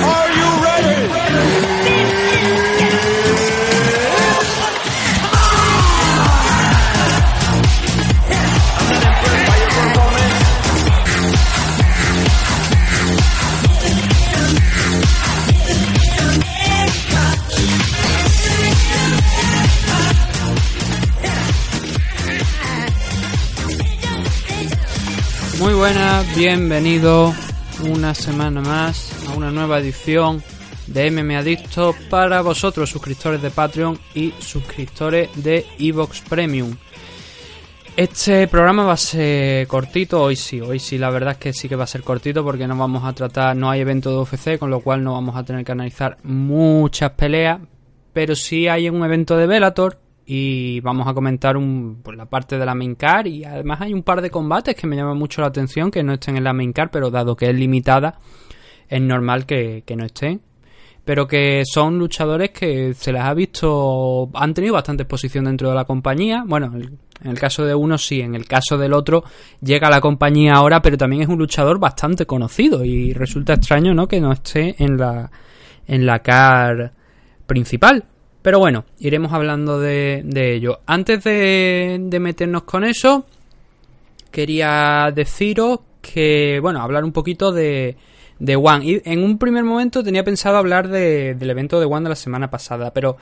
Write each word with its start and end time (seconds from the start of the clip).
Are 0.00 0.30
you 0.30 0.64
ready? 0.64 1.08
Muy 25.68 25.76
buenas, 25.76 26.34
bienvenido 26.34 27.34
una 27.90 28.14
semana 28.14 28.62
más 28.62 29.28
a 29.28 29.36
una 29.36 29.50
nueva 29.50 29.78
edición 29.80 30.42
de 30.86 31.10
MM 31.10 31.36
Adicto 31.36 31.94
para 32.08 32.40
vosotros, 32.40 32.88
suscriptores 32.88 33.42
de 33.42 33.50
Patreon 33.50 33.98
y 34.14 34.32
suscriptores 34.38 35.28
de 35.36 35.66
Evox 35.78 36.22
Premium. 36.22 36.74
Este 37.94 38.48
programa 38.48 38.84
va 38.84 38.94
a 38.94 38.96
ser 38.96 39.66
cortito, 39.66 40.22
hoy 40.22 40.36
sí, 40.36 40.58
hoy 40.58 40.78
sí, 40.78 40.96
la 40.96 41.10
verdad 41.10 41.32
es 41.32 41.38
que 41.38 41.52
sí 41.52 41.68
que 41.68 41.76
va 41.76 41.84
a 41.84 41.86
ser 41.86 42.02
cortito 42.02 42.42
porque 42.42 42.66
no 42.66 42.74
vamos 42.74 43.04
a 43.04 43.12
tratar, 43.12 43.54
no 43.54 43.68
hay 43.68 43.80
evento 43.80 44.08
de 44.10 44.22
UFC, 44.22 44.58
con 44.58 44.70
lo 44.70 44.80
cual 44.80 45.04
no 45.04 45.12
vamos 45.12 45.36
a 45.36 45.44
tener 45.44 45.66
que 45.66 45.72
analizar 45.72 46.16
muchas 46.22 47.10
peleas, 47.10 47.60
pero 48.14 48.34
sí 48.34 48.68
hay 48.68 48.88
un 48.88 49.04
evento 49.04 49.36
de 49.36 49.46
Bellator 49.46 50.07
y 50.30 50.80
vamos 50.80 51.08
a 51.08 51.14
comentar 51.14 51.56
un, 51.56 52.02
pues, 52.02 52.14
la 52.14 52.26
parte 52.26 52.58
de 52.58 52.66
la 52.66 52.74
main 52.74 52.96
card 52.96 53.24
y 53.28 53.44
además 53.44 53.80
hay 53.80 53.94
un 53.94 54.02
par 54.02 54.20
de 54.20 54.28
combates 54.28 54.74
que 54.74 54.86
me 54.86 54.94
llaman 54.94 55.16
mucho 55.16 55.40
la 55.40 55.46
atención 55.46 55.90
que 55.90 56.02
no 56.02 56.12
estén 56.12 56.36
en 56.36 56.44
la 56.44 56.52
main 56.52 56.74
card, 56.74 56.90
pero 56.92 57.10
dado 57.10 57.34
que 57.34 57.48
es 57.48 57.54
limitada 57.54 58.18
es 58.90 59.00
normal 59.00 59.46
que, 59.46 59.84
que 59.86 59.96
no 59.96 60.04
estén. 60.04 60.42
Pero 61.02 61.26
que 61.26 61.62
son 61.64 61.98
luchadores 61.98 62.50
que 62.50 62.92
se 62.92 63.10
les 63.10 63.22
ha 63.22 63.32
visto, 63.32 64.28
han 64.34 64.52
tenido 64.52 64.74
bastante 64.74 65.04
exposición 65.04 65.46
dentro 65.46 65.70
de 65.70 65.74
la 65.74 65.86
compañía. 65.86 66.44
Bueno, 66.46 66.74
en 66.76 67.30
el 67.30 67.38
caso 67.38 67.64
de 67.64 67.74
uno 67.74 67.96
sí, 67.96 68.20
en 68.20 68.34
el 68.34 68.44
caso 68.44 68.76
del 68.76 68.92
otro 68.92 69.24
llega 69.62 69.88
a 69.88 69.90
la 69.90 70.02
compañía 70.02 70.56
ahora, 70.56 70.82
pero 70.82 70.98
también 70.98 71.22
es 71.22 71.28
un 71.28 71.38
luchador 71.38 71.78
bastante 71.78 72.26
conocido 72.26 72.84
y 72.84 73.14
resulta 73.14 73.54
extraño, 73.54 73.94
¿no? 73.94 74.06
Que 74.06 74.20
no 74.20 74.30
esté 74.32 74.76
en 74.78 74.98
la 74.98 75.30
en 75.86 76.04
la 76.04 76.18
car 76.18 76.92
principal. 77.46 78.04
Pero 78.42 78.58
bueno, 78.58 78.84
iremos 78.98 79.32
hablando 79.32 79.80
de, 79.80 80.22
de 80.24 80.54
ello. 80.54 80.80
Antes 80.86 81.24
de, 81.24 81.98
de, 82.00 82.20
meternos 82.20 82.62
con 82.62 82.84
eso, 82.84 83.26
quería 84.30 85.10
deciros 85.14 85.80
que, 86.00 86.60
bueno, 86.60 86.80
hablar 86.80 87.04
un 87.04 87.12
poquito 87.12 87.52
de, 87.52 87.96
de 88.38 88.56
One. 88.56 88.84
Y 88.86 89.02
en 89.04 89.22
un 89.22 89.38
primer 89.38 89.64
momento 89.64 90.04
tenía 90.04 90.24
pensado 90.24 90.56
hablar 90.56 90.88
de, 90.88 91.34
del 91.34 91.50
evento 91.50 91.80
de 91.80 91.86
One 91.86 92.04
de 92.04 92.10
la 92.10 92.16
semana 92.16 92.48
pasada, 92.48 92.92
pero 92.92 93.16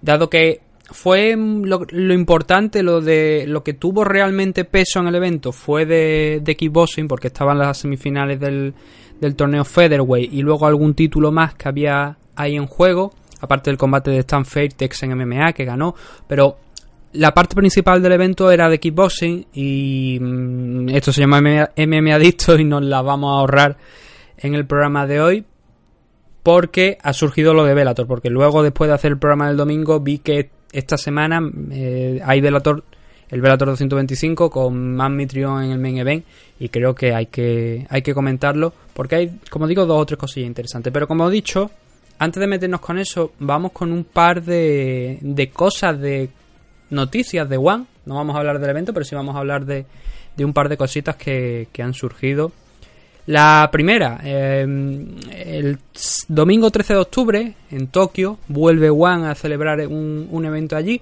dado 0.00 0.30
que 0.30 0.62
fue 0.90 1.36
lo, 1.36 1.86
lo, 1.90 2.14
importante, 2.14 2.82
lo 2.82 3.00
de 3.00 3.44
lo 3.46 3.62
que 3.62 3.74
tuvo 3.74 4.04
realmente 4.04 4.64
peso 4.64 5.00
en 5.00 5.06
el 5.06 5.14
evento 5.14 5.52
fue 5.52 5.86
de, 5.86 6.40
de 6.42 6.56
kickboxing, 6.56 7.08
porque 7.08 7.28
estaban 7.28 7.58
las 7.58 7.78
semifinales 7.78 8.40
del, 8.40 8.74
del 9.20 9.36
torneo 9.36 9.64
Featherweight 9.64 10.32
y 10.32 10.42
luego 10.42 10.66
algún 10.66 10.94
título 10.94 11.30
más 11.30 11.54
que 11.54 11.68
había 11.68 12.16
ahí 12.34 12.56
en 12.56 12.66
juego 12.66 13.12
aparte 13.42 13.68
del 13.68 13.76
combate 13.76 14.10
de 14.10 14.20
Stan 14.20 14.44
Fairtex 14.46 15.02
en 15.02 15.18
MMA 15.18 15.52
que 15.52 15.64
ganó, 15.66 15.94
pero 16.26 16.56
la 17.12 17.34
parte 17.34 17.54
principal 17.54 18.00
del 18.00 18.12
evento 18.12 18.50
era 18.50 18.70
de 18.70 18.80
kickboxing 18.80 19.46
y 19.52 20.18
mmm, 20.20 20.88
esto 20.88 21.12
se 21.12 21.20
llama 21.20 21.40
MMA 21.40 22.14
Adicto 22.14 22.58
y 22.58 22.64
nos 22.64 22.82
la 22.82 23.02
vamos 23.02 23.34
a 23.34 23.40
ahorrar 23.40 23.76
en 24.38 24.54
el 24.54 24.64
programa 24.64 25.06
de 25.06 25.20
hoy 25.20 25.44
porque 26.42 26.98
ha 27.02 27.12
surgido 27.12 27.52
lo 27.52 27.64
de 27.64 27.74
Bellator, 27.74 28.06
porque 28.06 28.30
luego 28.30 28.62
después 28.62 28.88
de 28.88 28.94
hacer 28.94 29.12
el 29.12 29.18
programa 29.18 29.48
del 29.48 29.56
domingo 29.56 30.00
vi 30.00 30.18
que 30.18 30.50
esta 30.72 30.96
semana 30.96 31.40
eh, 31.70 32.20
hay 32.24 32.40
Bellator 32.40 32.82
el 33.28 33.40
Bellator 33.40 33.68
225 33.68 34.50
con 34.50 34.94
Man 34.94 35.16
Mitrion 35.16 35.64
en 35.64 35.72
el 35.72 35.78
main 35.78 35.96
event 35.96 36.24
y 36.60 36.68
creo 36.68 36.94
que 36.94 37.14
hay 37.14 37.26
que 37.26 37.86
hay 37.88 38.02
que 38.02 38.12
comentarlo 38.12 38.74
porque 38.92 39.16
hay 39.16 39.38
como 39.48 39.66
digo 39.66 39.86
dos 39.86 40.00
o 40.00 40.06
tres 40.06 40.18
cosillas 40.18 40.48
interesantes, 40.48 40.92
pero 40.92 41.08
como 41.08 41.28
he 41.28 41.32
dicho, 41.32 41.70
antes 42.22 42.40
de 42.40 42.46
meternos 42.46 42.80
con 42.80 42.98
eso, 42.98 43.32
vamos 43.40 43.72
con 43.72 43.90
un 43.90 44.04
par 44.04 44.44
de, 44.44 45.18
de 45.20 45.50
cosas, 45.50 45.98
de 46.00 46.30
noticias 46.90 47.48
de 47.48 47.56
One. 47.56 47.86
No 48.06 48.14
vamos 48.14 48.36
a 48.36 48.38
hablar 48.38 48.60
del 48.60 48.70
evento, 48.70 48.92
pero 48.92 49.04
sí 49.04 49.16
vamos 49.16 49.34
a 49.34 49.40
hablar 49.40 49.66
de, 49.66 49.86
de 50.36 50.44
un 50.44 50.52
par 50.52 50.68
de 50.68 50.76
cositas 50.76 51.16
que, 51.16 51.66
que, 51.72 51.82
han 51.82 51.94
surgido. 51.94 52.52
La 53.26 53.68
primera, 53.72 54.20
eh, 54.22 54.60
el 54.62 55.78
domingo 56.28 56.70
13 56.70 56.92
de 56.92 57.00
octubre, 57.00 57.54
en 57.72 57.88
Tokio, 57.88 58.38
vuelve 58.46 58.88
One 58.88 59.26
a 59.26 59.34
celebrar 59.34 59.84
un, 59.88 60.28
un 60.30 60.44
evento 60.44 60.76
allí, 60.76 61.00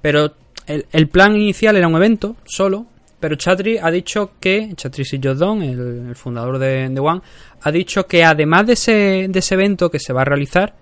pero 0.00 0.32
el, 0.66 0.86
el, 0.90 1.06
plan 1.08 1.36
inicial 1.36 1.76
era 1.76 1.86
un 1.86 1.96
evento 1.96 2.36
solo, 2.44 2.86
pero 3.22 3.36
Chatri 3.36 3.78
ha 3.78 3.88
dicho 3.88 4.32
que, 4.40 4.72
Chatri 4.74 5.04
Sillodon, 5.04 5.62
el, 5.62 6.08
el 6.08 6.16
fundador 6.16 6.58
de, 6.58 6.88
de 6.88 7.00
One, 7.00 7.20
ha 7.60 7.70
dicho 7.70 8.04
que 8.08 8.24
además 8.24 8.66
de 8.66 8.72
ese, 8.72 9.26
de 9.28 9.38
ese 9.38 9.54
evento 9.54 9.92
que 9.92 10.00
se 10.00 10.12
va 10.12 10.22
a 10.22 10.24
realizar, 10.24 10.74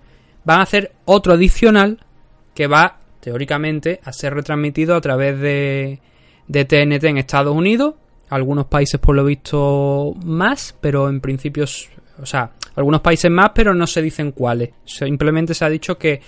van 0.43 0.59
a 0.59 0.63
hacer 0.63 0.91
otro 1.05 1.33
adicional 1.33 2.03
que 2.55 2.65
va, 2.65 2.97
teóricamente, 3.19 3.99
a 4.03 4.11
ser 4.11 4.33
retransmitido 4.33 4.95
a 4.95 5.01
través 5.01 5.39
de, 5.39 5.99
de 6.47 6.65
TNT 6.65 7.03
en 7.03 7.19
Estados 7.19 7.55
Unidos. 7.55 7.93
Algunos 8.31 8.65
países, 8.65 8.99
por 8.99 9.15
lo 9.15 9.23
visto, 9.23 10.15
más, 10.25 10.75
pero 10.81 11.09
en 11.09 11.21
principio, 11.21 11.65
o 12.19 12.25
sea, 12.25 12.53
algunos 12.75 13.01
países 13.01 13.29
más, 13.29 13.51
pero 13.53 13.75
no 13.75 13.85
se 13.85 14.01
dicen 14.01 14.31
cuáles. 14.31 14.71
Simplemente 14.83 15.53
se 15.53 15.63
ha 15.63 15.69
dicho 15.69 15.95
que 15.95 16.19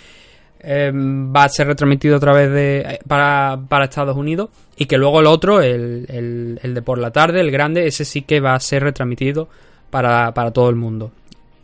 eh, 0.64 0.92
va 0.94 1.44
a 1.44 1.50
ser 1.50 1.68
retransmitido 1.68 2.16
a 2.16 2.20
través 2.20 2.50
de 2.50 3.00
para, 3.06 3.60
para, 3.68 3.86
Estados 3.86 4.16
Unidos 4.16 4.50
y 4.78 4.86
que 4.86 4.98
luego 4.98 5.20
el 5.20 5.28
otro, 5.28 5.62
el, 5.62 6.06
el, 6.62 6.74
de 6.74 6.82
por 6.82 6.98
la 6.98 7.12
tarde, 7.12 7.42
el 7.42 7.52
grande, 7.52 7.86
ese 7.86 8.06
sí 8.06 8.22
que 8.22 8.40
va 8.40 8.56
a 8.56 8.60
ser 8.60 8.84
retransmitido 8.84 9.50
para, 9.90 10.34
para 10.34 10.52
todo 10.52 10.70
el 10.70 10.78
mundo. 10.78 11.12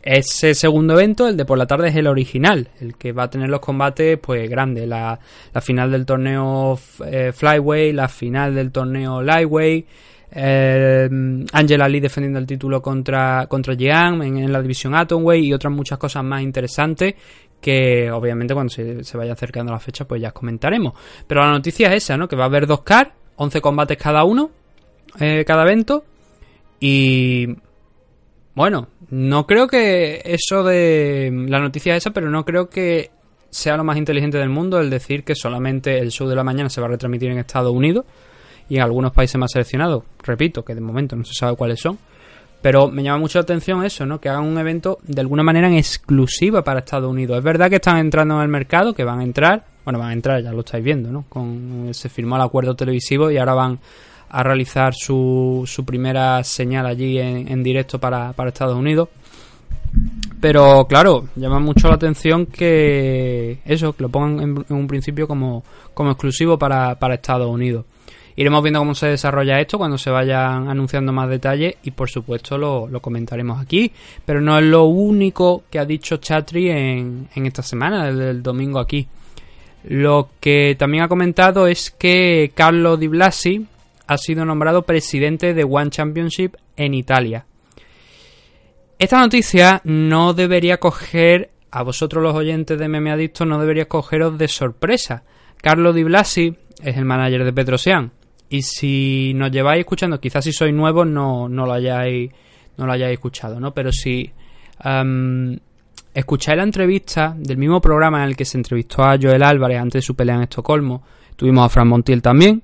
Ese 0.02 0.54
segundo 0.54 0.94
evento, 0.94 1.28
el 1.28 1.36
de 1.36 1.44
por 1.44 1.58
la 1.58 1.66
tarde, 1.66 1.88
es 1.88 1.96
el 1.96 2.06
original, 2.06 2.68
el 2.80 2.96
que 2.96 3.12
va 3.12 3.24
a 3.24 3.30
tener 3.30 3.48
los 3.48 3.60
combates 3.60 4.18
pues 4.18 4.48
grandes. 4.48 4.86
La, 4.86 5.18
la 5.52 5.60
final 5.60 5.90
del 5.90 6.06
torneo 6.06 6.78
eh, 7.06 7.32
Flyway, 7.32 7.92
la 7.92 8.08
final 8.08 8.54
del 8.54 8.70
torneo 8.70 9.22
Lightweight, 9.22 9.86
eh, 10.32 11.08
Angela 11.52 11.88
Lee 11.88 12.00
defendiendo 12.00 12.38
el 12.38 12.46
título 12.46 12.80
contra, 12.80 13.46
contra 13.48 13.74
Jean 13.74 14.22
en, 14.22 14.38
en, 14.38 14.52
la 14.52 14.62
división 14.62 14.94
Atomway 14.94 15.44
y 15.44 15.52
otras 15.52 15.72
muchas 15.72 15.98
cosas 15.98 16.22
más 16.22 16.42
interesantes 16.42 17.14
que 17.60 18.10
obviamente 18.10 18.54
cuando 18.54 18.70
se, 18.70 19.02
vaya 19.16 19.32
acercando 19.32 19.72
la 19.72 19.78
fecha 19.78 20.06
pues 20.06 20.20
ya 20.20 20.28
os 20.28 20.34
comentaremos. 20.34 20.94
Pero 21.26 21.42
la 21.42 21.50
noticia 21.50 21.88
es 21.88 22.04
esa, 22.04 22.16
¿no? 22.16 22.28
Que 22.28 22.36
va 22.36 22.44
a 22.44 22.46
haber 22.46 22.66
dos 22.66 22.82
CAR, 22.82 23.12
11 23.36 23.60
combates 23.60 23.96
cada 23.96 24.24
uno, 24.24 24.50
eh, 25.18 25.44
cada 25.46 25.62
evento 25.62 26.04
y 26.78 27.46
bueno, 28.54 28.88
no 29.10 29.46
creo 29.46 29.68
que 29.68 30.22
eso 30.24 30.62
de 30.62 31.30
la 31.48 31.60
noticia 31.60 31.94
esa, 31.94 32.10
pero 32.10 32.30
no 32.30 32.44
creo 32.44 32.68
que 32.68 33.10
sea 33.50 33.76
lo 33.76 33.84
más 33.84 33.96
inteligente 33.96 34.38
del 34.38 34.48
mundo 34.48 34.80
el 34.80 34.90
decir 34.90 35.24
que 35.24 35.34
solamente 35.34 35.98
el 35.98 36.10
show 36.10 36.28
de 36.28 36.36
la 36.36 36.44
mañana 36.44 36.70
se 36.70 36.80
va 36.80 36.86
a 36.86 36.90
retransmitir 36.90 37.30
en 37.30 37.38
Estados 37.38 37.72
Unidos 37.72 38.06
y 38.68 38.76
en 38.76 38.82
algunos 38.82 39.12
países 39.12 39.38
más 39.38 39.50
seleccionados. 39.52 40.04
Repito, 40.22 40.64
que 40.64 40.74
de 40.74 40.80
momento 40.80 41.16
no 41.16 41.24
se 41.24 41.34
sabe 41.34 41.56
cuáles 41.56 41.80
son. 41.80 41.98
Pero 42.62 42.88
me 42.88 43.02
llama 43.02 43.18
mucho 43.18 43.38
la 43.38 43.44
atención 43.44 43.84
eso, 43.84 44.04
¿no? 44.04 44.20
Que 44.20 44.28
hagan 44.28 44.44
un 44.44 44.58
evento 44.58 44.98
de 45.02 45.20
alguna 45.20 45.42
manera 45.42 45.68
en 45.68 45.74
exclusiva 45.74 46.62
para 46.62 46.80
Estados 46.80 47.10
Unidos. 47.10 47.38
Es 47.38 47.44
verdad 47.44 47.70
que 47.70 47.76
están 47.76 47.96
entrando 47.98 48.36
en 48.36 48.42
el 48.42 48.48
mercado, 48.48 48.92
que 48.92 49.04
van 49.04 49.20
a 49.20 49.24
entrar. 49.24 49.64
Bueno, 49.84 49.98
van 49.98 50.10
a 50.10 50.12
entrar, 50.12 50.42
ya 50.42 50.52
lo 50.52 50.60
estáis 50.60 50.84
viendo, 50.84 51.10
¿no? 51.10 51.24
Con, 51.28 51.88
se 51.92 52.08
firmó 52.10 52.36
el 52.36 52.42
acuerdo 52.42 52.76
televisivo 52.76 53.30
y 53.30 53.38
ahora 53.38 53.54
van 53.54 53.78
a 54.30 54.42
realizar 54.42 54.94
su, 54.94 55.64
su 55.66 55.84
primera 55.84 56.42
señal 56.44 56.86
allí 56.86 57.18
en, 57.18 57.50
en 57.50 57.62
directo 57.62 57.98
para, 57.98 58.32
para, 58.32 58.50
Estados 58.50 58.76
Unidos. 58.76 59.08
Pero 60.40 60.86
claro, 60.86 61.28
llama 61.34 61.58
mucho 61.58 61.88
la 61.88 61.94
atención 61.94 62.46
que 62.46 63.58
eso, 63.64 63.94
que 63.94 64.02
lo 64.02 64.08
pongan 64.08 64.40
en, 64.40 64.64
en 64.68 64.76
un 64.76 64.86
principio 64.86 65.26
como, 65.26 65.64
como 65.94 66.12
exclusivo 66.12 66.58
para, 66.58 66.98
para, 66.98 67.14
Estados 67.14 67.48
Unidos. 67.48 67.86
Iremos 68.40 68.62
viendo 68.62 68.78
cómo 68.78 68.94
se 68.94 69.06
desarrolla 69.06 69.60
esto 69.60 69.76
cuando 69.76 69.98
se 69.98 70.08
vayan 70.08 70.70
anunciando 70.70 71.12
más 71.12 71.28
detalles 71.28 71.74
y 71.82 71.90
por 71.90 72.08
supuesto 72.08 72.56
lo, 72.56 72.88
comentaremos 73.02 73.60
aquí. 73.60 73.92
Pero 74.24 74.40
no 74.40 74.58
es 74.58 74.64
lo 74.64 74.84
único 74.84 75.64
que 75.68 75.78
ha 75.78 75.84
dicho 75.84 76.16
Chatri 76.16 76.70
en, 76.70 77.28
en 77.34 77.46
esta 77.46 77.62
semana, 77.62 78.06
desde 78.06 78.30
el 78.30 78.42
domingo 78.42 78.78
aquí. 78.78 79.06
Lo 79.84 80.30
que 80.40 80.74
también 80.78 81.04
ha 81.04 81.08
comentado 81.08 81.66
es 81.66 81.90
que 81.90 82.50
Carlo 82.54 82.96
Di 82.96 83.08
Blasi 83.08 83.66
ha 84.06 84.16
sido 84.16 84.46
nombrado 84.46 84.84
presidente 84.84 85.52
de 85.52 85.64
One 85.64 85.90
Championship 85.90 86.54
en 86.78 86.94
Italia. 86.94 87.44
Esta 88.98 89.20
noticia 89.20 89.82
no 89.84 90.32
debería 90.32 90.80
coger 90.80 91.50
a 91.70 91.82
vosotros 91.82 92.22
los 92.22 92.34
oyentes 92.34 92.78
de 92.78 92.88
Meme 92.88 93.12
Adicto, 93.12 93.44
no 93.44 93.60
debería 93.60 93.86
cogeros 93.86 94.38
de 94.38 94.48
sorpresa. 94.48 95.24
Carlo 95.58 95.92
Di 95.92 96.04
Blasi 96.04 96.56
es 96.82 96.96
el 96.96 97.04
manager 97.04 97.44
de 97.44 97.52
Petrosian. 97.52 98.12
Y 98.50 98.62
si 98.62 99.32
nos 99.34 99.50
lleváis 99.50 99.80
escuchando, 99.80 100.20
quizás 100.20 100.44
si 100.44 100.52
sois 100.52 100.74
nuevos 100.74 101.06
no, 101.06 101.48
no 101.48 101.66
lo 101.66 101.72
hayáis 101.72 102.30
no 102.76 102.86
lo 102.86 102.92
hayáis 102.92 103.14
escuchado, 103.14 103.60
¿no? 103.60 103.72
Pero 103.72 103.92
si 103.92 104.30
um, 104.84 105.56
escucháis 106.12 106.56
la 106.56 106.64
entrevista 106.64 107.34
del 107.38 107.58
mismo 107.58 107.80
programa 107.80 108.22
en 108.22 108.30
el 108.30 108.36
que 108.36 108.44
se 108.44 108.58
entrevistó 108.58 109.04
a 109.04 109.18
Joel 109.20 109.42
Álvarez 109.42 109.78
antes 109.78 110.02
de 110.02 110.06
su 110.06 110.14
pelea 110.14 110.36
en 110.36 110.42
Estocolmo, 110.42 111.02
tuvimos 111.36 111.66
a 111.66 111.68
Fran 111.68 111.88
Montiel 111.88 112.22
también, 112.22 112.62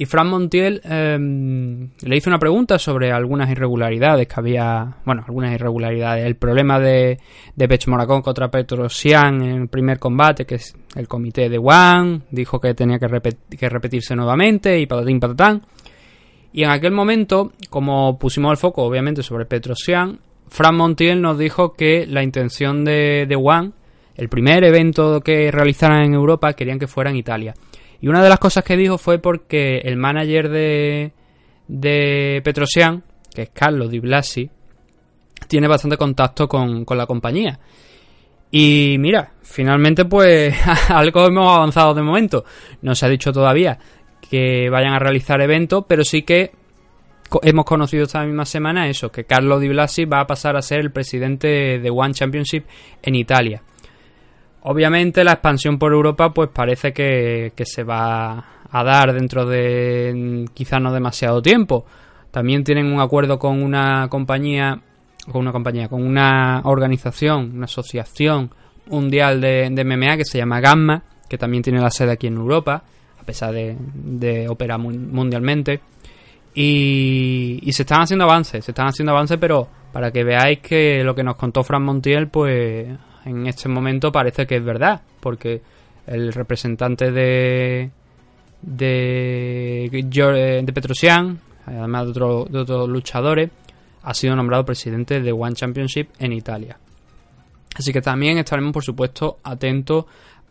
y 0.00 0.06
Fran 0.06 0.28
Montiel 0.28 0.80
eh, 0.84 1.18
le 1.18 2.16
hizo 2.16 2.30
una 2.30 2.38
pregunta 2.38 2.78
sobre 2.78 3.10
algunas 3.10 3.50
irregularidades 3.50 4.28
que 4.28 4.34
había, 4.36 4.94
bueno, 5.04 5.24
algunas 5.26 5.52
irregularidades. 5.52 6.24
El 6.24 6.36
problema 6.36 6.78
de, 6.78 7.18
de 7.56 7.68
Pech 7.68 7.88
Moracón 7.88 8.22
contra 8.22 8.48
Petrosian 8.48 9.42
en 9.42 9.62
el 9.62 9.68
primer 9.68 9.98
combate, 9.98 10.46
que 10.46 10.54
es 10.54 10.76
el 10.94 11.08
comité 11.08 11.48
de 11.48 11.58
One, 11.58 12.20
dijo 12.30 12.60
que 12.60 12.74
tenía 12.74 13.00
que, 13.00 13.08
que 13.56 13.68
repetirse 13.68 14.14
nuevamente 14.14 14.78
y 14.78 14.86
patatín 14.86 15.18
patatán. 15.18 15.62
Y 16.52 16.62
en 16.62 16.70
aquel 16.70 16.92
momento, 16.92 17.50
como 17.68 18.20
pusimos 18.20 18.52
el 18.52 18.56
foco 18.56 18.84
obviamente 18.84 19.24
sobre 19.24 19.46
Petrosian, 19.46 20.20
Fran 20.46 20.76
Montiel 20.76 21.20
nos 21.20 21.38
dijo 21.38 21.72
que 21.72 22.06
la 22.06 22.22
intención 22.22 22.84
de, 22.84 23.26
de 23.28 23.34
One, 23.34 23.72
el 24.14 24.28
primer 24.28 24.62
evento 24.62 25.20
que 25.22 25.50
realizaran 25.50 26.04
en 26.04 26.14
Europa, 26.14 26.52
querían 26.52 26.78
que 26.78 26.86
fuera 26.86 27.10
en 27.10 27.16
Italia. 27.16 27.54
Y 28.00 28.08
una 28.08 28.22
de 28.22 28.28
las 28.28 28.38
cosas 28.38 28.64
que 28.64 28.76
dijo 28.76 28.98
fue 28.98 29.18
porque 29.18 29.78
el 29.78 29.96
manager 29.96 30.48
de, 30.48 31.12
de 31.66 32.40
Petrosian, 32.44 33.02
que 33.34 33.42
es 33.42 33.50
Carlos 33.50 33.90
Di 33.90 33.98
Blasi, 33.98 34.50
tiene 35.48 35.68
bastante 35.68 35.96
contacto 35.96 36.48
con, 36.48 36.84
con 36.84 36.96
la 36.96 37.06
compañía. 37.06 37.58
Y 38.50 38.96
mira, 38.98 39.32
finalmente 39.42 40.04
pues 40.04 40.54
algo 40.88 41.26
hemos 41.26 41.56
avanzado 41.56 41.94
de 41.94 42.02
momento. 42.02 42.44
No 42.82 42.94
se 42.94 43.06
ha 43.06 43.08
dicho 43.08 43.32
todavía 43.32 43.78
que 44.30 44.68
vayan 44.70 44.94
a 44.94 44.98
realizar 44.98 45.40
eventos, 45.40 45.84
pero 45.88 46.04
sí 46.04 46.22
que 46.22 46.52
hemos 47.42 47.64
conocido 47.64 48.04
esta 48.04 48.24
misma 48.24 48.44
semana 48.44 48.88
eso, 48.88 49.10
que 49.10 49.24
Carlo 49.24 49.58
Di 49.58 49.68
Blasi 49.68 50.04
va 50.04 50.20
a 50.20 50.26
pasar 50.26 50.56
a 50.56 50.62
ser 50.62 50.80
el 50.80 50.92
presidente 50.92 51.78
de 51.78 51.90
One 51.90 52.14
Championship 52.14 52.64
en 53.02 53.14
Italia. 53.14 53.62
Obviamente 54.62 55.22
la 55.24 55.32
expansión 55.32 55.78
por 55.78 55.92
Europa 55.92 56.30
pues 56.30 56.50
parece 56.52 56.92
que, 56.92 57.52
se 57.64 57.84
va 57.84 58.44
a 58.70 58.84
dar 58.84 59.12
dentro 59.12 59.46
de 59.46 60.46
quizá 60.52 60.78
no 60.80 60.92
demasiado 60.92 61.40
tiempo. 61.40 61.86
También 62.30 62.64
tienen 62.64 62.92
un 62.92 63.00
acuerdo 63.00 63.38
con 63.38 63.62
una 63.62 64.08
compañía, 64.08 64.80
con 65.30 65.42
una 65.42 65.52
compañía, 65.52 65.88
con 65.88 66.04
una 66.04 66.60
organización, 66.64 67.52
una 67.54 67.64
asociación 67.64 68.50
mundial 68.86 69.40
de, 69.40 69.70
MMA 69.70 70.16
que 70.16 70.24
se 70.24 70.38
llama 70.38 70.60
Gamma, 70.60 71.02
que 71.28 71.38
también 71.38 71.62
tiene 71.62 71.80
la 71.80 71.90
sede 71.90 72.12
aquí 72.12 72.26
en 72.26 72.36
Europa, 72.36 72.82
a 73.20 73.24
pesar 73.24 73.52
de, 73.52 73.76
de 73.94 74.48
operar 74.48 74.78
mundialmente. 74.80 75.80
Y, 76.54 77.60
y, 77.62 77.72
se 77.72 77.82
están 77.82 78.00
haciendo 78.00 78.24
avances, 78.24 78.64
se 78.64 78.72
están 78.72 78.88
haciendo 78.88 79.12
avances, 79.12 79.38
pero 79.40 79.68
para 79.92 80.10
que 80.10 80.24
veáis 80.24 80.58
que 80.58 81.04
lo 81.04 81.14
que 81.14 81.22
nos 81.22 81.36
contó 81.36 81.62
Fran 81.62 81.84
Montiel, 81.84 82.28
pues 82.28 82.88
en 83.28 83.46
este 83.46 83.68
momento 83.68 84.10
parece 84.10 84.46
que 84.46 84.56
es 84.56 84.64
verdad, 84.64 85.02
porque 85.20 85.60
el 86.06 86.32
representante 86.32 87.12
de 87.12 87.90
de, 88.62 89.84
eh, 89.86 90.62
de 90.64 90.72
Petrosian, 90.72 91.38
además 91.66 92.06
de, 92.06 92.12
de 92.12 92.58
otros 92.58 92.88
luchadores, 92.88 93.50
ha 94.02 94.14
sido 94.14 94.34
nombrado 94.34 94.64
presidente 94.64 95.20
de 95.20 95.32
One 95.32 95.54
Championship 95.54 96.08
en 96.18 96.32
Italia. 96.32 96.78
Así 97.76 97.92
que 97.92 98.00
también 98.00 98.38
estaremos, 98.38 98.72
por 98.72 98.82
supuesto, 98.82 99.38
atentos 99.44 100.06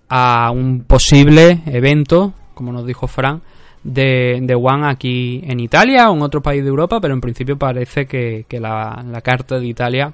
a 0.10 0.52
un 0.52 0.84
posible 0.84 1.62
evento, 1.66 2.34
como 2.54 2.72
nos 2.72 2.86
dijo 2.86 3.08
Fran, 3.08 3.42
de, 3.84 4.40
de 4.42 4.56
One 4.56 4.88
aquí 4.88 5.42
en 5.44 5.60
Italia 5.60 6.10
o 6.10 6.16
en 6.16 6.22
otro 6.22 6.42
país 6.42 6.64
de 6.64 6.70
Europa, 6.70 7.00
pero 7.02 7.14
en 7.14 7.22
principio 7.22 7.58
parece 7.58 8.06
que, 8.06 8.46
que 8.48 8.60
la, 8.60 9.04
la 9.10 9.22
carta 9.22 9.60
de 9.60 9.68
Italia 9.68 10.14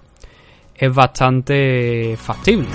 es 0.75 0.93
bastante 0.93 2.15
factible. 2.17 2.67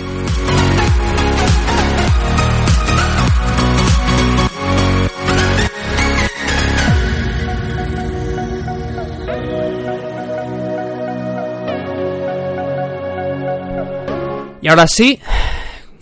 Y 14.60 14.68
ahora 14.68 14.86
sí, 14.86 15.18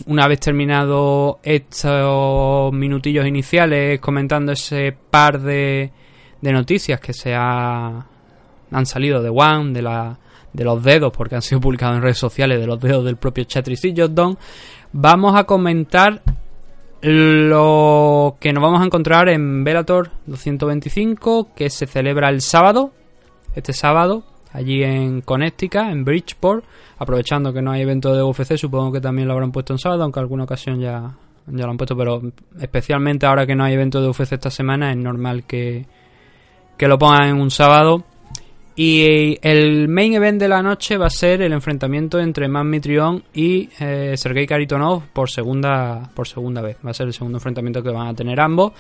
una 0.07 0.27
vez 0.27 0.41
terminado 0.41 1.41
estos 1.43 2.73
minutillos 2.73 3.27
iniciales 3.27 4.01
comentando 4.01 4.53
ese 4.53 4.97
par 5.11 5.41
de, 5.41 5.93
de 6.41 6.53
noticias 6.53 6.99
que 7.01 7.13
se 7.13 7.35
ha, 7.35 8.07
han 8.71 8.87
salido 8.87 9.23
de 9.23 9.29
One, 9.29 9.73
de 9.73 9.83
la 9.83 10.19
de 10.57 10.65
los 10.65 10.83
dedos, 10.83 11.13
porque 11.13 11.35
han 11.35 11.43
sido 11.43 11.61
publicados 11.61 11.97
en 11.97 12.03
redes 12.03 12.19
sociales, 12.19 12.59
de 12.59 12.67
los 12.67 12.81
dedos 12.81 13.05
del 13.05 13.17
propio 13.17 13.45
Chatris 13.45 13.85
y 13.85 13.93
Don, 13.93 14.39
vamos 14.93 15.37
a 15.37 15.45
comentar 15.45 16.23
lo 17.03 18.37
que 18.41 18.55
nos 18.55 18.63
vamos 18.63 18.81
a 18.81 18.87
encontrar 18.87 19.29
en 19.29 19.65
Velator 19.65 20.11
225, 20.25 21.55
que 21.55 21.69
se 21.69 21.87
celebra 21.87 22.31
el 22.31 22.41
sábado, 22.41 22.93
este 23.55 23.75
sábado, 23.75 24.25
allí 24.51 24.83
en 24.83 25.21
Connecticut, 25.21 25.83
en 25.83 26.05
Bridgeport, 26.05 26.65
aprovechando 26.97 27.53
que 27.53 27.61
no 27.61 27.73
hay 27.73 27.83
evento 27.83 28.15
de 28.15 28.23
UFC, 28.23 28.57
supongo 28.57 28.93
que 28.93 29.03
también 29.03 29.29
lo 29.29 29.35
habrán 29.35 29.53
puesto 29.53 29.75
en 29.75 29.79
sábado, 29.79 30.05
aunque 30.05 30.21
alguna 30.21 30.45
ocasión 30.45 30.81
ya, 30.81 31.17
ya 31.49 31.65
lo 31.67 31.71
han 31.71 31.77
puesto, 31.77 31.95
pero 31.99 32.23
especialmente 32.59 33.27
ahora 33.27 33.47
que 33.47 33.55
no 33.55 33.65
hay 33.65 33.75
evento 33.75 34.01
de 34.01 34.09
UFC 34.09 34.33
esta 34.33 34.51
semana, 34.51 34.91
es 34.91 34.97
normal 34.97 35.45
que, 35.45 35.85
que 36.79 36.89
lo 36.89 36.99
pongan 36.99 37.29
en 37.29 37.41
un 37.43 37.51
sábado 37.51 38.05
y 38.79 39.39
el 39.41 39.89
main 39.89 40.13
event 40.13 40.39
de 40.39 40.49
la 40.49 40.63
noche 40.63 40.99
va 40.99 41.07
a 41.07 41.11
ser 41.11 41.41
el 41.41 41.55
enfrentamiento 41.55 42.21
entre 42.21 42.47
Man 42.47 42.69
Mitrion 42.69 43.25
y 43.33 43.71
eh, 43.81 44.13
Sergei 44.19 44.47
Karitonov 44.47 45.05
por 45.15 45.31
segunda, 45.31 46.11
por 46.15 46.29
segunda 46.29 46.61
vez. 46.61 46.77
Va 46.85 46.91
a 46.91 46.95
ser 46.95 47.07
el 47.07 47.15
segundo 47.15 47.39
enfrentamiento 47.39 47.83
que 47.83 47.89
van 47.89 48.09
a 48.09 48.15
tener 48.15 48.39
ambos. 48.39 48.73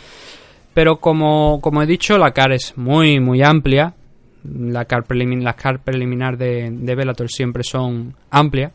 Pero 0.74 0.96
como, 0.96 1.62
como 1.62 1.82
he 1.82 1.86
dicho, 1.86 2.18
la 2.18 2.32
CAR 2.32 2.52
es 2.52 2.76
muy, 2.76 3.20
muy 3.20 3.42
amplia. 3.42 3.94
La 4.44 4.84
CAR 4.84 5.04
preliminar, 5.04 5.44
las 5.44 5.54
CAR 5.54 5.78
preliminar 5.78 6.36
de, 6.36 6.70
de 6.70 6.94
Bellator 6.94 7.30
siempre 7.30 7.64
son 7.64 8.14
amplias. 8.30 8.72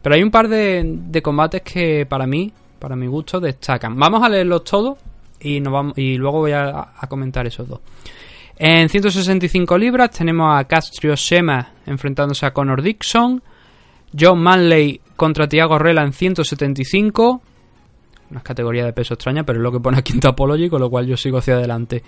Pero 0.00 0.14
hay 0.14 0.22
un 0.22 0.30
par 0.30 0.48
de, 0.48 0.82
de 0.86 1.20
combates 1.20 1.60
que 1.60 2.06
para 2.06 2.26
mí, 2.26 2.50
para 2.78 2.96
mi 2.96 3.06
gusto, 3.06 3.40
destacan. 3.40 3.94
Vamos 3.96 4.22
a 4.22 4.30
leerlos 4.30 4.64
todos 4.64 4.96
y 5.38 5.60
luego 5.60 6.38
voy 6.38 6.52
a 6.52 6.88
comentar 7.10 7.46
esos 7.46 7.68
dos. 7.68 7.80
En 8.58 8.88
165 8.88 9.76
libras 9.76 10.10
tenemos 10.10 10.58
a 10.58 10.64
Castrio 10.64 11.14
Shema 11.14 11.74
enfrentándose 11.84 12.46
a 12.46 12.52
Conor 12.52 12.80
Dixon. 12.80 13.42
John 14.18 14.40
Manley 14.42 15.00
contra 15.14 15.46
Tiago 15.46 15.78
Rela 15.78 16.02
en 16.02 16.14
175. 16.14 17.42
Una 18.30 18.40
categoría 18.40 18.86
de 18.86 18.94
peso 18.94 19.14
extraña, 19.14 19.44
pero 19.44 19.58
es 19.58 19.62
lo 19.62 19.70
que 19.70 19.80
pone 19.80 19.98
aquí 19.98 20.14
en 20.14 20.20
Topology, 20.20 20.70
con 20.70 20.80
lo 20.80 20.88
cual 20.88 21.06
yo 21.06 21.18
sigo 21.18 21.38
hacia 21.38 21.54
adelante. 21.54 22.02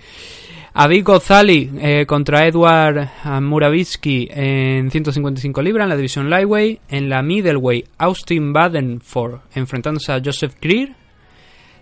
Avi 0.73 1.01
Gonzali 1.01 1.69
eh, 1.79 2.05
contra 2.07 2.47
Edward 2.47 3.09
Muravitsky 3.41 4.29
en 4.31 4.89
155 4.89 5.61
libras 5.61 5.85
en 5.85 5.89
la 5.89 5.95
división 5.95 6.29
Lightweight. 6.31 6.81
En 6.89 7.09
la 7.09 7.21
Middleweight, 7.21 7.89
Austin 7.99 8.53
Badenford 8.53 9.41
enfrentándose 9.53 10.11
a 10.11 10.21
Joseph 10.23 10.55
Greer. 10.59 10.95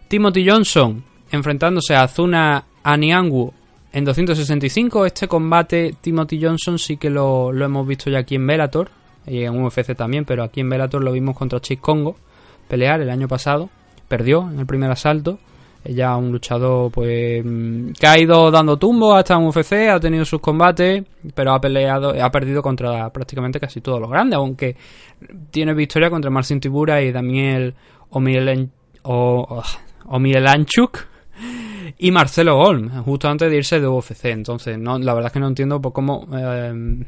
Timothy 0.09 0.47
Johnson 0.47 1.03
enfrentándose 1.31 1.95
a 1.95 2.03
Azuna 2.03 2.65
Aniangu 2.83 3.53
en 3.91 4.05
265 4.05 5.05
este 5.05 5.27
combate 5.27 5.95
Timothy 6.01 6.39
Johnson 6.41 6.77
sí 6.77 6.97
que 6.97 7.09
lo, 7.09 7.51
hemos 7.53 7.87
visto 7.87 8.09
ya 8.09 8.19
aquí 8.19 8.35
en 8.35 8.45
Bellator 8.45 8.89
y 9.25 9.43
en 9.43 9.61
UFC 9.61 9.95
también, 9.95 10.25
pero 10.25 10.43
aquí 10.43 10.61
en 10.61 10.69
Bellator 10.69 11.03
lo 11.03 11.11
vimos 11.11 11.35
contra 11.35 11.59
Chase 11.59 11.77
Congo 11.77 12.15
pelear 12.67 13.01
el 13.01 13.09
año 13.09 13.27
pasado, 13.27 13.69
perdió 14.07 14.49
en 14.49 14.59
el 14.59 14.65
primer 14.65 14.91
asalto. 14.91 15.39
Ya 15.85 16.17
un 16.17 16.33
luchador 16.33 16.91
pues 16.91 17.45
mm, 17.45 17.91
que 17.91 18.07
ha 18.07 18.19
ido 18.19 18.51
dando 18.51 18.75
tumbo 18.75 19.15
hasta 19.15 19.35
en 19.35 19.45
UFC, 19.45 19.89
ha 19.89 19.99
tenido 20.01 20.25
sus 20.25 20.41
combates, 20.41 21.05
pero 21.33 21.53
ha 21.53 21.61
peleado, 21.61 22.13
ha 22.21 22.29
perdido 22.29 22.61
contra 22.61 23.09
prácticamente 23.11 23.57
casi 23.57 23.79
todos 23.79 24.01
los 24.01 24.09
grandes, 24.09 24.35
aunque 24.35 24.75
tiene 25.49 25.73
victoria 25.73 26.09
contra 26.09 26.29
Marcin 26.29 26.59
Tibura 26.59 27.01
y 27.01 27.13
Daniel 27.13 27.73
Omiel, 28.09 28.69
o, 29.03 29.63
Anchuk 30.09 31.05
y 31.97 32.11
Marcelo 32.11 32.55
Golm, 32.57 32.89
justo 33.03 33.27
antes 33.27 33.49
de 33.49 33.57
irse 33.57 33.79
de 33.79 33.87
UFC. 33.87 34.25
Entonces, 34.25 34.77
no, 34.77 34.99
la 34.99 35.13
verdad 35.13 35.27
es 35.27 35.33
que 35.33 35.39
no 35.39 35.47
entiendo 35.47 35.81
por 35.81 35.93
cómo 35.93 36.27
eh, 36.37 37.03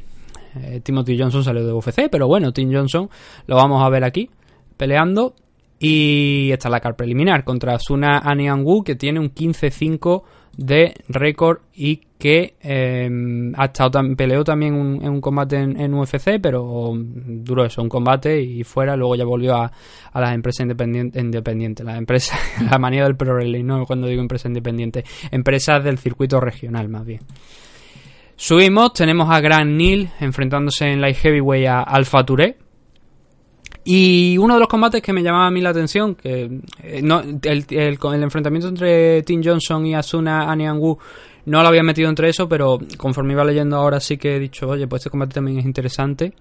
eh, 0.55 0.81
Timothy 0.83 1.17
Johnson 1.17 1.43
salió 1.43 1.65
de 1.65 1.73
UFC, 1.73 2.09
pero 2.11 2.27
bueno, 2.27 2.51
Tim 2.51 2.73
Johnson 2.73 3.09
lo 3.45 3.55
vamos 3.55 3.83
a 3.83 3.89
ver 3.89 4.03
aquí 4.03 4.29
peleando. 4.77 5.35
Y 5.81 6.51
está 6.51 6.69
la 6.69 6.81
car 6.81 6.97
preliminar 6.97 7.45
contra 7.45 7.75
Asuna 7.75 8.19
Anian 8.19 8.65
Wu, 8.65 8.83
que 8.83 8.95
tiene 8.95 9.21
un 9.21 9.33
15-5 9.33 10.23
de 10.57 10.93
récord 11.07 11.59
y 11.73 12.01
que 12.19 12.55
eh, 12.61 13.09
ha 13.55 13.65
estado 13.65 14.01
peleó 14.17 14.43
también 14.43 14.99
en 15.01 15.09
un 15.09 15.21
combate 15.21 15.55
en, 15.55 15.93
UFC, 15.93 16.41
pero 16.41 16.91
duró 16.93 17.65
eso, 17.65 17.81
un 17.81 17.87
combate 17.87 18.41
y 18.41 18.65
fuera, 18.65 18.97
luego 18.97 19.15
ya 19.15 19.23
volvió 19.23 19.55
a, 19.55 19.71
las 20.13 20.33
empresas 20.35 20.65
independientes, 20.65 21.23
independiente, 21.23 21.83
las 21.85 21.97
empresas, 21.97 22.37
la 22.69 22.77
manía 22.77 23.05
del 23.05 23.15
pro 23.15 23.35
wrestling, 23.35 23.63
no 23.63 23.85
cuando 23.85 24.07
digo 24.07 24.21
empresa 24.21 24.49
independiente, 24.49 25.05
empresas 25.31 25.81
del 25.81 25.97
circuito 25.97 26.41
regional 26.41 26.89
más 26.89 27.05
bien. 27.05 27.21
Subimos, 28.35 28.91
tenemos 28.91 29.29
a 29.29 29.39
Gran 29.39 29.77
Neil 29.77 30.09
enfrentándose 30.19 30.91
en 30.91 30.99
Light 30.99 31.15
Heavyweight 31.17 31.67
a 31.67 31.83
Alpha 31.83 32.25
Touré. 32.25 32.57
Y 33.85 34.37
uno 34.37 34.55
de 34.55 34.59
los 34.59 34.67
combates 34.67 35.01
que 35.01 35.13
me 35.13 35.23
llamaba 35.23 35.47
a 35.47 35.51
mí 35.51 35.61
la 35.61 35.69
atención, 35.69 36.15
que 36.15 36.61
eh, 36.83 37.01
no, 37.01 37.21
el, 37.21 37.41
el, 37.43 37.65
el, 37.69 38.23
enfrentamiento 38.23 38.67
entre 38.67 39.23
Tim 39.23 39.41
Johnson 39.43 39.85
y 39.85 39.95
Asuna 39.95 40.51
Aniangu 40.51 40.99
no 41.49 41.63
lo 41.63 41.67
había 41.67 41.83
metido 41.83 42.09
entre 42.09 42.29
eso, 42.29 42.47
pero 42.47 42.77
conforme 42.97 43.33
iba 43.33 43.43
leyendo 43.43 43.75
ahora 43.77 43.99
sí 43.99 44.17
que 44.17 44.35
he 44.35 44.39
dicho, 44.39 44.67
oye, 44.67 44.87
pues 44.87 45.01
este 45.01 45.09
combate 45.09 45.33
también 45.33 45.57
es 45.57 45.65
interesante. 45.65 46.33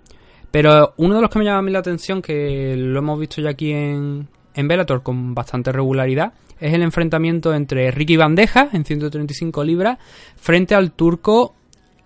Pero 0.51 0.93
uno 0.99 1.17
de 1.17 1.23
los 1.23 1.31
que 1.31 1.39
me 1.39 1.45
llama 1.47 1.59
a 1.59 1.63
mí 1.63 1.71
la 1.71 1.79
atención, 1.79 2.21
que 2.21 2.75
lo 2.77 2.99
hemos 2.99 3.19
visto 3.19 3.41
ya 3.41 3.51
aquí 3.51 3.73
en, 3.73 4.29
en 4.55 4.69
Bellator 4.69 5.03
con 5.03 5.35
bastante 5.35 5.73
regularidad, 5.73 6.35
es 6.61 6.75
el 6.75 6.83
enfrentamiento 6.83 7.55
entre 7.55 7.91
Ricky 7.91 8.17
Bandeja 8.17 8.69
en 8.73 8.85
135 8.85 9.65
libras 9.65 9.99
frente 10.37 10.75
al 10.75 10.93
turco 10.93 11.55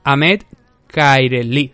Ahmed 0.05 0.43
Kaireli. 0.87 1.73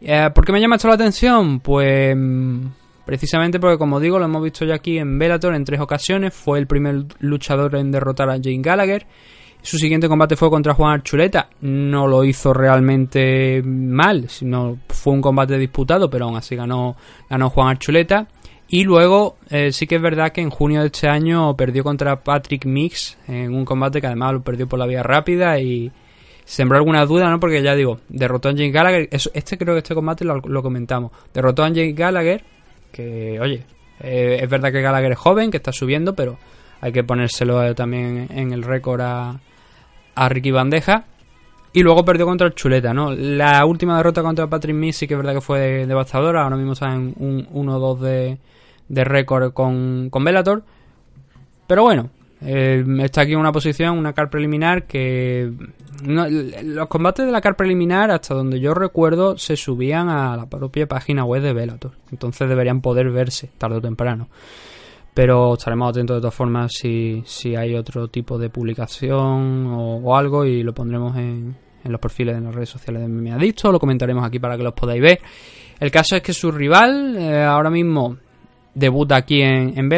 Eh, 0.00 0.30
¿Por 0.34 0.44
qué 0.44 0.52
me 0.52 0.60
llama 0.60 0.76
esto 0.76 0.88
la 0.88 0.94
atención? 0.94 1.60
Pues 1.60 2.14
mm, 2.16 2.66
precisamente 3.06 3.58
porque, 3.58 3.78
como 3.78 3.98
digo, 3.98 4.18
lo 4.18 4.26
hemos 4.26 4.42
visto 4.42 4.64
ya 4.64 4.74
aquí 4.74 4.98
en 4.98 5.18
Bellator 5.18 5.54
en 5.54 5.64
tres 5.64 5.80
ocasiones. 5.80 6.34
Fue 6.34 6.58
el 6.58 6.66
primer 6.66 7.04
luchador 7.20 7.74
en 7.76 7.90
derrotar 7.90 8.28
a 8.28 8.34
Jane 8.34 8.60
Gallagher. 8.60 9.06
Su 9.62 9.76
siguiente 9.76 10.08
combate 10.08 10.36
fue 10.36 10.50
contra 10.50 10.74
Juan 10.74 10.94
Archuleta. 10.94 11.48
No 11.60 12.06
lo 12.06 12.24
hizo 12.24 12.52
realmente 12.52 13.62
mal, 13.64 14.28
sino 14.28 14.78
fue 14.88 15.12
un 15.12 15.20
combate 15.20 15.58
disputado, 15.58 16.08
pero 16.08 16.26
aún 16.26 16.36
así 16.36 16.56
ganó, 16.56 16.96
ganó 17.28 17.50
Juan 17.50 17.68
Archuleta. 17.68 18.28
Y 18.68 18.84
luego 18.84 19.36
eh, 19.50 19.72
sí 19.72 19.86
que 19.86 19.96
es 19.96 20.02
verdad 20.02 20.30
que 20.32 20.42
en 20.42 20.50
junio 20.50 20.80
de 20.80 20.86
este 20.86 21.08
año 21.08 21.56
perdió 21.56 21.82
contra 21.82 22.22
Patrick 22.22 22.66
Mix 22.66 23.18
en 23.26 23.54
un 23.54 23.64
combate 23.64 24.00
que 24.00 24.06
además 24.06 24.34
lo 24.34 24.42
perdió 24.42 24.68
por 24.68 24.78
la 24.78 24.86
vía 24.86 25.02
rápida 25.02 25.58
y, 25.58 25.90
sembró 26.48 26.78
alguna 26.78 27.04
duda, 27.04 27.28
¿no? 27.28 27.38
Porque 27.38 27.62
ya 27.62 27.74
digo, 27.74 28.00
derrotó 28.08 28.48
a 28.48 28.52
Jake 28.52 28.70
Gallagher. 28.70 29.08
este 29.10 29.58
creo 29.58 29.74
que 29.74 29.80
este 29.80 29.94
combate 29.94 30.24
lo, 30.24 30.62
comentamos. 30.62 31.12
Derrotó 31.34 31.62
a 31.62 31.68
Jake 31.68 31.92
Gallagher, 31.92 32.42
que 32.90 33.38
oye, 33.38 33.64
eh, 34.00 34.38
es 34.40 34.48
verdad 34.48 34.72
que 34.72 34.80
Gallagher 34.80 35.12
es 35.12 35.18
joven, 35.18 35.50
que 35.50 35.58
está 35.58 35.72
subiendo, 35.72 36.14
pero 36.14 36.38
hay 36.80 36.90
que 36.90 37.04
ponérselo 37.04 37.62
eh, 37.62 37.74
también 37.74 38.28
en 38.30 38.52
el 38.54 38.62
récord 38.62 39.02
a, 39.02 39.38
a 40.18 40.28
Ricky 40.28 40.50
Bandeja. 40.50 41.04
Y 41.72 41.82
luego 41.82 42.04
perdió 42.04 42.26
contra 42.26 42.46
el 42.46 42.54
Chuleta, 42.54 42.94
¿no? 42.94 43.12
La 43.12 43.64
última 43.64 43.96
derrota 43.96 44.22
contra 44.22 44.48
Patrick 44.48 44.74
Miss 44.74 44.96
sí 44.96 45.06
que 45.06 45.14
es 45.14 45.18
verdad 45.18 45.34
que 45.34 45.40
fue 45.40 45.86
devastadora. 45.86 46.42
Ahora 46.42 46.56
mismo 46.56 46.72
está 46.72 46.94
en 46.94 47.14
un 47.18 47.46
1-2 47.52 47.98
de, 47.98 48.38
de 48.88 49.04
récord 49.04 49.52
con, 49.52 50.08
con 50.10 50.24
Bellator. 50.24 50.62
Pero 51.66 51.82
bueno, 51.82 52.10
eh, 52.40 52.84
está 53.00 53.22
aquí 53.22 53.34
una 53.34 53.52
posición, 53.52 53.98
una 53.98 54.12
car 54.12 54.30
preliminar 54.30 54.86
que... 54.86 55.52
los 56.02 56.88
combates 56.88 57.26
de 57.26 57.32
la 57.32 57.40
car 57.40 57.56
preliminar, 57.56 58.10
hasta 58.10 58.34
donde 58.34 58.60
yo 58.60 58.74
recuerdo, 58.74 59.36
se 59.36 59.56
subían 59.56 60.08
a 60.08 60.36
la 60.36 60.46
propia 60.46 60.86
página 60.86 61.24
web 61.24 61.42
de 61.42 61.52
Velator. 61.52 61.92
Entonces 62.10 62.48
deberían 62.48 62.80
poder 62.80 63.10
verse 63.10 63.50
tarde 63.58 63.76
o 63.76 63.80
temprano. 63.80 64.28
Pero 65.18 65.54
estaremos 65.54 65.90
atentos 65.90 66.18
de 66.18 66.20
todas 66.20 66.34
formas 66.36 66.70
si, 66.72 67.24
si 67.26 67.56
hay 67.56 67.74
otro 67.74 68.06
tipo 68.06 68.38
de 68.38 68.50
publicación 68.50 69.66
o, 69.66 70.16
algo 70.16 70.44
y 70.44 70.62
lo 70.62 70.72
pondremos 70.72 71.16
en, 71.16 71.56
en, 71.82 71.90
los 71.90 72.00
perfiles 72.00 72.36
de 72.36 72.40
las 72.40 72.54
redes 72.54 72.68
sociales 72.68 73.02
de 73.02 73.08
MMA 73.08 73.34
Adicto. 73.34 73.72
Lo 73.72 73.80
comentaremos 73.80 74.24
aquí 74.24 74.38
para 74.38 74.56
que 74.56 74.62
los 74.62 74.74
podáis 74.74 75.02
ver. 75.02 75.18
El 75.80 75.90
caso 75.90 76.14
es 76.14 76.22
que 76.22 76.32
su 76.32 76.52
rival 76.52 77.16
eh, 77.18 77.42
ahora 77.42 77.68
mismo 77.68 78.16
debuta 78.72 79.16
aquí 79.16 79.42
en, 79.42 79.76
en 79.76 79.88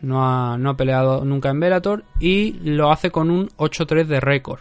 no 0.00 0.26
ha, 0.26 0.56
no 0.56 0.70
ha, 0.70 0.76
peleado 0.78 1.26
nunca 1.26 1.50
en 1.50 1.60
Bellator 1.60 2.02
y 2.18 2.52
lo 2.64 2.90
hace 2.90 3.10
con 3.10 3.30
un 3.30 3.48
8-3 3.58 4.06
de 4.06 4.20
récord. 4.20 4.60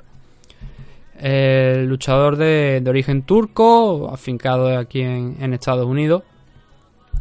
El 1.17 1.85
luchador 1.85 2.35
de, 2.35 2.83
origen 2.85 3.21
turco, 3.21 4.11
afincado 4.11 4.77
aquí 4.77 4.99
en, 4.99 5.53
Estados 5.53 5.85
Unidos, 5.85 6.23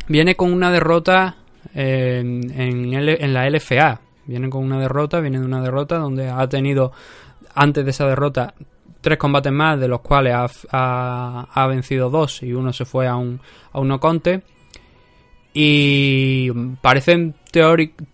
viene 0.08 0.34
con 0.34 0.52
una 0.52 0.72
derrota 0.72 1.36
en, 1.74 2.50
en, 2.60 3.32
la 3.34 3.48
LFA. 3.48 4.00
Viene 4.26 4.48
con 4.50 4.64
una 4.64 4.80
derrota, 4.80 5.20
viene 5.20 5.40
de 5.40 5.44
una 5.44 5.62
derrota 5.62 5.98
donde 5.98 6.28
ha 6.28 6.48
tenido 6.48 6.92
antes 7.54 7.84
de 7.84 7.90
esa 7.90 8.06
derrota 8.06 8.54
tres 9.00 9.18
combates 9.18 9.52
más, 9.52 9.80
de 9.80 9.88
los 9.88 10.00
cuales 10.00 10.34
ha, 10.70 11.48
ha, 11.52 11.66
vencido 11.66 12.08
dos 12.08 12.42
y 12.42 12.52
uno 12.52 12.72
se 12.72 12.84
fue 12.84 13.08
a 13.08 13.16
un, 13.16 13.40
a 13.72 13.80
un 13.80 13.88
no 13.88 13.98
conte. 13.98 14.42
Y 15.54 16.50
parece 16.80 17.12
en, 17.12 17.34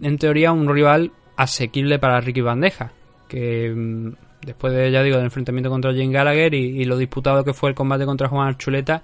en 0.00 0.18
teoría 0.18 0.52
un 0.52 0.72
rival 0.72 1.12
asequible 1.36 1.98
para 2.00 2.20
Ricky 2.20 2.40
Bandeja, 2.40 2.90
que 3.28 3.72
mm, 3.74 4.08
después 4.44 4.72
de, 4.72 4.90
ya 4.90 5.02
digo, 5.02 5.16
del 5.16 5.26
enfrentamiento 5.26 5.70
contra 5.70 5.92
Jane 5.92 6.10
Gallagher 6.10 6.52
y, 6.54 6.84
lo 6.84 6.96
disputado 6.96 7.44
que 7.44 7.54
fue 7.54 7.70
el 7.70 7.76
combate 7.76 8.04
contra 8.04 8.28
Juan 8.28 8.48
Archuleta, 8.48 9.02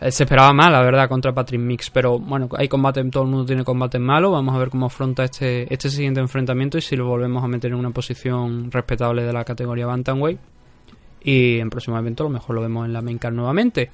se 0.00 0.24
esperaba 0.24 0.52
mal, 0.52 0.72
la 0.72 0.82
verdad, 0.82 1.08
contra 1.08 1.32
Patrick 1.32 1.60
Mix. 1.60 1.90
Pero 1.90 2.18
bueno, 2.18 2.48
hay 2.56 2.68
combate, 2.68 3.02
todo 3.04 3.24
el 3.24 3.30
mundo 3.30 3.46
tiene 3.46 3.64
combates 3.64 4.00
malos. 4.00 4.32
Vamos 4.32 4.54
a 4.54 4.58
ver 4.58 4.70
cómo 4.70 4.86
afronta 4.86 5.24
este, 5.24 5.72
este 5.72 5.88
siguiente 5.88 6.20
enfrentamiento 6.20 6.78
y 6.78 6.80
si 6.80 6.96
lo 6.96 7.06
volvemos 7.06 7.42
a 7.42 7.48
meter 7.48 7.70
en 7.70 7.78
una 7.78 7.90
posición 7.90 8.70
respetable 8.70 9.22
de 9.22 9.32
la 9.32 9.44
categoría 9.44 9.86
Bantamweight. 9.86 10.38
Y 11.22 11.58
en 11.58 11.70
próximo 11.70 11.98
evento, 11.98 12.24
a 12.24 12.26
lo 12.26 12.30
mejor 12.30 12.56
lo 12.56 12.62
vemos 12.62 12.86
en 12.86 12.92
la 12.92 13.00
main 13.00 13.18
card 13.18 13.34
nuevamente. 13.34 13.90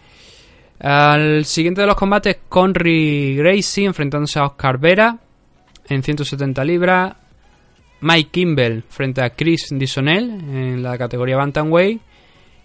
Al 0.81 1.45
siguiente 1.45 1.83
de 1.83 1.87
los 1.87 1.97
combates, 1.97 2.39
Conry 2.49 3.37
Gracie 3.37 3.85
enfrentándose 3.85 4.39
a 4.39 4.47
Oscar 4.47 4.79
Vera 4.79 5.19
en 5.89 6.03
170 6.03 6.65
libras. 6.65 7.15
Mike 8.01 8.31
Kimball 8.31 8.83
frente 8.89 9.23
a 9.23 9.31
Chris 9.31 9.69
Disonel 9.71 10.31
en 10.31 10.83
la 10.83 10.97
categoría 10.97 11.37
Bantamweight. 11.37 12.01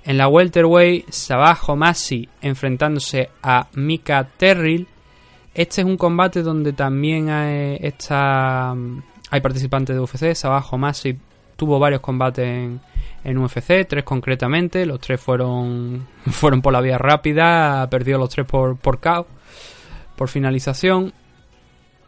En 0.05 0.19
la 0.19 0.27
welterweight, 0.27 1.09
Sabah 1.09 1.57
Homasi 1.65 2.29
enfrentándose 2.39 3.29
a 3.41 3.67
Mika 3.73 4.29
Terrill. 4.37 4.87
Este 5.51 5.81
es 5.81 5.87
un 5.87 5.97
combate 5.97 6.43
donde 6.43 6.73
también 6.73 7.29
hay, 7.31 7.79
está, 7.81 8.75
hay 9.31 9.41
participantes 9.41 9.95
de 9.95 10.01
UFC. 10.01 10.35
Sabah 10.35 10.63
Homasi 10.69 11.17
tuvo 11.55 11.79
varios 11.79 12.01
combates 12.01 12.45
en, 12.45 12.79
en 13.23 13.37
UFC, 13.39 13.87
tres 13.87 14.03
concretamente, 14.03 14.85
los 14.85 14.99
tres 14.99 15.19
fueron, 15.19 16.07
fueron 16.27 16.61
por 16.61 16.71
la 16.71 16.81
vía 16.81 16.99
rápida, 16.99 17.89
perdió 17.89 18.19
los 18.19 18.29
tres 18.29 18.45
por, 18.45 18.77
por 18.77 18.99
KO, 18.99 19.25
por 20.15 20.29
finalización. 20.29 21.13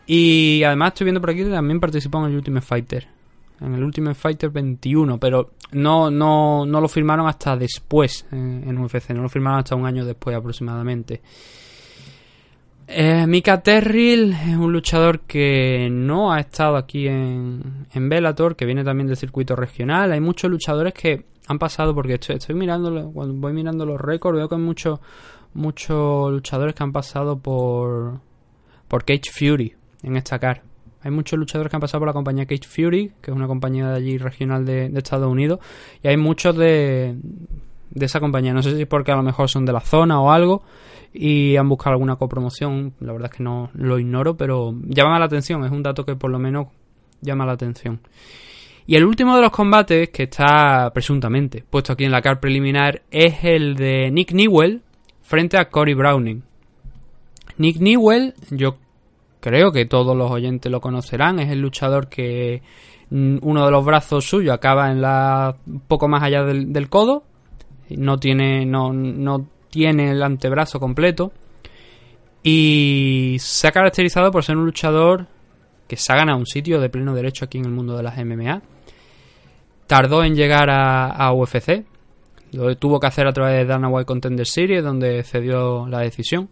Y 0.06 0.62
además 0.64 0.90
estoy 0.90 1.06
viendo 1.06 1.20
por 1.20 1.32
aquí 1.32 1.44
que 1.44 1.50
también 1.50 1.80
participó 1.80 2.20
en 2.20 2.26
el 2.26 2.36
Ultimate 2.36 2.66
Fighter. 2.66 3.17
En 3.60 3.74
el 3.74 3.84
Ultimate 3.84 4.16
Fighter 4.16 4.50
21, 4.50 5.20
pero 5.20 5.52
no, 5.72 6.12
no, 6.12 6.66
no 6.66 6.82
lo 6.82 6.88
firmaron 6.88 7.28
hasta 7.28 7.56
después 7.56 8.26
en, 8.32 8.78
UFC, 8.78 9.10
no 9.12 9.24
lo 9.24 9.30
firmaron 9.30 9.60
hasta 9.60 9.76
un 9.76 9.86
año 9.86 10.06
después 10.06 10.36
aproximadamente. 10.36 11.22
Eh, 12.90 13.26
Mika 13.28 13.62
Terrill 13.62 14.32
es 14.32 14.56
un 14.56 14.72
luchador 14.72 15.22
que 15.22 15.90
no 15.92 16.32
ha 16.32 16.40
estado 16.40 16.78
aquí 16.78 17.08
en, 17.08 17.88
en 17.92 18.10
Bellator, 18.10 18.56
que 18.56 18.66
viene 18.66 18.84
también 18.84 19.08
del 19.08 19.18
circuito 19.18 19.56
regional. 19.56 20.12
Hay 20.12 20.22
muchos 20.22 20.50
luchadores 20.50 20.94
que 20.94 21.26
han 21.48 21.60
pasado, 21.60 21.94
porque 21.94 22.14
estoy, 22.14 22.38
estoy 22.38 22.56
mirando, 22.56 23.12
cuando 23.12 23.34
voy 23.34 23.54
mirando 23.54 23.86
los 23.86 24.00
récords, 24.00 24.38
veo 24.38 24.48
que 24.48 24.56
hay 24.56 24.62
muchos 24.62 25.00
muchos 25.58 26.32
luchadores 26.32 26.76
que 26.76 26.84
han 26.84 26.92
pasado 26.92 27.40
por, 27.40 28.20
por 28.88 29.04
Cage 29.04 29.32
Fury 29.32 29.76
en 30.04 30.16
esta 30.16 30.40
car. 30.40 30.64
Hay 31.02 31.12
muchos 31.12 31.38
luchadores 31.38 31.70
que 31.70 31.76
han 31.76 31.82
pasado 31.82 32.00
por 32.00 32.08
la 32.08 32.14
compañía 32.14 32.46
Cage 32.46 32.68
Fury, 32.68 33.12
que 33.22 33.32
es 33.32 33.38
una 33.38 33.48
compañía 33.48 33.90
de 33.90 33.96
allí 33.96 34.18
regional 34.18 34.66
de, 34.66 34.92
Estados 34.96 35.32
Unidos, 35.32 35.60
y 36.04 36.08
hay 36.08 36.18
muchos 36.18 36.56
de, 36.58 37.16
de 37.92 38.06
esa 38.06 38.20
compañía. 38.20 38.54
No 38.54 38.64
sé 38.64 38.76
si 38.76 38.82
es 38.82 38.88
porque 38.88 39.12
a 39.12 39.16
lo 39.16 39.24
mejor 39.24 39.50
son 39.50 39.66
de 39.66 39.74
la 39.74 39.82
zona 39.82 40.20
o 40.20 40.32
algo 40.32 40.64
y 41.14 41.56
han 41.56 41.70
buscado 41.70 41.94
alguna 41.94 42.16
copromoción. 42.16 42.94
La 43.00 43.14
verdad 43.14 43.30
es 43.32 43.38
que 43.38 43.44
no 43.44 43.70
lo 43.74 44.00
ignoro, 44.00 44.36
pero 44.38 44.74
llama 44.86 45.20
la 45.20 45.26
atención. 45.26 45.64
Es 45.66 45.72
un 45.72 45.84
dato 45.84 46.06
que 46.06 46.16
por 46.16 46.32
lo 46.32 46.40
menos 46.40 46.68
llama 47.22 47.46
la 47.46 47.54
atención. 47.54 48.00
Y 48.86 48.96
el 48.96 49.04
último 49.04 49.36
de 49.36 49.42
los 49.42 49.52
combates, 49.52 50.10
que 50.10 50.24
está 50.24 50.90
presuntamente 50.94 51.64
puesto 51.70 51.94
aquí 51.94 52.06
en 52.06 52.12
la 52.12 52.22
car 52.22 52.40
preliminar, 52.40 53.02
es 53.12 53.44
el 53.44 53.76
de 53.76 54.10
Nick 54.12 54.32
Newell 54.32 54.82
frente 55.24 55.58
a 55.58 55.70
Cory 55.70 55.94
Browning. 55.94 56.42
Nick 57.58 57.80
Newell, 57.80 58.34
yo 58.52 58.78
creo 59.48 59.72
que 59.72 59.86
todos 59.86 60.16
los 60.16 60.30
oyentes 60.30 60.70
lo 60.70 60.82
conocerán, 60.82 61.40
es 61.40 61.50
el 61.50 61.62
luchador 61.62 62.10
que 62.10 62.62
mm, 63.10 63.38
uno 63.42 63.64
de 63.64 63.72
los 63.72 63.86
brazos 63.86 64.26
suyos 64.26 64.54
acaba 64.54 64.92
en 64.92 65.02
la 65.02 65.56
poco 65.88 66.10
más 66.10 66.22
allá 66.22 66.44
del, 66.44 66.90
codo, 66.90 67.24
no 67.90 68.18
tiene, 68.18 68.66
no, 68.66 68.92
no 68.92 69.48
tiene 69.70 70.12
el 70.12 70.22
antebrazo 70.22 70.82
completo 70.82 71.32
y 72.44 73.38
se 73.40 73.70
ha 73.70 73.72
caracterizado 73.72 74.32
por 74.32 74.44
ser 74.44 74.58
un 74.58 74.66
luchador 74.66 75.28
que 75.88 75.96
se 75.96 76.12
ha 76.12 76.18
ganado 76.18 76.40
un 76.40 76.46
sitio 76.46 76.82
de 76.82 76.90
pleno 76.90 77.16
derecho 77.16 77.46
aquí 77.46 77.58
en 77.58 77.66
el 77.66 77.72
mundo 77.72 77.96
de 77.96 78.04
las 78.04 78.18
MMA. 78.18 78.62
Tardó 79.88 80.26
en 80.26 80.36
llegar 80.36 80.70
a, 80.70 81.08
a 81.08 81.32
UFC, 81.32 81.86
lo 82.52 82.76
tuvo 82.76 83.00
que 83.00 83.08
hacer 83.08 83.26
a 83.26 83.32
través 83.32 83.60
de 83.60 83.66
Dana 83.66 83.88
White 83.88 84.08
Contender 84.08 84.46
Series, 84.46 84.84
donde 84.84 85.24
cedió 85.24 85.88
la 85.88 86.00
decisión. 86.00 86.50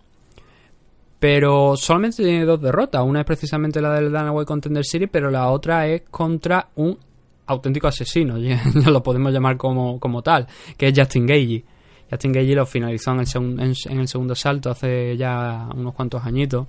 Pero 1.26 1.76
solamente 1.76 2.22
tiene 2.22 2.46
dos 2.46 2.62
derrotas. 2.62 3.02
Una 3.04 3.22
es 3.22 3.26
precisamente 3.26 3.82
la 3.82 3.96
del 3.96 4.12
Dana 4.12 4.32
White 4.32 4.46
Contender 4.46 4.86
Series, 4.86 5.10
pero 5.12 5.32
la 5.32 5.50
otra 5.50 5.88
es 5.88 6.04
contra 6.12 6.68
un 6.76 7.00
auténtico 7.48 7.88
asesino, 7.88 8.38
ya 8.38 8.62
lo 8.92 9.02
podemos 9.02 9.34
llamar 9.34 9.58
como, 9.58 10.00
como 10.00 10.22
tal, 10.22 10.46
que 10.78 10.90
es 10.90 10.94
Justin 10.96 11.26
Gagey. 11.26 11.66
Justin 12.12 12.32
Gagey 12.32 12.54
lo 12.54 12.68
finalizó 12.68 13.14
en 13.14 13.60
el, 13.60 14.08
segundo 14.08 14.36
salto 14.36 14.70
hace 14.70 15.18
ya 15.18 15.68
unos 15.76 15.96
cuantos 15.96 16.24
añitos, 16.24 16.68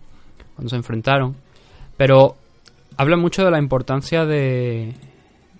cuando 0.54 0.70
se 0.70 0.76
enfrentaron. 0.76 1.36
Pero 1.98 2.36
habla 2.96 3.18
mucho 3.18 3.44
de 3.44 3.50
la 3.50 3.58
importancia 3.58 4.24
de, 4.24 4.94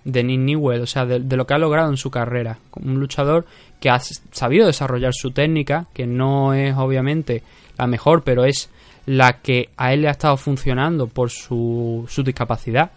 de 0.05 0.23
Nick 0.23 0.39
Newell, 0.39 0.81
o 0.81 0.87
sea, 0.87 1.05
de, 1.05 1.37
lo 1.37 1.45
que 1.45 1.53
ha 1.53 1.59
logrado 1.59 1.91
en 1.91 1.97
su 1.97 2.09
carrera. 2.09 2.57
Un 2.73 2.99
luchador 2.99 3.45
que 3.79 3.91
ha 3.91 3.99
sabido 3.99 4.65
desarrollar 4.65 5.13
su 5.13 5.29
técnica, 5.29 5.85
que 5.93 6.07
no 6.07 6.55
es 6.55 6.75
obviamente 6.75 7.43
la 7.77 7.85
mejor, 7.85 8.23
pero 8.23 8.43
es 8.43 8.71
la 9.07 9.39
que 9.41 9.69
a 9.77 9.93
él 9.93 10.01
le 10.01 10.09
ha 10.09 10.11
estado 10.11 10.35
funcionando 10.37 11.07
por 11.07 11.31
su, 11.31 12.05
su 12.09 12.23
discapacidad. 12.23 12.91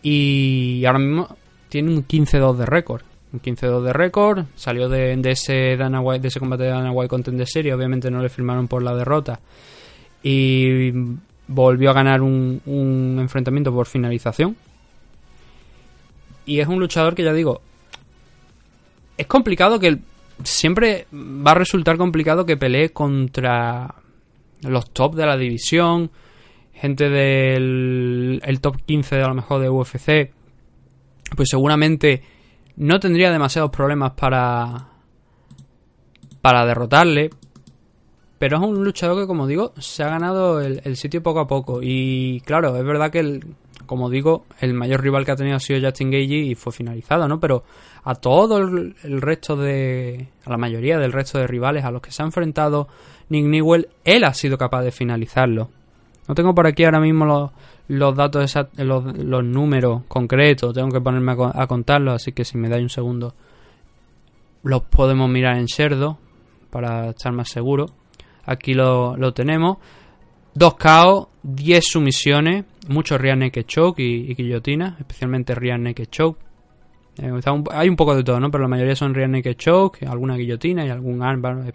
Y 0.00 0.84
ahora 0.86 1.00
mismo 1.00 1.36
tiene 1.68 1.90
un 1.90 2.06
15-2 2.06 2.56
de 2.56 2.66
récord. 2.66 3.02
Un 3.32 3.42
15-2 3.42 3.82
de 3.82 3.92
récord. 3.92 4.44
Salió 4.54 4.88
de, 4.88 5.16
de 5.16 5.30
ese 5.32 5.52
de 5.52 6.20
ese 6.22 6.38
combate 6.38 6.62
de 6.62 6.68
Dana 6.70 6.92
White 6.92 7.08
Contender 7.08 7.48
Series. 7.48 7.74
Obviamente 7.74 8.12
no 8.12 8.22
le 8.22 8.28
firmaron 8.28 8.68
por 8.68 8.82
la 8.84 8.94
derrota. 8.94 9.40
Y 10.22 10.92
volvió 11.48 11.90
a 11.90 11.94
ganar 11.94 12.22
un, 12.22 12.62
un 12.64 13.18
enfrentamiento 13.18 13.72
por 13.72 13.86
finalización. 13.86 14.56
Y 16.46 16.60
es 16.60 16.68
un 16.68 16.78
luchador 16.78 17.16
que 17.16 17.24
ya 17.24 17.32
digo. 17.32 17.60
Es 19.18 19.26
complicado 19.26 19.80
que. 19.80 19.98
Siempre 20.42 21.06
va 21.12 21.52
a 21.52 21.54
resultar 21.54 21.96
complicado 21.96 22.44
que 22.44 22.56
pelee 22.56 22.90
contra 22.90 23.94
los 24.62 24.90
top 24.90 25.14
de 25.14 25.26
la 25.26 25.36
división. 25.36 26.10
Gente 26.72 27.08
del 27.08 28.40
el 28.44 28.60
top 28.60 28.76
15 28.84 29.16
de 29.16 29.22
a 29.22 29.28
lo 29.28 29.34
mejor 29.34 29.60
de 29.60 29.70
UFC. 29.70 30.32
Pues 31.36 31.48
seguramente 31.48 32.22
no 32.76 32.98
tendría 33.00 33.30
demasiados 33.30 33.70
problemas 33.70 34.12
para. 34.12 34.88
Para 36.40 36.66
derrotarle. 36.66 37.30
Pero 38.38 38.58
es 38.58 38.62
un 38.62 38.84
luchador 38.84 39.22
que, 39.22 39.26
como 39.26 39.46
digo, 39.46 39.72
se 39.78 40.02
ha 40.02 40.08
ganado 40.08 40.60
el, 40.60 40.96
sitio 40.96 41.22
poco 41.22 41.40
a 41.40 41.46
poco. 41.46 41.80
Y 41.82 42.40
claro, 42.44 42.76
es 42.76 42.84
verdad 42.84 43.10
que, 43.10 43.20
el, 43.20 43.54
como 43.86 44.10
digo, 44.10 44.44
el 44.60 44.74
mayor 44.74 45.02
rival 45.02 45.24
que 45.24 45.30
ha 45.30 45.36
tenido 45.36 45.56
ha 45.56 45.60
sido 45.60 45.80
Justin 45.80 46.10
Gagey 46.10 46.50
y 46.50 46.54
fue 46.54 46.72
finalizado, 46.72 47.28
¿no? 47.28 47.40
Pero 47.40 47.64
a 48.02 48.14
todo 48.16 48.58
el, 48.58 48.96
el 49.02 49.22
resto 49.22 49.56
de. 49.56 50.28
a 50.44 50.50
la 50.50 50.58
mayoría 50.58 50.98
del 50.98 51.12
resto 51.12 51.38
de 51.38 51.46
rivales 51.46 51.84
a 51.84 51.90
los 51.90 52.02
que 52.02 52.10
se 52.10 52.22
ha 52.22 52.26
enfrentado 52.26 52.88
Nick 53.34 53.46
Newell, 53.46 53.88
él 54.04 54.24
ha 54.24 54.32
sido 54.34 54.56
capaz 54.58 54.82
de 54.82 54.90
finalizarlo. 54.92 55.70
No 56.28 56.34
tengo 56.34 56.54
por 56.54 56.66
aquí 56.66 56.84
ahora 56.84 57.00
mismo 57.00 57.24
los, 57.26 57.50
los 57.88 58.16
datos, 58.16 58.42
exact- 58.44 58.76
los, 58.82 59.04
números 59.44 60.02
concretos, 60.08 60.72
tengo 60.74 60.88
que 60.90 61.00
ponerme 61.00 61.32
a, 61.32 61.36
co- 61.36 61.52
a 61.54 61.66
contarlos, 61.66 62.14
así 62.14 62.32
que 62.32 62.44
si 62.44 62.56
me 62.56 62.68
dais 62.68 62.82
un 62.82 62.88
segundo, 62.88 63.34
los 64.62 64.82
podemos 64.82 65.28
mirar 65.28 65.58
en 65.58 65.66
Sherdo 65.66 66.18
para 66.70 67.10
estar 67.10 67.32
más 67.32 67.48
seguro. 67.50 67.86
Aquí 68.46 68.74
lo, 68.74 69.16
lo 69.16 69.32
tenemos. 69.34 69.78
2 70.54 70.74
KO, 70.76 71.30
10 71.42 71.84
sumisiones, 71.84 72.64
muchos 72.88 73.20
rear 73.20 73.36
naked 73.36 73.64
choke 73.66 73.98
y, 74.00 74.30
y 74.30 74.34
guillotina, 74.34 74.96
especialmente 74.98 75.54
rear 75.54 75.78
naked 75.80 76.06
choke. 76.10 76.38
Eh, 77.18 77.30
hay 77.72 77.88
un 77.88 77.96
poco 77.96 78.14
de 78.16 78.24
todo, 78.24 78.40
¿no? 78.40 78.50
Pero 78.50 78.62
la 78.62 78.68
mayoría 78.68 78.96
son 78.96 79.14
rear 79.14 79.28
naked 79.28 79.54
choke, 79.56 80.04
alguna 80.06 80.36
guillotina 80.36 80.84
y 80.86 80.90
algún 80.90 81.22
armbar 81.22 81.74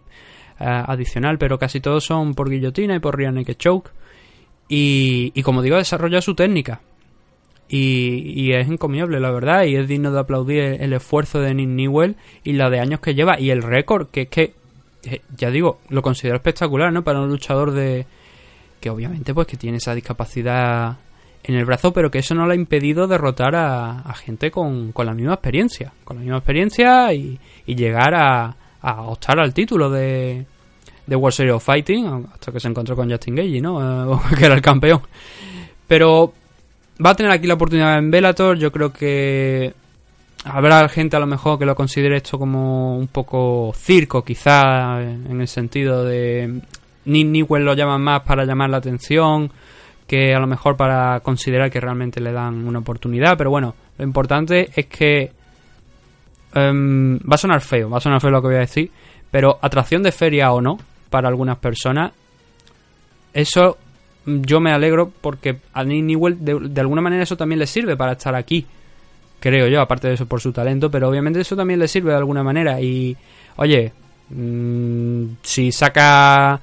adicional, 0.59 1.37
pero 1.37 1.57
casi 1.57 1.79
todos 1.79 2.03
son 2.03 2.35
por 2.35 2.49
guillotina 2.49 2.95
y 2.95 2.99
por 2.99 3.17
rear 3.17 3.33
naked 3.33 3.55
choke. 3.55 3.91
Y, 4.67 5.31
y 5.33 5.41
como 5.41 5.61
digo, 5.61 5.77
desarrolla 5.77 6.21
su 6.21 6.35
técnica. 6.35 6.81
Y, 7.71 8.51
es 8.53 8.67
encomiable, 8.67 9.19
la 9.19 9.29
verdad, 9.29 9.63
y 9.65 9.75
es 9.75 9.87
digno 9.87 10.11
de 10.11 10.19
aplaudir 10.19 10.59
el, 10.81 10.91
esfuerzo 10.91 11.39
de 11.39 11.53
Nick 11.53 11.69
Newell 11.69 12.15
y 12.43 12.53
la 12.53 12.71
de 12.71 12.79
años 12.79 12.99
que 12.99 13.13
lleva 13.13 13.39
y 13.39 13.51
el 13.51 13.61
récord, 13.61 14.07
que 14.07 14.21
es 14.21 14.27
que, 14.27 14.53
eh, 15.05 15.21
ya 15.37 15.51
digo, 15.51 15.79
lo 15.89 16.01
considero 16.01 16.37
espectacular, 16.37 16.91
¿no? 16.91 17.03
Para 17.03 17.21
un 17.21 17.29
luchador 17.29 17.71
de 17.71 18.07
que 18.81 18.89
obviamente 18.89 19.35
pues 19.35 19.45
que 19.45 19.57
tiene 19.57 19.77
esa 19.77 19.93
discapacidad 19.93 20.97
en 21.43 21.55
el 21.55 21.65
brazo, 21.65 21.93
pero 21.93 22.09
que 22.09 22.19
eso 22.19 22.33
no 22.33 22.47
le 22.47 22.53
ha 22.53 22.55
impedido 22.55 23.07
derrotar 23.07 23.55
a, 23.55 24.13
gente 24.15 24.49
con, 24.49 24.91
con 24.91 25.05
la 25.05 25.13
misma 25.13 25.33
experiencia, 25.33 25.93
con 26.03 26.17
la 26.17 26.21
misma 26.21 26.37
experiencia 26.37 27.13
y 27.13 27.39
llegar 27.67 28.15
a, 28.15 28.55
a 28.81 29.01
optar 29.03 29.39
al 29.39 29.53
título 29.53 29.89
de, 29.89 30.45
de 31.05 31.15
World 31.15 31.35
Series 31.35 31.55
of 31.55 31.63
Fighting, 31.63 32.27
hasta 32.33 32.51
que 32.51 32.59
se 32.59 32.67
encontró 32.67 32.95
con 32.95 33.09
Justin 33.09 33.35
Gagey, 33.35 33.61
¿no? 33.61 34.21
Que 34.37 34.45
era 34.45 34.55
el 34.55 34.61
campeón. 34.61 35.01
Pero 35.87 36.33
va 37.03 37.11
a 37.11 37.15
tener 37.15 37.31
aquí 37.31 37.47
la 37.47 37.55
oportunidad 37.55 37.97
en 37.97 38.11
Bellator. 38.11 38.57
Yo 38.57 38.71
creo 38.71 38.91
que 38.93 39.73
habrá 40.43 40.87
gente 40.89 41.15
a 41.15 41.19
lo 41.19 41.27
mejor 41.27 41.57
que 41.57 41.65
lo 41.65 41.75
considere 41.75 42.17
esto 42.17 42.37
como 42.37 42.97
un 42.97 43.07
poco 43.07 43.73
circo, 43.75 44.23
quizá, 44.23 45.01
en 45.01 45.41
el 45.41 45.47
sentido 45.47 46.03
de. 46.03 46.61
Nick 47.05 47.27
Newell 47.27 47.63
lo 47.63 47.73
llaman 47.73 48.01
más 48.01 48.21
para 48.21 48.45
llamar 48.45 48.69
la 48.69 48.77
atención 48.77 49.49
que 50.05 50.35
a 50.35 50.39
lo 50.39 50.47
mejor 50.47 50.75
para 50.75 51.21
considerar 51.21 51.71
que 51.71 51.79
realmente 51.79 52.19
le 52.19 52.31
dan 52.31 52.67
una 52.67 52.79
oportunidad. 52.79 53.37
Pero 53.37 53.49
bueno, 53.49 53.75
lo 53.97 54.03
importante 54.03 54.69
es 54.75 54.85
que. 54.85 55.38
Em, 56.53 57.17
va 57.19 57.35
a 57.35 57.37
sonar 57.37 57.61
feo, 57.61 57.89
va 57.89 57.97
a 57.97 58.01
sonar 58.01 58.21
feo 58.21 58.31
lo 58.31 58.41
que 58.41 58.47
voy 58.47 58.57
a 58.57 58.59
decir. 58.59 58.91
Pero 59.31 59.59
atracción 59.61 60.01
de 60.03 60.11
feria 60.11 60.51
o 60.51 60.61
no, 60.61 60.79
para 61.09 61.27
algunas 61.27 61.57
personas, 61.57 62.11
eso 63.33 63.77
yo 64.25 64.59
me 64.59 64.71
alegro 64.71 65.11
porque 65.21 65.57
a 65.73 65.83
Nick 65.83 66.03
Newell 66.03 66.37
de, 66.39 66.59
de 66.69 66.81
alguna 66.81 67.01
manera 67.01 67.23
eso 67.23 67.37
también 67.37 67.59
le 67.59 67.67
sirve 67.67 67.95
para 67.95 68.13
estar 68.13 68.35
aquí. 68.35 68.65
Creo 69.39 69.67
yo, 69.67 69.81
aparte 69.81 70.07
de 70.07 70.15
eso 70.15 70.25
por 70.25 70.41
su 70.41 70.51
talento, 70.51 70.91
pero 70.91 71.07
obviamente 71.07 71.39
eso 71.39 71.55
también 71.55 71.79
le 71.79 71.87
sirve 71.87 72.11
de 72.11 72.17
alguna 72.17 72.43
manera. 72.43 72.81
Y, 72.81 73.15
oye, 73.55 73.93
mm, 74.29 75.23
si 75.41 75.71
saca 75.71 76.59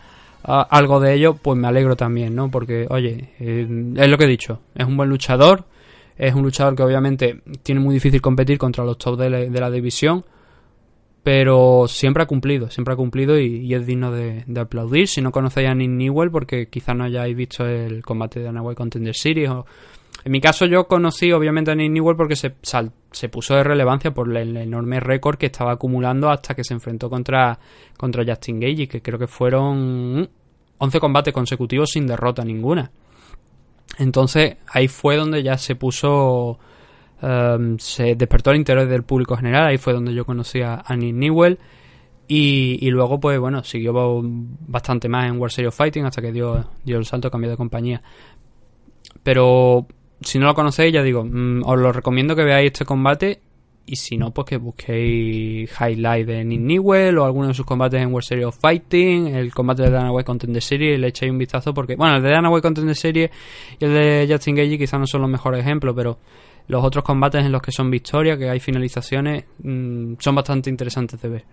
algo 0.47 1.01
de 1.01 1.15
ello, 1.15 1.35
pues 1.35 1.59
me 1.59 1.67
alegro 1.67 1.97
también, 1.97 2.35
¿no? 2.35 2.51
Porque, 2.51 2.87
oye, 2.91 3.31
eh, 3.41 3.67
es 3.97 4.09
lo 4.09 4.19
que 4.19 4.25
he 4.25 4.29
dicho, 4.29 4.61
es 4.75 4.87
un 4.87 4.97
buen 4.97 5.09
luchador, 5.09 5.65
es 6.19 6.35
un 6.35 6.43
luchador 6.43 6.75
que 6.75 6.83
obviamente 6.83 7.43
tiene 7.63 7.81
muy 7.81 7.95
difícil 7.95 8.21
competir 8.21 8.59
contra 8.59 8.85
los 8.85 8.99
top 8.99 9.19
de 9.19 9.61
la, 9.61 9.71
división, 9.71 10.25
pero 11.23 11.87
siempre 11.89 12.23
ha 12.23 12.27
cumplido, 12.27 12.71
siempre 12.71 12.95
ha 12.95 12.97
cumplido 12.97 13.39
y, 13.39 13.73
es 13.75 13.87
digno 13.87 14.11
de, 14.11 14.45
aplaudir. 14.59 15.09
Si 15.09 15.21
no 15.21 15.33
conocéis 15.33 15.69
a 15.69 15.75
Nick 15.75 15.91
Newell, 15.91 16.31
porque 16.31 16.69
quizás 16.69 16.97
no 16.97 17.05
hayáis 17.05 17.37
visto 17.37 17.67
el 17.67 18.03
combate 18.03 18.41
de 18.41 18.49
Anaway 18.49 18.75
Contender 18.75 19.15
Series. 19.15 19.51
O... 19.51 19.67
En 20.25 20.33
mi 20.33 20.41
caso, 20.41 20.67
yo 20.67 20.87
conocí 20.87 21.33
obviamente 21.33 21.71
a 21.71 21.75
Nick 21.75 21.93
Newell 21.93 22.17
porque 22.17 22.37
se, 22.37 22.55
se 23.11 23.29
puso 23.29 23.55
de 23.55 23.65
relevancia 23.65 24.13
por 24.13 24.35
el 24.35 24.57
enorme 24.57 25.01
récord 25.01 25.37
que 25.37 25.47
estaba 25.47 25.73
acumulando 25.73 26.31
hasta 26.31 26.55
que 26.55 26.65
se 26.65 26.75
enfrentó 26.75 27.11
contra, 27.11 27.59
contra 27.97 28.25
Justin 28.27 28.61
Gage, 28.61 28.89
que 28.89 29.03
creo 29.03 29.19
que 29.19 29.27
fueron 29.27 30.21
mm, 30.21 30.29
11 30.79 31.01
combates 31.01 31.35
consecutivos 31.35 31.91
sin 31.91 32.07
derrota 32.07 32.43
ninguna. 32.43 32.91
Entonces, 33.99 34.57
ahí 34.69 34.89
fue 34.89 35.17
donde 35.17 35.43
ya 35.43 35.59
se 35.59 35.75
puso 35.75 36.59
Um, 37.23 37.79
se 37.79 38.15
despertó 38.15 38.51
el 38.51 38.59
interés 38.59 38.91
del 38.91 39.03
público 39.03 39.37
general, 39.37 39.69
ahí 39.69 39.79
fue 39.79 39.95
donde 39.95 40.13
yo 40.13 40.27
conocí 40.27 40.61
a, 40.61 40.83
a 40.85 40.97
Nick 40.97 41.15
Newell 41.15 41.59
y, 42.29 42.79
y 42.83 42.91
luego 42.91 43.19
pues 43.19 43.39
bueno, 43.39 43.65
siguió 43.65 44.21
bastante 44.23 45.09
más 45.09 45.27
en 45.27 45.39
World 45.39 45.55
Series 45.55 45.69
of 45.69 45.77
Fighting 45.77 46.05
hasta 46.05 46.21
que 46.21 46.31
dio, 46.31 46.69
dio 46.85 46.99
el 46.99 47.07
salto, 47.07 47.31
cambió 47.31 47.51
de 47.51 47.57
compañía. 47.57 48.03
Pero 49.23 49.87
si 50.21 50.39
no 50.39 50.45
lo 50.45 50.55
conocéis, 50.55 50.93
ya 50.93 51.03
digo, 51.03 51.25
mm, 51.25 51.63
os 51.65 51.79
lo 51.79 51.91
recomiendo 51.91 52.37
que 52.37 52.45
veáis 52.45 52.67
este 52.67 52.85
combate 52.85 53.41
y 53.87 53.97
si 53.97 54.17
no, 54.17 54.33
pues 54.33 54.47
que 54.47 54.57
busquéis 54.57 55.71
highlight 55.81 56.27
de 56.27 56.45
Nick 56.45 56.61
Newell 56.61 57.19
o 57.19 57.25
alguno 57.25 57.49
de 57.49 57.55
sus 57.55 57.65
combates 57.65 58.01
en 58.01 58.09
World 58.13 58.27
Series 58.27 58.47
of 58.47 58.59
Fighting, 58.59 59.29
el 59.29 59.55
combate 59.55 59.83
de 59.83 59.91
Dana 59.91 60.11
White 60.11 60.27
Contender 60.27 60.63
Series 60.63 60.99
y 60.99 61.01
le 61.01 61.09
echéis 61.09 61.31
un 61.31 61.39
vistazo 61.39 61.73
porque, 61.73 61.95
bueno, 61.95 62.17
el 62.17 62.23
de 62.23 62.31
Dana 62.31 62.51
White 62.51 62.63
Contender 62.63 62.97
Series 62.97 63.31
y 63.79 63.85
el 63.85 63.95
de 63.95 64.27
Justin 64.29 64.57
Gage 64.57 64.77
quizás 64.77 64.99
no 64.99 65.07
son 65.07 65.21
los 65.23 65.31
mejores 65.31 65.61
ejemplos, 65.61 65.95
pero 65.97 66.19
los 66.67 66.85
otros 66.85 67.05
combates 67.05 67.45
en 67.45 67.53
los 67.53 67.63
que 67.63 67.71
son 67.71 67.91
victorias, 67.91 68.37
que 68.39 68.51
hay 68.51 68.59
finalizaciones, 68.59 69.45
mmm, 69.63 70.15
son 70.19 70.35
bastante 70.35 70.69
interesantes 70.69 71.21
de 71.23 71.29
ver. 71.29 71.45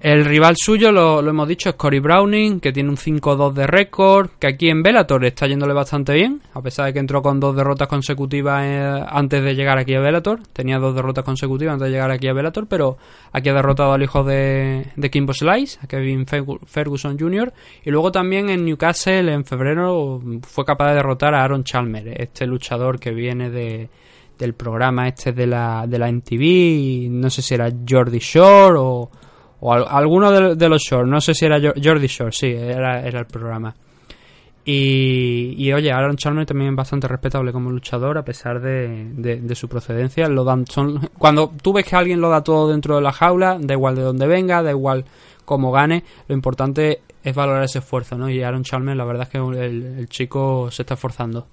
El 0.00 0.24
rival 0.24 0.54
suyo, 0.56 0.92
lo, 0.92 1.20
hemos 1.20 1.46
dicho, 1.46 1.68
es 1.68 1.74
Cory 1.74 1.98
Browning, 1.98 2.58
que 2.58 2.72
tiene 2.72 2.88
un 2.88 2.96
5-2 2.96 3.52
de 3.52 3.66
récord, 3.66 4.30
que 4.38 4.46
aquí 4.46 4.70
en 4.70 4.82
Bellator 4.82 5.22
está 5.26 5.46
yéndole 5.46 5.74
bastante 5.74 6.14
bien, 6.14 6.40
a 6.54 6.62
pesar 6.62 6.86
de 6.86 6.94
que 6.94 7.00
entró 7.00 7.20
con 7.20 7.38
dos 7.38 7.54
derrotas 7.54 7.86
consecutivas 7.86 8.62
eh, 8.64 9.04
antes 9.06 9.44
de 9.44 9.54
llegar 9.54 9.76
aquí 9.76 9.94
a 9.94 10.00
Bellator. 10.00 10.40
Tenía 10.54 10.78
dos 10.78 10.94
derrotas 10.94 11.22
consecutivas 11.22 11.74
antes 11.74 11.88
de 11.88 11.92
llegar 11.92 12.10
aquí 12.10 12.28
a 12.28 12.32
Bellator, 12.32 12.66
pero 12.66 12.96
aquí 13.30 13.50
ha 13.50 13.52
derrotado 13.52 13.92
al 13.92 14.02
hijo 14.02 14.24
de, 14.24 14.86
de 14.96 15.10
Kimbo 15.10 15.34
Slice, 15.34 15.78
a 15.82 15.86
Kevin 15.86 16.24
Ferguson 16.26 17.18
Jr., 17.18 17.52
y 17.84 17.90
luego 17.90 18.10
también 18.10 18.48
en 18.48 18.64
Newcastle 18.64 19.30
en 19.30 19.44
febrero 19.44 20.18
fue 20.48 20.64
capaz 20.64 20.88
de 20.88 20.94
derrotar 20.94 21.34
a 21.34 21.44
Aaron 21.44 21.62
Chalmers, 21.62 22.06
este 22.16 22.46
luchador 22.46 22.98
que 22.98 23.10
viene 23.10 23.50
de, 23.50 23.90
del 24.38 24.54
programa 24.54 25.08
este 25.08 25.32
de 25.32 25.46
la, 25.46 25.84
de 25.86 25.98
la 25.98 26.08
NTV, 26.08 27.10
no 27.10 27.28
sé 27.28 27.42
si 27.42 27.52
era 27.52 27.70
Jordi 27.86 28.18
Shore 28.18 28.78
o 28.78 29.10
o 29.60 29.72
alguno 29.72 30.54
de, 30.54 30.68
los 30.68 30.82
shorts, 30.82 31.08
no 31.08 31.20
sé 31.20 31.34
si 31.34 31.44
era 31.44 31.58
Jordi 31.60 32.06
Shore, 32.06 32.32
sí, 32.32 32.46
era, 32.48 33.06
el 33.06 33.26
programa. 33.26 33.74
Y, 34.64 35.72
oye, 35.72 35.90
Aaron 35.90 36.16
Chalmers 36.16 36.46
también 36.46 36.70
es 36.70 36.76
bastante 36.76 37.08
respetable 37.08 37.50
como 37.50 37.70
luchador 37.70 38.18
a 38.18 38.24
pesar 38.24 38.60
de, 38.60 39.54
su 39.54 39.68
procedencia. 39.68 40.28
Lo 40.28 40.44
dan, 40.44 40.64
cuando 41.18 41.50
tú 41.60 41.72
ves 41.72 41.84
que 41.84 41.96
alguien 41.96 42.20
lo 42.20 42.30
da 42.30 42.42
todo 42.42 42.68
dentro 42.70 42.96
de 42.96 43.02
la 43.02 43.12
jaula, 43.12 43.58
da 43.60 43.74
igual 43.74 43.96
de 43.96 44.02
dónde 44.02 44.26
venga, 44.26 44.62
da 44.62 44.70
igual 44.70 45.04
cómo 45.44 45.72
gane, 45.72 46.04
lo 46.28 46.34
importante 46.34 47.00
es 47.22 47.34
valorar 47.34 47.64
ese 47.64 47.80
esfuerzo, 47.80 48.16
¿no? 48.16 48.30
Y 48.30 48.42
Aaron 48.42 48.62
Chalmers, 48.62 48.96
la 48.96 49.04
verdad 49.04 49.24
es 49.24 49.28
que 49.30 49.38
el 49.38 50.08
chico 50.08 50.70
se 50.70 50.82
está 50.82 50.94
esforzando. 50.94 51.46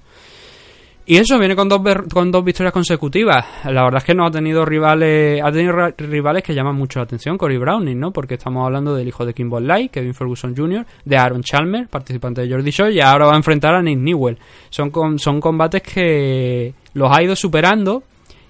Y 1.09 1.15
eso 1.15 1.39
viene 1.39 1.55
con 1.55 1.69
dos, 1.69 1.81
con 2.13 2.29
dos 2.31 2.43
victorias 2.43 2.73
consecutivas. 2.73 3.45
La 3.63 3.83
verdad 3.83 3.99
es 3.99 4.03
que 4.03 4.13
no 4.13 4.25
ha 4.25 4.29
tenido 4.29 4.65
rivales, 4.65 5.41
ha 5.41 5.49
tenido 5.53 5.73
rivales 5.97 6.43
que 6.43 6.53
llaman 6.53 6.75
mucho 6.75 6.99
la 6.99 7.05
atención, 7.05 7.37
Cory 7.37 7.57
Browning, 7.57 7.97
¿no? 7.97 8.11
Porque 8.11 8.33
estamos 8.33 8.65
hablando 8.65 8.93
del 8.93 9.07
hijo 9.07 9.25
de 9.25 9.33
Kimball 9.33 9.65
Light, 9.65 9.89
Kevin 9.89 10.13
Ferguson 10.13 10.53
Jr., 10.53 10.85
de 11.05 11.17
Aaron 11.17 11.43
Chalmers, 11.43 11.87
participante 11.87 12.41
de 12.41 12.51
Jordi 12.51 12.71
Shaw, 12.71 12.89
y 12.89 12.99
ahora 12.99 13.27
va 13.27 13.33
a 13.35 13.37
enfrentar 13.37 13.73
a 13.73 13.81
Nick 13.81 13.99
Newell. 13.99 14.37
Son, 14.69 14.91
son 15.17 15.39
combates 15.39 15.81
que 15.81 16.73
los 16.93 17.09
ha 17.09 17.23
ido 17.23 17.37
superando 17.37 18.03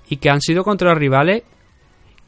y 0.10 0.18
que 0.18 0.32
han 0.32 0.42
sido 0.42 0.64
contra 0.64 0.96
rivales 0.96 1.44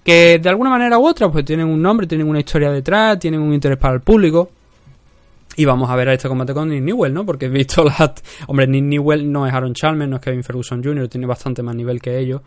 que 0.04 0.38
de 0.38 0.50
alguna 0.50 0.70
manera 0.70 1.00
u 1.00 1.08
otra 1.08 1.30
pues 1.30 1.44
tienen 1.44 1.68
un 1.68 1.82
nombre, 1.82 2.06
tienen 2.06 2.28
una 2.28 2.40
historia 2.40 2.70
detrás, 2.70 3.18
tienen 3.18 3.42
un 3.42 3.52
interés 3.52 3.80
para 3.80 3.96
el 3.96 4.02
público. 4.02 4.50
Y 5.60 5.66
vamos 5.66 5.90
a 5.90 5.96
ver 5.98 6.08
a 6.08 6.14
este 6.14 6.30
combate 6.30 6.54
con 6.54 6.70
Nick 6.70 6.84
Newell, 6.84 7.14
¿no? 7.14 7.26
Porque 7.26 7.48
he 7.48 7.50
visto 7.50 7.84
la... 7.84 8.16
Hombre, 8.48 8.66
Nick 8.66 8.86
Newell 8.86 9.30
no 9.30 9.46
es 9.46 9.54
Aaron 9.54 9.74
Chalmers, 9.74 10.10
no 10.10 10.16
es 10.16 10.22
Kevin 10.22 10.42
Ferguson 10.42 10.82
Jr., 10.82 11.10
tiene 11.10 11.28
bastante 11.28 11.62
más 11.62 11.76
nivel 11.76 12.02
que 12.02 12.18
ellos. 12.18 12.42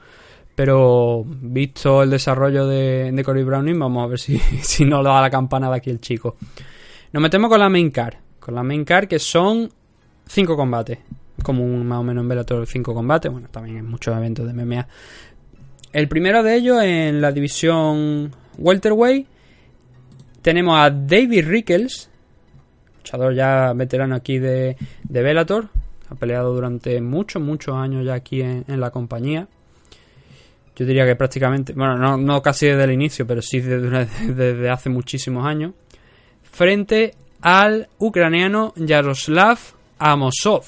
Pero 0.55 1.23
visto 1.27 2.03
el 2.03 2.09
desarrollo 2.09 2.67
de, 2.67 3.13
de 3.13 3.23
Corey 3.23 3.45
Browning, 3.45 3.79
vamos 3.79 4.03
a 4.03 4.07
ver 4.07 4.19
si, 4.19 4.39
si 4.63 4.87
no 4.87 5.03
da 5.03 5.21
la 5.21 5.29
campana 5.29 5.69
de 5.69 5.77
aquí 5.77 5.91
el 5.91 6.01
chico. 6.01 6.39
Nos 7.13 7.23
metemos 7.23 7.51
con 7.51 7.61
la 7.61 7.69
main 7.69 7.91
card. 7.91 8.15
Con 8.41 8.55
la 8.55 8.63
main 8.63 8.83
card 8.83 9.09
que 9.09 9.19
son 9.19 9.69
cinco 10.27 10.57
combates. 10.57 10.97
Como 11.43 11.67
un 11.67 11.87
más 11.87 11.99
o 11.99 12.03
menos 12.03 12.23
en 12.23 12.29
Bellator 12.31 12.67
cinco 12.67 12.95
combates. 12.95 13.31
Bueno, 13.31 13.49
también 13.51 13.77
en 13.77 13.91
muchos 13.91 14.17
eventos 14.17 14.47
de 14.47 14.55
MMA. 14.55 14.89
El 15.93 16.09
primero 16.09 16.43
de 16.43 16.57
ellos 16.57 16.83
en 16.83 17.21
la 17.21 17.31
división 17.31 18.35
welterweight 18.57 19.27
tenemos 20.41 20.79
a 20.79 20.89
David 20.89 21.47
Rickles 21.47 22.09
luchador 23.03 23.35
ya 23.35 23.73
veterano 23.75 24.15
aquí 24.15 24.39
de, 24.39 24.77
de 25.03 25.23
Bellator. 25.23 25.69
Ha 26.09 26.15
peleado 26.15 26.55
durante 26.55 27.01
muchos, 27.01 27.43
muchos 27.43 27.75
años 27.75 28.05
ya 28.05 28.15
aquí 28.15 28.43
en, 28.43 28.65
la 28.81 28.91
compañía. 28.91 29.49
Yo 30.77 30.87
diría 30.87 31.05
que 31.05 31.17
prácticamente, 31.17 31.73
bueno, 31.73 31.97
no, 31.97 32.17
no 32.17 32.43
casi 32.43 32.67
desde 32.67 32.85
el 32.85 32.93
inicio, 32.93 33.27
pero 33.27 33.43
sí 33.43 33.61
desde, 33.61 34.07
desde 34.35 34.71
hace 34.71 34.89
muchísimos 34.89 35.47
años. 35.47 35.73
Frente 36.43 37.15
al 37.41 37.89
ucraniano 37.99 38.73
Yaroslav 38.77 39.59
Amosov. 39.99 40.65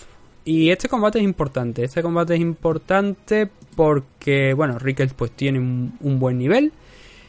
Y 0.47 0.71
este 0.71 0.89
combate 0.89 1.19
es 1.19 1.25
importante. 1.25 1.85
Este 1.85 2.03
combate 2.03 2.35
es 2.35 2.41
importante 2.41 3.49
porque, 3.77 4.55
bueno, 4.55 4.79
Rickles 4.79 5.15
pues 5.15 5.31
tiene 5.33 5.59
un 5.59 6.19
buen 6.19 6.39
nivel. 6.39 6.73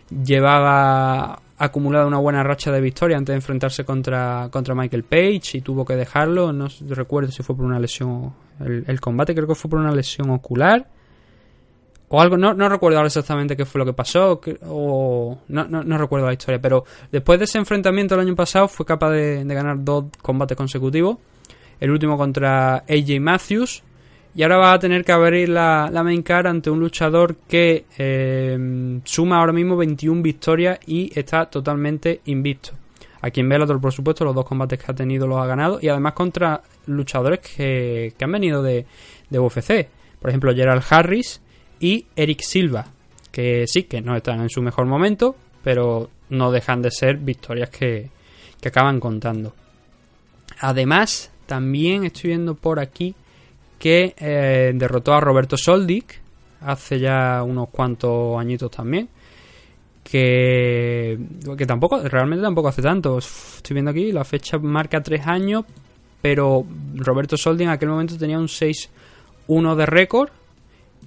Llevaba 0.09 1.41
acumulado 1.57 2.07
una 2.07 2.17
buena 2.17 2.43
racha 2.43 2.71
de 2.71 2.81
victoria 2.81 3.17
antes 3.17 3.33
de 3.33 3.37
enfrentarse 3.37 3.85
contra, 3.85 4.49
contra 4.51 4.75
Michael 4.75 5.03
Page 5.03 5.57
y 5.57 5.61
tuvo 5.61 5.85
que 5.85 5.95
dejarlo. 5.95 6.51
No 6.51 6.67
recuerdo 6.89 7.31
si 7.31 7.43
fue 7.43 7.55
por 7.55 7.65
una 7.65 7.79
lesión. 7.79 8.33
El, 8.59 8.99
combate 8.99 9.33
creo 9.33 9.47
que 9.47 9.55
fue 9.55 9.69
por 9.69 9.79
una 9.79 9.91
lesión 9.91 10.29
ocular. 10.29 10.87
O 12.07 12.21
algo, 12.21 12.37
no, 12.37 12.53
no 12.53 12.69
recuerdo 12.69 12.97
ahora 12.97 13.07
exactamente 13.07 13.57
qué 13.57 13.65
fue 13.65 13.79
lo 13.79 13.85
que 13.85 13.93
pasó. 13.93 14.41
o 14.67 15.37
no, 15.47 15.65
no, 15.65 15.97
recuerdo 15.97 16.27
la 16.27 16.33
historia. 16.33 16.59
Pero 16.61 16.83
después 17.11 17.39
de 17.39 17.45
ese 17.45 17.57
enfrentamiento 17.57 18.15
el 18.15 18.21
año 18.21 18.35
pasado 18.35 18.67
fue 18.67 18.85
capaz 18.85 19.11
de 19.11 19.43
ganar 19.45 19.83
dos 19.83 20.05
combates 20.21 20.57
consecutivos. 20.57 21.17
El 21.79 21.91
último 21.91 22.17
contra 22.17 22.77
AJ 22.89 23.19
Matthews 23.19 23.83
y 24.35 24.43
ahora 24.43 24.57
va 24.57 24.73
a 24.73 24.79
tener 24.79 25.05
que 25.05 25.13
abrir 25.13 25.47
la, 25.47 25.89
main 26.03 26.21
card 26.21 26.47
ante 26.47 26.69
un 26.69 26.79
luchador 26.79 27.37
que 27.47 27.85
eh, 27.97 28.99
suma 29.05 29.39
ahora 29.39 29.53
mismo 29.53 29.77
21 29.77 30.21
victorias 30.21 30.77
y 30.85 31.17
está 31.17 31.45
totalmente 31.45 32.19
invicto. 32.25 32.71
Aquí 33.21 33.39
en 33.39 33.47
Bellator, 33.47 33.79
por 33.79 33.93
supuesto, 33.93 34.25
los 34.25 34.35
dos 34.35 34.45
combates 34.45 34.77
que 34.77 34.91
ha 34.91 34.93
tenido 34.93 35.25
los 35.25 35.39
ha 35.39 35.45
ganado. 35.45 35.79
Y 35.81 35.87
además 35.87 36.13
contra 36.13 36.61
luchadores 36.85 37.39
que, 37.39 38.13
han 38.21 38.31
venido 38.31 38.61
de, 38.61 38.85
de 39.29 39.39
UFC. 39.39 39.87
Por 40.19 40.29
ejemplo, 40.29 40.53
Gerald 40.53 40.83
Harris 40.89 41.41
y 41.79 42.05
Eric 42.15 42.41
Silva. 42.41 42.85
Que 43.31 43.63
sí, 43.67 43.83
que 43.83 44.01
no 44.01 44.15
están 44.15 44.41
en 44.41 44.49
su 44.49 44.61
mejor 44.61 44.85
momento, 44.85 45.35
pero 45.63 46.09
no 46.29 46.51
dejan 46.51 46.81
de 46.81 46.91
ser 46.91 47.17
victorias 47.17 47.69
que, 47.69 48.09
que 48.61 48.67
acaban 48.67 48.99
contando. 48.99 49.55
Además, 50.59 51.31
también 51.45 52.03
estoy 52.03 52.29
viendo 52.31 52.53
por 52.53 52.79
aquí 52.79 53.15
que 53.85 54.15
eh, 54.17 54.71
derrotó 54.73 55.13
a 55.13 55.19
Roberto 55.19 55.55
Soldic 55.55 56.19
hace 56.61 56.99
ya 56.99 57.43
unos 57.43 57.69
cuantos 57.69 58.35
añitos 58.35 58.71
también. 58.71 59.07
Que, 60.03 61.19
que 61.55 61.65
tampoco, 61.67 62.01
realmente 62.01 62.41
tampoco 62.41 62.69
hace 62.69 62.81
tanto. 62.81 63.19
Estoy 63.19 63.75
viendo 63.75 63.91
aquí, 63.91 64.11
la 64.11 64.23
fecha 64.23 64.57
marca 64.57 65.03
tres 65.03 65.27
años, 65.27 65.65
pero 66.19 66.65
Roberto 66.95 67.37
Soldic 67.37 67.65
en 67.67 67.73
aquel 67.73 67.89
momento 67.89 68.17
tenía 68.17 68.39
un 68.39 68.47
6-1 68.47 69.75
de 69.75 69.85
récord 69.85 70.29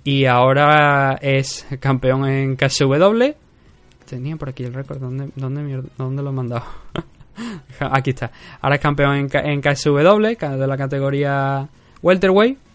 y 0.05 0.27
ahora 0.27 1.19
es 1.21 1.67
campeón 1.81 2.29
en 2.29 2.55
KSW. 2.55 3.33
Tenía 4.09 4.37
por 4.37 4.51
aquí 4.51 4.63
el 4.63 4.73
récord, 4.73 5.01
¿dónde, 5.01 5.31
dónde, 5.35 5.83
dónde 5.97 6.23
lo 6.23 6.31
he 6.31 6.33
mandado? 6.33 6.63
aquí 7.81 8.11
está. 8.11 8.31
Ahora 8.61 8.77
es 8.77 8.81
campeón 8.81 9.29
en 9.33 9.61
KSW, 9.61 10.37
de 10.39 10.67
la 10.69 10.77
categoría 10.77 11.69
welterweight 12.03 12.68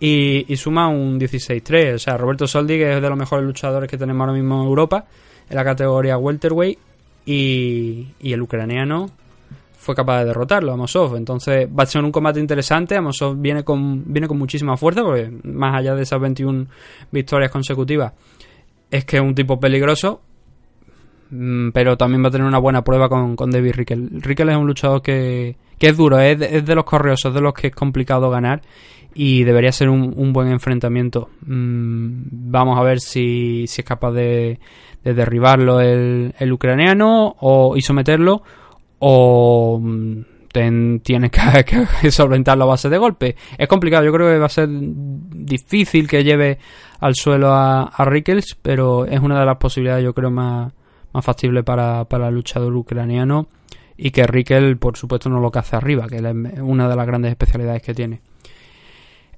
y, 0.00 0.56
suma 0.56 0.88
un 0.88 1.20
16-3. 1.20 1.94
O 1.94 1.98
sea, 1.98 2.16
Roberto 2.16 2.46
Soldi, 2.46 2.78
que 2.78 2.96
es 2.96 3.02
de 3.02 3.08
los 3.08 3.18
mejores 3.18 3.44
luchadores 3.44 3.88
que 3.88 3.98
tenemos 3.98 4.20
ahora 4.22 4.32
mismo 4.32 4.62
en 4.62 4.66
Europa, 4.66 5.04
en 5.48 5.56
la 5.56 5.64
categoría 5.64 6.16
welterweight, 6.16 6.78
y, 7.26 8.08
y 8.18 8.32
el 8.32 8.40
ucraniano 8.40 9.10
fue 9.76 9.94
capaz 9.94 10.20
de 10.20 10.26
derrotarlo, 10.26 10.72
Amosov. 10.72 11.16
Entonces 11.16 11.68
va 11.68 11.84
a 11.84 11.86
ser 11.86 12.02
un 12.02 12.12
combate 12.12 12.40
interesante. 12.40 12.96
Amosov 12.96 13.36
viene 13.36 13.62
con, 13.62 14.04
viene 14.12 14.26
con 14.26 14.38
muchísima 14.38 14.76
fuerza, 14.76 15.02
porque 15.02 15.30
más 15.44 15.74
allá 15.74 15.94
de 15.94 16.02
esas 16.02 16.20
21 16.20 16.66
victorias 17.10 17.50
consecutivas, 17.50 18.12
es 18.90 19.04
que 19.04 19.16
es 19.16 19.22
un 19.22 19.34
tipo 19.34 19.60
peligroso. 19.60 20.22
Mm, 21.30 21.70
pero 21.70 21.96
también 21.96 22.24
va 22.24 22.28
a 22.28 22.30
tener 22.30 22.46
una 22.46 22.58
buena 22.58 22.82
prueba 22.82 23.08
con, 23.08 23.36
con 23.36 23.50
David 23.50 23.74
Rickel. 23.74 24.08
Rickel 24.20 24.48
es 24.48 24.56
un 24.56 24.66
luchador 24.66 25.00
que, 25.00 25.56
que 25.78 25.88
es 25.88 25.96
duro, 25.96 26.18
es 26.18 26.38
de, 26.38 26.58
es 26.58 26.64
de 26.66 26.74
los 26.74 26.84
correosos, 26.84 27.32
de 27.32 27.40
los 27.40 27.54
que 27.54 27.68
es 27.68 27.74
complicado 27.74 28.30
ganar 28.30 28.62
y 29.14 29.44
debería 29.44 29.72
ser 29.72 29.88
un, 29.88 30.32
buen 30.32 30.48
enfrentamiento. 30.48 31.28
Mm, 31.46 32.50
vamos 32.50 32.78
a 32.78 32.82
ver 32.82 33.00
si, 33.00 33.66
si 33.66 33.80
es 33.80 33.86
capaz 33.86 34.12
de, 34.12 34.58
de 35.02 35.14
derribarlo 35.14 35.80
el, 35.80 36.34
el, 36.38 36.52
ucraniano 36.52 37.34
o, 37.40 37.76
y 37.76 37.82
someterlo 37.82 38.42
o 38.98 39.78
mm, 39.80 40.20
tiene 41.02 41.30
que, 41.30 42.10
solventarlo 42.10 42.64
a 42.64 42.68
base 42.68 42.88
de 42.88 42.98
golpe. 42.98 43.36
Es 43.56 43.68
complicado, 43.68 44.04
yo 44.04 44.12
creo 44.12 44.28
que 44.28 44.38
va 44.38 44.46
a 44.46 44.50
ser 44.50 44.68
difícil 44.70 46.08
que 46.08 46.24
lleve 46.24 46.58
al 47.00 47.14
suelo 47.14 47.48
a, 47.52 47.82
a 47.84 48.04
Rickles, 48.04 48.56
pero 48.60 49.06
es 49.06 49.20
una 49.20 49.38
de 49.38 49.46
las 49.46 49.56
posibilidades 49.56 50.04
yo 50.04 50.12
creo 50.12 50.30
más, 50.30 50.72
más 51.12 51.24
factibles 51.24 51.64
para, 51.64 52.04
para 52.04 52.28
el 52.28 52.34
luchador 52.34 52.74
ucraniano 52.74 53.48
y 53.96 54.10
que 54.10 54.26
Rickel 54.26 54.78
por 54.78 54.96
supuesto 54.96 55.28
no 55.28 55.40
lo 55.40 55.50
hace 55.54 55.76
arriba, 55.76 56.06
que 56.08 56.16
es 56.16 56.60
una 56.60 56.88
de 56.88 56.96
las 56.96 57.06
grandes 57.06 57.30
especialidades 57.30 57.82
que 57.82 57.94
tiene. 57.94 58.20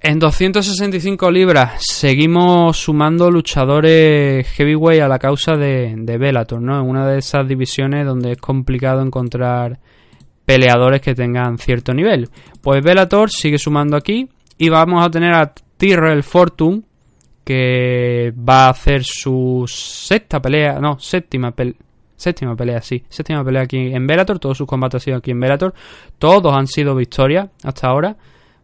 En 0.04 0.18
265 0.18 1.30
libras 1.30 1.84
seguimos 1.86 2.76
sumando 2.76 3.30
luchadores 3.30 4.48
heavyweight 4.48 5.00
a 5.00 5.06
la 5.06 5.20
causa 5.20 5.52
de, 5.52 5.94
de 5.96 6.18
Bellator, 6.18 6.60
¿no? 6.60 6.80
En 6.80 6.88
una 6.88 7.06
de 7.06 7.18
esas 7.18 7.46
divisiones 7.46 8.04
donde 8.04 8.32
es 8.32 8.38
complicado 8.38 9.00
encontrar 9.00 9.78
peleadores 10.44 11.00
que 11.00 11.14
tengan 11.14 11.56
cierto 11.56 11.94
nivel. 11.94 12.28
Pues 12.60 12.82
Bellator 12.82 13.30
sigue 13.30 13.58
sumando 13.58 13.96
aquí 13.96 14.28
y 14.58 14.70
vamos 14.70 15.06
a 15.06 15.08
tener 15.08 15.34
a 15.34 15.54
Tyrrell 15.76 16.24
Fortune 16.24 16.82
que 17.44 18.32
va 18.36 18.66
a 18.66 18.70
hacer 18.70 19.04
su 19.04 19.64
sexta 19.68 20.42
pelea, 20.42 20.80
no, 20.80 20.98
séptima 20.98 21.52
pelea, 21.52 21.76
séptima 22.16 22.56
pelea, 22.56 22.80
sí, 22.82 23.04
séptima 23.08 23.44
pelea 23.44 23.62
aquí 23.62 23.78
en 23.78 24.04
Bellator, 24.08 24.40
todos 24.40 24.58
sus 24.58 24.66
combates 24.66 24.96
han 24.96 25.00
sido 25.00 25.16
aquí 25.18 25.30
en 25.30 25.38
Bellator, 25.38 25.74
todos 26.18 26.52
han 26.56 26.66
sido 26.66 26.96
victorias 26.96 27.50
hasta 27.62 27.86
ahora, 27.86 28.16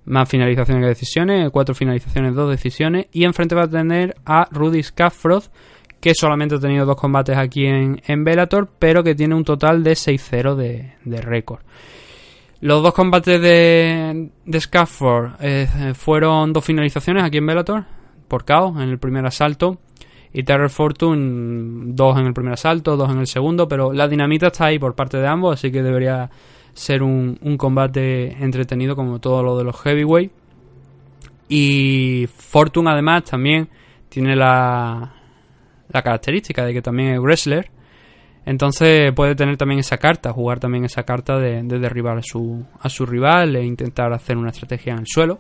más 0.05 0.29
finalizaciones 0.29 0.83
que 0.83 0.89
decisiones, 0.89 1.51
cuatro 1.51 1.75
finalizaciones, 1.75 2.35
dos 2.35 2.51
decisiones, 2.51 3.07
y 3.13 3.25
enfrente 3.25 3.55
va 3.55 3.65
a 3.65 3.69
tener 3.69 4.17
a 4.25 4.49
Rudy 4.51 4.83
Skaffroth, 4.83 5.51
que 6.01 6.15
solamente 6.15 6.55
ha 6.55 6.61
tenido 6.61 6.87
dos 6.87 6.97
combates 6.97 7.37
aquí 7.37 7.67
en, 7.67 8.01
en 8.07 8.25
pero 8.79 9.03
que 9.03 9.15
tiene 9.15 9.35
un 9.35 9.45
total 9.45 9.83
de 9.83 9.93
6-0 9.93 10.55
de, 10.55 10.95
de 11.05 11.21
récord. 11.21 11.61
Los 12.61 12.83
dos 12.83 12.93
combates 12.93 13.41
de, 13.41 14.31
de 14.45 14.61
Scafford 14.61 15.35
eh, 15.41 15.93
fueron 15.95 16.53
dos 16.53 16.65
finalizaciones 16.65 17.23
aquí 17.23 17.39
en 17.39 17.47
Bellator, 17.47 17.85
por 18.27 18.45
KO 18.45 18.75
en 18.81 18.89
el 18.89 18.99
primer 18.99 19.25
asalto. 19.27 19.79
Y 20.33 20.43
Terror 20.43 20.69
Fortune, 20.69 21.95
dos 21.95 22.19
en 22.19 22.27
el 22.27 22.35
primer 22.35 22.53
asalto, 22.53 22.97
dos 22.97 23.11
en 23.11 23.19
el 23.19 23.27
segundo, 23.29 23.69
pero 23.69 23.93
la 23.93 24.09
dinamita 24.09 24.49
está 24.49 24.67
ahí 24.67 24.79
por 24.79 24.95
parte 24.95 25.19
de 25.19 25.27
ambos, 25.27 25.55
así 25.55 25.71
que 25.71 25.83
debería 25.83 26.29
ser 26.79 27.03
un, 27.03 27.39
un 27.43 27.57
combate 27.57 28.33
entretenido 28.43 28.95
como 28.95 29.19
todo 29.19 29.43
lo 29.43 29.59
de 29.59 29.65
los 29.65 29.81
heavyweight. 29.81 30.31
Y 31.49 32.29
Fortune 32.37 32.91
además 32.91 33.25
también 33.25 33.69
tiene 34.09 34.37
la, 34.37 35.13
la 35.89 36.03
característica 36.03 36.65
de 36.65 36.73
que 36.73 36.83
también 36.83 37.15
es 37.15 37.21
wrestler. 37.21 37.71
Entonces 38.47 39.13
puede 39.13 39.35
tener 39.35 39.57
también 39.57 39.81
esa 39.81 39.99
carta, 39.99 40.33
jugar 40.33 40.61
también 40.61 40.85
esa 40.85 41.03
carta 41.03 41.37
de, 41.39 41.63
de 41.65 41.79
derribar 41.79 42.19
a 42.19 42.23
su, 42.23 42.65
a 42.81 42.89
su 42.89 43.05
rival 43.05 43.57
e 43.57 43.65
intentar 43.65 44.13
hacer 44.13 44.37
una 44.37 44.51
estrategia 44.51 44.93
en 44.93 45.01
el 45.01 45.07
suelo. 45.07 45.39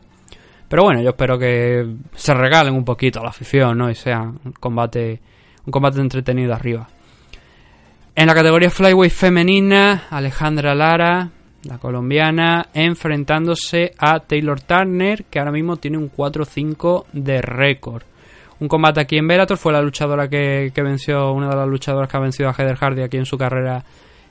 Pero 0.68 0.82
bueno, 0.82 1.00
yo 1.00 1.10
espero 1.10 1.38
que 1.38 1.86
se 2.14 2.34
regalen 2.34 2.74
un 2.74 2.84
poquito 2.84 3.20
a 3.20 3.22
la 3.22 3.30
afición, 3.30 3.78
¿no? 3.78 3.88
Y 3.88 3.94
sea 3.94 4.20
un 4.20 4.52
combate, 4.58 5.20
un 5.64 5.70
combate 5.70 6.00
entretenido 6.00 6.52
arriba. 6.52 6.88
En 8.18 8.26
la 8.26 8.34
categoría 8.34 8.68
Flyweight 8.68 9.12
femenina, 9.12 10.08
Alejandra 10.10 10.74
Lara, 10.74 11.30
la 11.62 11.78
colombiana, 11.78 12.66
enfrentándose 12.74 13.92
a 13.96 14.18
Taylor 14.18 14.60
Turner, 14.60 15.26
que 15.26 15.38
ahora 15.38 15.52
mismo 15.52 15.76
tiene 15.76 15.98
un 15.98 16.10
4-5 16.10 17.04
de 17.12 17.40
récord. 17.40 18.02
Un 18.58 18.66
combate 18.66 18.98
aquí 18.98 19.18
en 19.18 19.28
Bellator 19.28 19.56
fue 19.56 19.72
la 19.72 19.80
luchadora 19.80 20.28
que, 20.28 20.72
venció, 20.74 21.30
una 21.32 21.48
de 21.48 21.54
las 21.54 21.68
luchadoras 21.68 22.10
que 22.10 22.16
ha 22.16 22.20
vencido 22.20 22.48
a 22.48 22.54
Heather 22.54 22.74
Hardy 22.74 23.02
aquí 23.02 23.18
en 23.18 23.24
su 23.24 23.38
carrera 23.38 23.84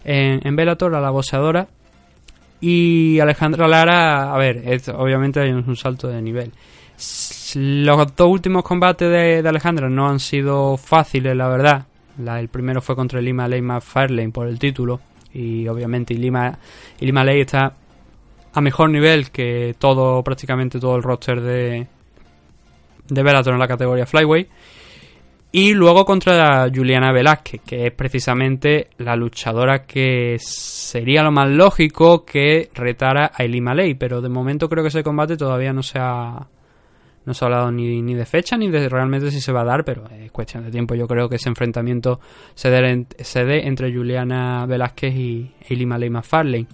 en, 0.04 0.45
en 0.45 0.56
Bellator, 0.58 0.93
a 0.93 1.00
la 1.00 1.10
boxeadora. 1.10 1.69
Y 2.60 3.21
Alejandra 3.21 3.69
Lara, 3.69 4.34
a 4.34 4.38
ver, 4.38 4.63
es, 4.65 4.89
obviamente 4.89 5.39
hay 5.39 5.52
un 5.52 5.78
salto 5.78 6.10
de 6.10 6.21
nivel. 6.21 6.52
Los 7.56 8.15
dos 8.17 8.28
últimos 8.28 8.65
combates 8.65 9.10
de 9.10 9.47
Alejandra 9.47 9.88
no 9.88 10.10
han 10.10 10.19
sido 10.19 10.76
fáciles, 10.76 11.38
la 11.38 11.47
verdad. 11.47 11.87
El 12.18 12.50
primero 12.50 12.82
fue 12.82 12.96
contra 12.96 13.22
Lima 13.22 13.48
Ley 13.48 13.62
McFarlane 13.62 14.32
por 14.32 14.48
el 14.48 14.58
título. 14.60 15.00
Y 15.34 15.68
obviamente 15.68 16.14
Lima, 16.14 16.58
Lima 17.00 17.24
Ley 17.24 17.42
está 17.42 17.74
a 18.54 18.62
mejor 18.62 18.90
nivel 18.90 19.30
que 19.30 19.76
todo, 19.78 20.24
prácticamente 20.24 20.80
todo 20.80 20.96
el 20.96 21.04
roster 21.04 21.42
de, 21.42 21.88
de 23.08 23.24
Bellator 23.24 23.54
en 23.54 23.60
la 23.60 23.68
categoría 23.68 24.06
Flyweight. 24.06 24.50
Y 25.52 25.74
luego 25.74 26.06
contra 26.06 26.70
Juliana 26.74 27.12
Velázquez, 27.12 27.62
que 27.66 27.88
es 27.88 27.94
precisamente 27.94 28.90
la 28.98 29.16
luchadora 29.16 29.86
que 29.86 30.38
sería 30.40 31.24
lo 31.24 31.32
más 31.32 31.50
lógico 31.50 32.26
que 32.26 32.70
retara 32.74 33.32
a 33.34 33.44
Elima 33.44 33.74
Ley. 33.74 33.94
Pero 33.94 34.22
de 34.22 34.30
momento 34.30 34.68
creo 34.68 34.84
que 34.84 34.90
ese 34.90 35.04
combate 35.04 35.38
todavía 35.38 35.72
no 35.72 35.84
se 35.84 36.00
ha, 36.00 36.48
no 37.28 37.34
se 37.34 37.44
ha 37.44 37.48
hablado 37.48 37.72
ni, 37.74 38.02
ni 38.02 38.16
de 38.16 38.26
fecha 38.26 38.56
ni 38.56 38.70
de 38.70 38.88
realmente 38.88 39.30
si 39.32 39.42
se 39.42 39.52
va 39.52 39.62
a 39.62 39.66
dar, 39.66 39.84
pero 39.84 40.06
es 40.10 40.32
cuestión 40.32 40.63
de 40.63 40.72
tiempo. 40.72 40.96
Yo 40.96 41.08
creo 41.08 41.28
que 41.28 41.36
ese 41.36 41.50
enfrentamiento 41.50 42.22
se 42.56 42.70
dé, 42.70 43.06
se 43.20 43.44
dé 43.44 43.68
entre 43.68 43.94
Juliana 43.94 44.66
Velázquez 44.66 45.13
y 45.13 45.52
Ley 45.70 46.10
McFarlane. 46.10 46.68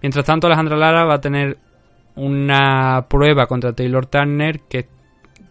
Mientras 0.00 0.24
tanto, 0.24 0.46
Alejandra 0.46 0.78
Lara 0.78 1.04
va 1.04 1.16
a 1.16 1.20
tener 1.20 1.58
una 2.16 3.08
prueba 3.10 3.46
contra 3.46 3.74
Taylor 3.74 4.06
Turner 4.06 4.60
que 4.60 4.88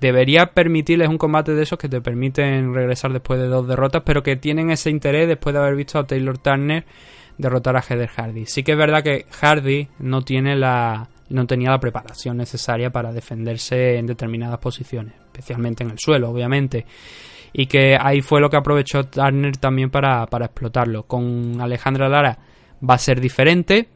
debería 0.02 0.48
permitirles 0.48 1.10
un 1.10 1.20
combate 1.20 1.54
de 1.54 1.62
esos 1.62 1.78
que 1.78 1.88
te 1.88 2.02
permiten 2.02 2.74
regresar 2.74 3.14
después 3.14 3.40
de 3.40 3.46
dos 3.46 3.68
derrotas, 3.68 4.02
pero 4.04 4.24
que 4.24 4.36
tienen 4.36 4.72
ese 4.72 4.90
interés 4.90 5.28
después 5.28 5.54
de 5.54 5.60
haber 5.60 5.76
visto 5.76 6.00
a 6.00 6.08
Taylor 6.08 6.40
Turner 6.40 6.86
derrotar 7.38 7.78
a 7.78 7.84
Heather 7.88 8.10
Hardy. 8.10 8.48
Sí 8.48 8.64
que 8.64 8.72
es 8.72 8.78
verdad 8.80 9.04
que 9.04 9.28
Hardy 9.30 9.90
no 10.00 10.24
tiene 10.24 10.56
la 10.56 11.08
no 11.30 11.46
tenía 11.46 11.70
la 11.70 11.80
preparación 11.80 12.38
necesaria 12.38 12.90
para 12.90 13.12
defenderse 13.12 13.98
en 13.98 14.06
determinadas 14.06 14.60
posiciones, 14.60 15.14
especialmente 15.26 15.84
en 15.84 15.92
el 15.92 16.00
suelo, 16.00 16.30
obviamente. 16.30 16.86
Y 17.54 17.66
que 17.66 17.98
ahí 18.00 18.22
fue 18.22 18.42
lo 18.42 18.50
que 18.50 18.58
aprovechó 18.58 19.06
Turner 19.06 19.58
también 19.58 19.90
para, 19.90 20.26
para 20.28 20.46
explotarlo. 20.46 21.04
Con 21.04 21.60
Alejandra 21.62 22.10
Lara 22.10 22.38
va 22.88 22.96
a 22.96 23.00
ser 23.00 23.20
diferente. 23.20 23.88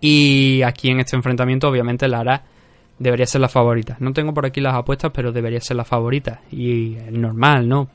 Y 0.00 0.62
aquí 0.62 0.90
en 0.90 1.00
este 1.00 1.16
enfrentamiento, 1.16 1.68
obviamente, 1.68 2.06
Lara 2.06 2.42
debería 2.98 3.26
ser 3.26 3.40
la 3.40 3.48
favorita. 3.48 3.96
No 4.00 4.12
tengo 4.12 4.34
por 4.34 4.46
aquí 4.46 4.60
las 4.60 4.74
apuestas, 4.74 5.10
pero 5.14 5.32
debería 5.32 5.60
ser 5.60 5.76
la 5.76 5.84
favorita. 5.84 6.42
Y 6.50 6.94
es 6.96 7.12
normal, 7.12 7.68
¿no? 7.68 7.88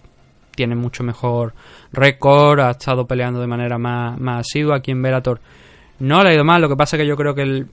Tiene 0.56 0.76
mucho 0.76 1.04
mejor 1.04 1.54
récord, 1.92 2.60
ha 2.60 2.72
estado 2.72 3.08
peleando 3.08 3.40
de 3.40 3.48
manera 3.48 3.78
más, 3.78 4.20
más 4.20 4.42
asidua 4.42 4.78
aquí 4.78 4.92
en 4.92 5.02
Velator. 5.02 5.42
No 6.00 6.24
le 6.24 6.30
ha 6.30 6.34
ido 6.34 6.44
mal, 6.44 6.62
lo 6.62 6.70
que 6.70 6.76
pasa 6.76 6.96
es 6.96 7.02
que 7.02 7.08
yo 7.08 7.16
creo 7.16 7.34
que 7.34 7.44
él 7.44 7.68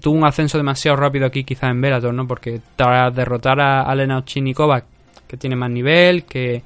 tuvo 0.00 0.16
un 0.16 0.26
ascenso 0.26 0.58
demasiado 0.58 0.96
rápido 0.96 1.26
aquí 1.26 1.44
quizás 1.44 1.70
en 1.70 1.80
Velator, 1.80 2.12
¿no? 2.12 2.26
Porque 2.26 2.60
tras 2.76 3.14
derrotar 3.14 3.60
a 3.60 3.92
Elena 3.92 4.18
Ochinikova, 4.18 4.82
que 5.26 5.36
tiene 5.36 5.56
más 5.56 5.70
nivel, 5.70 6.24
que 6.24 6.62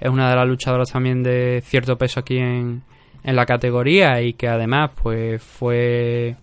es 0.00 0.08
una 0.08 0.30
de 0.30 0.36
las 0.36 0.46
luchadoras 0.46 0.90
también 0.90 1.22
de 1.22 1.62
cierto 1.64 1.96
peso 1.96 2.20
aquí 2.20 2.38
en, 2.38 2.82
en 3.22 3.36
la 3.36 3.46
categoría 3.46 4.20
y 4.22 4.32
que 4.32 4.48
además 4.48 4.90
pues 5.02 5.42
fue 5.42 6.36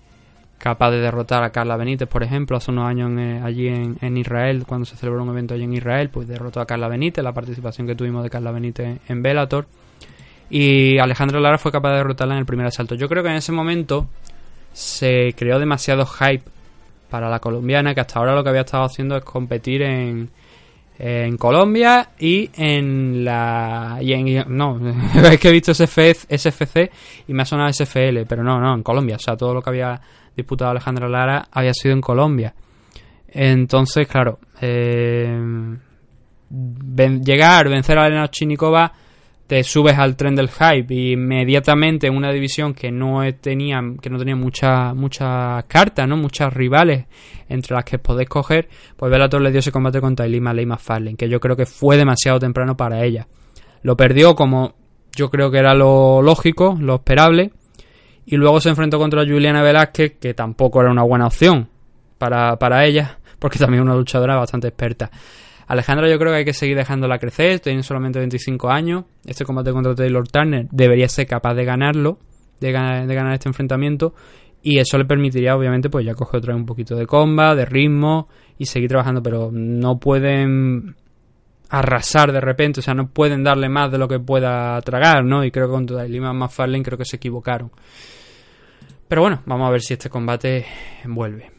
capaz 0.57 0.91
de 0.91 0.99
derrotar 0.99 1.43
a 1.43 1.51
Carla 1.51 1.77
Benítez, 1.77 2.07
por 2.07 2.23
ejemplo, 2.23 2.57
hace 2.57 2.71
unos 2.71 2.87
años 2.87 3.11
en, 3.11 3.43
allí 3.43 3.67
en, 3.67 3.97
en, 4.01 4.17
Israel, 4.17 4.63
cuando 4.67 4.85
se 4.85 4.95
celebró 4.95 5.23
un 5.23 5.29
evento 5.29 5.53
allí 5.53 5.63
en 5.63 5.73
Israel, 5.73 6.09
pues 6.09 6.27
derrotó 6.27 6.59
a 6.59 6.65
Carla 6.65 6.87
Benítez, 6.87 7.23
la 7.23 7.33
participación 7.33 7.87
que 7.87 7.95
tuvimos 7.95 8.23
de 8.23 8.29
Carla 8.29 8.51
Benítez 8.51 8.99
en 9.07 9.21
Bellator. 9.21 9.67
Y 10.49 10.97
Alejandro 10.97 11.39
Lara 11.39 11.57
fue 11.57 11.71
capaz 11.71 11.91
de 11.91 11.97
derrotarla 11.97 12.35
en 12.35 12.39
el 12.39 12.45
primer 12.45 12.65
asalto. 12.65 12.95
Yo 12.95 13.07
creo 13.09 13.21
que 13.21 13.29
en 13.29 13.35
ese 13.35 13.51
momento 13.51 14.07
se 14.77 15.33
creó 15.35 15.57
demasiado 15.57 16.05
hype 16.05 16.43
para 17.09 17.29
la 17.29 17.39
colombiana, 17.39 17.95
que 17.95 18.01
hasta 18.01 18.19
ahora 18.19 18.35
lo 18.35 18.43
que 18.43 18.49
había 18.49 18.61
estado 18.61 18.83
haciendo 18.83 19.17
es 19.17 19.23
competir 19.23 19.81
en, 19.81 20.29
en 20.99 21.35
Colombia 21.37 22.09
y 22.19 22.51
en 22.53 23.25
la 23.25 23.97
y 23.99 24.13
en, 24.13 24.55
no 24.55 24.79
es 25.31 25.39
que 25.39 25.49
he 25.49 25.51
visto 25.51 25.73
SFC, 25.73 26.91
y 27.27 27.33
me 27.33 27.41
ha 27.41 27.45
sonado 27.45 27.73
SFL 27.73 28.25
pero 28.27 28.43
no 28.43 28.59
no 28.59 28.75
en 28.75 28.83
Colombia 28.83 29.15
o 29.15 29.19
sea 29.19 29.35
todo 29.35 29.55
lo 29.55 29.63
que 29.63 29.71
había 29.71 29.99
disputado 30.35 30.69
Alejandra 30.69 31.09
Lara 31.09 31.47
había 31.51 31.73
sido 31.73 31.95
en 31.95 32.01
Colombia. 32.01 32.53
Entonces 33.29 34.07
claro 34.07 34.37
eh, 34.61 35.75
llegar 36.51 37.67
vencer 37.67 37.97
a 37.97 38.05
Elena 38.05 38.29
Chinikova 38.29 38.93
te 39.47 39.63
subes 39.63 39.97
al 39.97 40.17
tren 40.17 40.35
del 40.35 40.49
hype 40.49 40.93
y 40.93 41.13
inmediatamente 41.13 42.07
en 42.07 42.15
una 42.15 42.31
división 42.31 42.73
que 42.73 42.91
no 42.91 43.21
tenía 43.39 43.81
que 44.01 44.09
no 44.09 44.19
tenía 44.19 44.35
muchas 44.35 44.93
muchas 44.93 45.63
cartas 45.65 46.07
no 46.07 46.17
muchas 46.17 46.53
rivales 46.53 47.05
entre 47.47 47.75
las 47.75 47.85
que 47.85 47.97
podéis 47.97 48.27
coger 48.27 48.67
pues 48.97 49.09
Bellator 49.09 49.41
le 49.41 49.51
dio 49.51 49.59
ese 49.59 49.71
combate 49.71 50.01
contra 50.01 50.27
Ilima 50.27 50.53
Ley 50.53 50.65
McFarlane 50.65 51.15
que 51.15 51.29
yo 51.29 51.39
creo 51.39 51.55
que 51.55 51.65
fue 51.65 51.95
demasiado 51.95 52.39
temprano 52.39 52.75
para 52.75 53.03
ella. 53.03 53.27
Lo 53.83 53.95
perdió 53.95 54.35
como 54.35 54.75
yo 55.15 55.29
creo 55.29 55.49
que 55.49 55.59
era 55.59 55.73
lo 55.73 56.21
lógico 56.21 56.77
lo 56.79 56.95
esperable 56.95 57.51
y 58.25 58.35
luego 58.35 58.59
se 58.59 58.69
enfrentó 58.69 58.99
contra 58.99 59.25
Juliana 59.25 59.63
Velázquez 59.63 60.17
que 60.19 60.33
tampoco 60.33 60.81
era 60.81 60.91
una 60.91 61.03
buena 61.03 61.27
opción 61.27 61.69
para, 62.17 62.59
para 62.59 62.85
ella 62.85 63.19
porque 63.39 63.59
también 63.59 63.83
es 63.83 63.85
una 63.85 63.95
luchadora 63.95 64.35
bastante 64.35 64.67
experta 64.67 65.09
Alejandra 65.67 66.09
yo 66.09 66.17
creo 66.17 66.31
que 66.31 66.39
hay 66.39 66.45
que 66.45 66.53
seguir 66.53 66.77
dejándola 66.77 67.19
crecer, 67.19 67.59
tiene 67.59 67.83
solamente 67.83 68.19
25 68.19 68.69
años, 68.69 69.03
este 69.25 69.43
combate 69.43 69.71
contra 69.71 69.93
Taylor 69.93 70.27
Turner 70.27 70.67
debería 70.71 71.09
ser 71.09 71.27
capaz 71.27 71.53
de 71.55 71.65
ganarlo, 71.65 72.19
de 72.59 72.71
ganar, 72.71 73.05
de 73.05 73.13
ganar 73.15 73.33
este 73.33 73.49
enfrentamiento 73.49 74.13
y 74.63 74.79
eso 74.79 74.97
le 74.97 75.05
permitiría 75.05 75.55
obviamente 75.55 75.89
pues 75.89 76.05
ya 76.05 76.15
coger 76.15 76.37
otra 76.39 76.53
vez 76.53 76.61
un 76.61 76.65
poquito 76.65 76.95
de 76.95 77.05
comba, 77.05 77.53
de 77.53 77.65
ritmo 77.65 78.29
y 78.57 78.65
seguir 78.65 78.89
trabajando, 78.89 79.21
pero 79.21 79.49
no 79.51 79.99
pueden 79.99 80.95
arrasar 81.69 82.31
de 82.31 82.39
repente, 82.39 82.79
o 82.79 82.83
sea, 82.83 82.93
no 82.93 83.09
pueden 83.09 83.43
darle 83.43 83.67
más 83.67 83.91
de 83.91 83.97
lo 83.97 84.07
que 84.07 84.19
pueda 84.19 84.79
tragar, 84.81 85.25
¿no? 85.25 85.43
Y 85.43 85.51
creo 85.51 85.67
que 85.67 85.73
contra 85.73 86.05
Lima 86.05 86.33
McFarlane 86.33 86.83
creo 86.83 86.97
que 86.97 87.05
se 87.05 87.17
equivocaron. 87.17 87.71
Pero 89.07 89.21
bueno, 89.21 89.41
vamos 89.45 89.67
a 89.67 89.71
ver 89.71 89.81
si 89.81 89.93
este 89.93 90.09
combate 90.09 90.65
vuelve. 91.05 91.56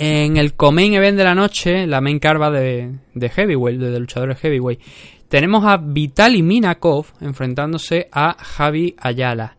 En 0.00 0.36
el 0.36 0.54
main 0.72 0.94
event 0.94 1.18
de 1.18 1.24
la 1.24 1.34
noche, 1.34 1.84
la 1.84 2.00
main 2.00 2.20
carva 2.20 2.52
de, 2.52 2.94
de 3.14 3.28
Heavyweight, 3.28 3.80
de, 3.80 3.98
luchadores 3.98 4.38
Heavyweight, 4.38 4.80
tenemos 5.28 5.64
a 5.64 5.76
Vitaly 5.76 6.40
Minakov 6.40 7.06
enfrentándose 7.20 8.08
a 8.12 8.36
Javi 8.38 8.94
Ayala. 8.96 9.56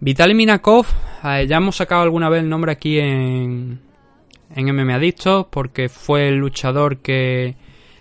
Vitaly 0.00 0.34
Minakov, 0.34 0.86
eh, 1.22 1.46
ya 1.46 1.58
hemos 1.58 1.76
sacado 1.76 2.02
alguna 2.02 2.28
vez 2.28 2.42
el 2.42 2.48
nombre 2.48 2.72
aquí 2.72 2.98
en, 2.98 3.80
en 4.56 4.74
MMA 4.74 4.96
Adictos, 4.96 5.46
porque 5.50 5.88
fue 5.88 6.26
el 6.26 6.38
luchador 6.38 6.98
que 6.98 7.54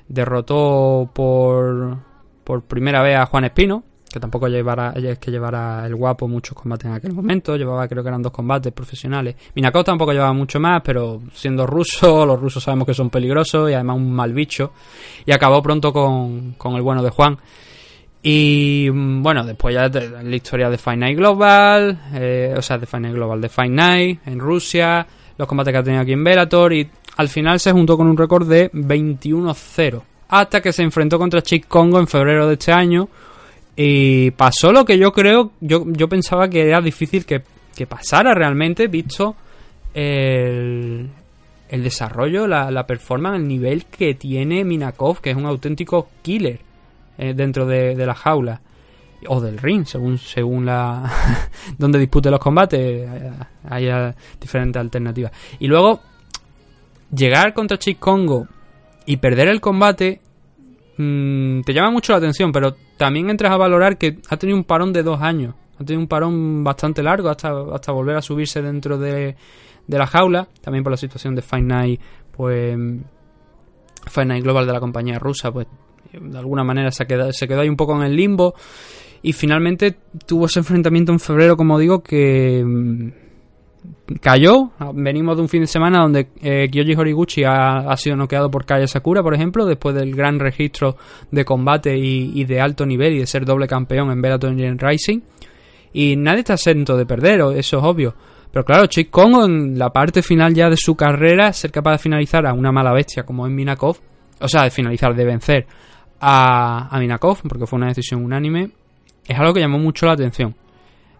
derrotó 0.07 1.11
por, 1.13 1.99
por 2.43 2.63
primera 2.63 3.03
vez 3.03 3.15
a 3.15 3.27
Juan 3.27 3.45
Espino 3.45 3.83
que 4.11 4.19
tampoco 4.19 4.47
llevara, 4.47 4.93
que 5.19 5.31
llevara 5.31 5.85
el 5.85 5.95
guapo 5.95 6.27
muchos 6.27 6.55
combates 6.57 6.85
en 6.85 6.93
aquel 6.93 7.13
momento, 7.13 7.55
llevaba 7.55 7.87
creo 7.87 8.01
que 8.01 8.09
eran 8.09 8.21
dos 8.21 8.31
combates 8.31 8.73
profesionales. 8.73 9.35
Minakov 9.55 9.83
tampoco 9.83 10.11
llevaba 10.11 10.33
mucho 10.33 10.59
más, 10.59 10.81
pero 10.83 11.21
siendo 11.33 11.67
ruso, 11.67 12.25
los 12.25 12.39
rusos 12.39 12.63
sabemos 12.63 12.87
que 12.87 12.93
son 12.93 13.09
peligrosos 13.09 13.69
y 13.69 13.73
además 13.73 13.97
un 13.97 14.11
mal 14.11 14.33
bicho. 14.33 14.71
Y 15.25 15.31
acabó 15.31 15.61
pronto 15.61 15.93
con, 15.93 16.53
con 16.57 16.75
el 16.75 16.81
bueno 16.81 17.03
de 17.03 17.11
Juan. 17.11 17.37
Y 18.21 18.89
mm, 18.91 19.21
bueno, 19.21 19.45
después 19.45 19.75
ya 19.75 19.87
la 19.87 20.35
historia 20.35 20.69
de 20.69 20.77
Fight 20.77 20.99
Night 20.99 21.17
Global, 21.17 22.09
eh, 22.13 22.53
o 22.57 22.61
sea, 22.61 22.77
de 22.77 22.85
Fight 22.85 23.03
Night 23.03 23.15
Global, 23.15 23.39
de 23.39 23.49
Fight 23.49 23.71
Night 23.71 24.19
en 24.25 24.39
Rusia, 24.39 25.05
los 25.37 25.47
combates 25.47 25.71
que 25.71 25.77
ha 25.77 25.83
tenido 25.83 26.01
aquí 26.01 26.13
en 26.13 26.23
Bellator 26.23 26.73
y 26.73 26.89
al 27.17 27.29
final 27.29 27.59
se 27.59 27.71
juntó 27.71 27.95
con 27.95 28.07
un 28.07 28.17
récord 28.17 28.47
de 28.47 28.71
21-0. 28.71 30.01
Hasta 30.29 30.61
que 30.61 30.71
se 30.71 30.83
enfrentó 30.83 31.17
contra 31.17 31.41
Chick 31.41 31.67
Congo 31.67 31.99
en 31.99 32.07
febrero 32.07 32.47
de 32.47 32.53
este 32.53 32.71
año. 32.71 33.09
Y 33.81 34.31
pasó 34.31 34.73
lo 34.73 34.83
que 34.83 34.97
yo 34.97 35.13
creo, 35.13 35.53
yo, 35.61 35.85
yo 35.87 36.09
pensaba 36.09 36.49
que 36.49 36.67
era 36.67 36.81
difícil 36.81 37.25
que, 37.25 37.43
que 37.73 37.87
pasara 37.87 38.33
realmente, 38.33 38.87
visto 38.87 39.37
el, 39.93 41.09
el 41.69 41.83
desarrollo, 41.83 42.45
la, 42.45 42.71
la 42.71 42.85
performance, 42.85 43.37
el 43.37 43.47
nivel 43.47 43.85
que 43.85 44.15
tiene 44.15 44.65
Minakov, 44.65 45.21
que 45.21 45.29
es 45.29 45.37
un 45.37 45.45
auténtico 45.45 46.09
killer 46.21 46.59
eh, 47.17 47.33
dentro 47.33 47.65
de, 47.65 47.95
de, 47.95 48.05
la 48.05 48.15
jaula 48.15 48.59
o 49.27 49.39
del 49.39 49.57
ring, 49.57 49.85
según 49.85 50.17
según 50.17 50.65
la 50.65 51.09
donde 51.77 51.99
dispute 51.99 52.29
los 52.29 52.41
combates, 52.41 52.81
eh, 52.81 53.31
hay 53.69 53.87
diferentes 54.41 54.77
alternativas. 54.77 55.31
Y 55.57 55.67
luego 55.67 56.01
llegar 57.15 57.53
contra 57.53 57.79
Chick 57.79 57.97
Congo 57.97 58.45
y 59.05 59.15
perder 59.15 59.47
el 59.47 59.61
combate 59.61 60.19
mmm, 60.97 61.61
te 61.61 61.73
llama 61.73 61.91
mucho 61.91 62.11
la 62.11 62.17
atención, 62.17 62.51
pero 62.51 62.75
también 62.99 63.29
entras 63.29 63.53
a 63.53 63.57
valorar 63.57 63.97
que 63.97 64.19
ha 64.29 64.35
tenido 64.35 64.57
un 64.57 64.65
parón 64.65 64.91
de 64.91 65.03
dos 65.03 65.21
años, 65.21 65.55
ha 65.79 65.85
tenido 65.85 66.01
un 66.01 66.07
parón 66.09 66.65
bastante 66.65 67.01
largo 67.01 67.29
hasta, 67.29 67.53
hasta 67.73 67.93
volver 67.93 68.17
a 68.17 68.21
subirse 68.21 68.61
dentro 68.61 68.97
de, 68.97 69.37
de 69.87 69.97
la 69.97 70.05
jaula, 70.05 70.49
también 70.59 70.83
por 70.83 70.91
la 70.91 70.97
situación 70.97 71.33
de 71.33 71.41
Night, 71.61 72.01
pues 72.35 72.77
Fight 74.05 74.27
Night 74.27 74.43
Global 74.43 74.67
de 74.67 74.73
la 74.73 74.81
compañía 74.81 75.17
rusa, 75.17 75.49
pues 75.49 75.67
de 76.11 76.37
alguna 76.37 76.65
manera 76.65 76.91
se 76.91 77.05
quedó, 77.05 77.31
se 77.31 77.47
quedó 77.47 77.61
ahí 77.61 77.69
un 77.69 77.77
poco 77.77 77.95
en 77.95 78.03
el 78.03 78.17
limbo. 78.17 78.53
Y 79.21 79.31
finalmente 79.31 79.95
tuvo 80.25 80.47
ese 80.47 80.59
enfrentamiento 80.59 81.13
en 81.13 81.21
febrero, 81.21 81.55
como 81.55 81.79
digo, 81.79 82.03
que 82.03 83.13
cayó. 84.21 84.71
Venimos 84.93 85.35
de 85.35 85.41
un 85.41 85.49
fin 85.49 85.61
de 85.61 85.67
semana 85.67 86.01
donde 86.01 86.29
eh, 86.41 86.67
Kyoji 86.71 86.95
Horiguchi 86.95 87.43
ha, 87.43 87.89
ha, 87.89 87.97
sido 87.97 88.15
noqueado 88.15 88.49
por 88.49 88.65
Kaya 88.65 88.87
Sakura, 88.87 89.21
por 89.21 89.33
ejemplo, 89.33 89.65
después 89.65 89.95
del 89.95 90.15
gran 90.15 90.39
registro 90.39 90.97
de 91.31 91.45
combate 91.45 91.97
y, 91.97 92.43
de 92.45 92.61
alto 92.61 92.85
nivel 92.85 93.13
y 93.13 93.19
de 93.19 93.27
ser 93.27 93.45
doble 93.45 93.67
campeón 93.67 94.11
en 94.11 94.21
Bellator 94.21 94.55
Rising. 94.55 95.21
Y 95.93 96.15
nadie 96.15 96.39
está 96.39 96.53
exento 96.53 96.97
de 96.97 97.05
perder, 97.05 97.41
eso 97.55 97.77
es 97.77 97.83
obvio. 97.83 98.13
Pero 98.51 98.65
claro, 98.65 98.87
Chick 98.87 99.09
Congo 99.09 99.45
en 99.45 99.77
la 99.77 99.91
parte 99.91 100.23
final 100.23 100.53
ya 100.53 100.69
de 100.69 100.77
su 100.77 100.95
carrera, 100.95 101.53
ser 101.53 101.71
capaz 101.71 101.93
de 101.93 101.97
finalizar 101.99 102.47
a 102.47 102.53
una 102.53 102.71
mala 102.71 102.93
bestia 102.93 103.23
como 103.23 103.45
es 103.45 103.53
Minakov, 103.53 103.97
o 104.39 104.47
sea, 104.47 104.63
de 104.63 104.71
finalizar, 104.71 105.15
de 105.15 105.25
vencer 105.25 105.67
a, 106.19 106.95
a 106.95 106.99
Minakov, 106.99 107.41
porque 107.47 107.67
fue 107.67 107.77
una 107.77 107.87
decisión 107.87 108.23
unánime, 108.23 108.71
es 109.27 109.37
algo 109.37 109.53
que 109.53 109.59
llamó 109.59 109.77
mucho 109.77 110.07
la 110.07 110.13
atención. 110.13 110.55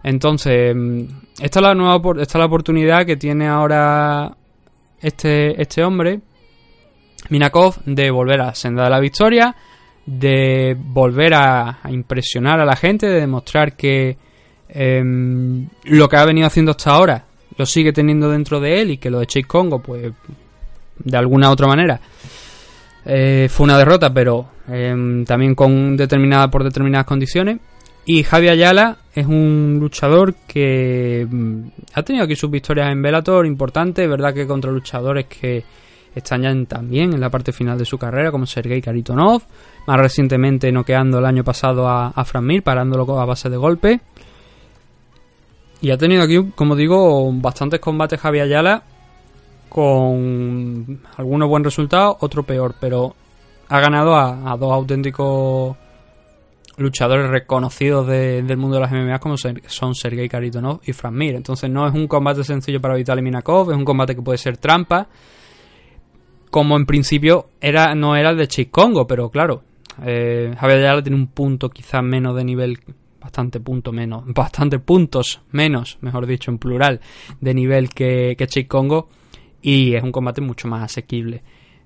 Entonces, 0.03 0.75
mm, 0.75 1.01
esta 1.41 1.59
es 1.59 1.63
la 1.63 1.73
nueva 1.73 2.01
esta 2.21 2.38
es 2.38 2.39
la 2.39 2.45
oportunidad 2.45 3.05
que 3.05 3.17
tiene 3.17 3.47
ahora 3.47 4.35
este, 5.01 5.62
este 5.62 5.83
hombre, 5.83 6.19
Minakov, 7.29 7.83
de 7.85 8.12
volver 8.12 8.41
a 8.41 8.47
la 8.47 8.55
senda 8.55 8.83
de 8.83 8.89
la 8.89 8.99
victoria, 8.99 9.55
de 10.05 10.75
volver 10.77 11.33
a, 11.33 11.79
impresionar 11.89 12.59
a 12.59 12.65
la 12.65 12.75
gente, 12.75 13.07
de 13.07 13.19
demostrar 13.19 13.75
que 13.75 14.17
eh, 14.69 15.03
lo 15.83 16.09
que 16.09 16.17
ha 16.17 16.25
venido 16.25 16.47
haciendo 16.47 16.71
hasta 16.71 16.91
ahora 16.91 17.25
lo 17.59 17.65
sigue 17.65 17.91
teniendo 17.91 18.29
dentro 18.29 18.62
de 18.62 18.81
él 18.81 18.91
y 18.91 18.97
que 18.97 19.09
lo 19.09 19.19
de 19.19 19.27
Chase 19.27 19.43
Congo, 19.43 19.79
pues 19.79 20.13
de 20.97 21.17
alguna 21.17 21.51
otra 21.51 21.67
manera, 21.67 21.99
eh, 23.05 23.47
fue 23.49 23.65
una 23.65 23.77
derrota, 23.77 24.13
pero 24.13 24.49
eh, 24.69 25.23
también 25.25 25.55
con 25.55 25.97
determinada 25.97 26.49
por 26.49 26.63
determinadas 26.63 27.05
condiciones. 27.05 27.59
Y 28.05 28.23
Javi 28.23 28.47
Ayala 28.47 28.97
es 29.19 29.27
un 29.27 29.77
luchador 29.79 30.34
que 30.47 31.27
mm, 31.29 31.62
ha 31.93 32.03
tenido 32.03 32.25
aquí 32.25 32.36
sus 32.36 32.49
victorias 32.49 32.89
en 32.89 33.01
Bellator 33.01 33.45
importantes, 33.45 34.08
verdad 34.08 34.34
que 34.34 34.47
contra 34.47 34.71
luchadores 34.71 35.25
que 35.25 35.63
están 36.15 36.41
ya 36.41 36.65
también 36.65 37.13
en 37.13 37.19
la 37.19 37.29
parte 37.29 37.51
final 37.51 37.77
de 37.77 37.86
su 37.86 37.97
carrera, 37.97 38.32
como 38.32 38.45
Sergei 38.45 38.82
Karitonov, 38.82 39.41
más 39.86 39.99
recientemente 39.99 40.71
noqueando 40.71 41.19
el 41.19 41.25
año 41.25 41.43
pasado 41.43 41.88
a, 41.88 42.08
a 42.08 42.25
Fran 42.25 42.45
Mir, 42.45 42.63
parándolo 42.63 43.19
a 43.19 43.25
base 43.25 43.49
de 43.49 43.58
golpe. 43.58 43.99
Y 45.82 45.91
ha 45.91 45.97
tenido 45.97 46.23
aquí, 46.23 46.51
como 46.55 46.75
digo, 46.75 47.32
bastantes 47.34 47.79
combates 47.79 48.19
Javi 48.19 48.39
Ayala 48.39 48.84
con 49.69 51.01
algunos 51.17 51.47
buenos 51.47 51.65
resultados, 51.65 52.17
otro 52.21 52.43
peor, 52.43 52.75
pero 52.79 53.15
ha 53.67 53.79
ganado 53.79 54.15
a, 54.15 54.51
a 54.51 54.58
dos 54.58 54.71
auténticos 54.71 55.77
luchadores 56.79 57.29
reconocidos 57.29 58.07
de, 58.07 58.41
del 58.41 58.57
mundo 58.57 58.75
de 58.77 58.81
las 58.81 58.91
MMA 58.91 59.19
como 59.19 59.35
son 59.37 59.95
Sergei 59.95 60.27
Karitonov 60.27 60.79
y 60.85 60.93
Fran 60.93 61.13
Mir. 61.13 61.35
Entonces 61.35 61.69
no 61.69 61.87
es 61.87 61.93
un 61.93 62.07
combate 62.07 62.43
sencillo 62.43 62.81
para 62.81 62.95
Vitaly 62.95 63.21
Minakov, 63.21 63.71
es 63.71 63.77
un 63.77 63.85
combate 63.85 64.15
que 64.15 64.21
puede 64.21 64.37
ser 64.37 64.57
trampa, 64.57 65.07
como 66.49 66.77
en 66.77 66.85
principio 66.85 67.49
era 67.61 67.93
no 67.95 68.15
era 68.15 68.31
el 68.31 68.37
de 68.37 68.47
Chase 68.47 68.69
Congo, 68.69 69.05
pero 69.05 69.29
claro, 69.29 69.63
eh, 70.03 70.53
Javier 70.57 70.79
Ayala 70.79 71.03
tiene 71.03 71.17
un 71.17 71.27
punto 71.27 71.69
quizás 71.69 72.01
menos 72.01 72.35
de 72.35 72.43
nivel 72.43 72.79
bastante 73.19 73.59
punto 73.59 73.91
menos, 73.91 74.23
bastante 74.33 74.79
puntos 74.79 75.41
menos, 75.51 75.97
mejor 76.01 76.25
dicho, 76.25 76.51
en 76.51 76.57
plural, 76.57 77.01
de 77.39 77.53
nivel 77.53 77.89
que, 77.89 78.35
que 78.37 78.67
Congo 78.67 79.09
y 79.61 79.95
es 79.95 80.03
un 80.03 80.11
combate 80.11 80.41
mucho 80.41 80.67
más 80.67 80.83
asequible. 80.83 81.43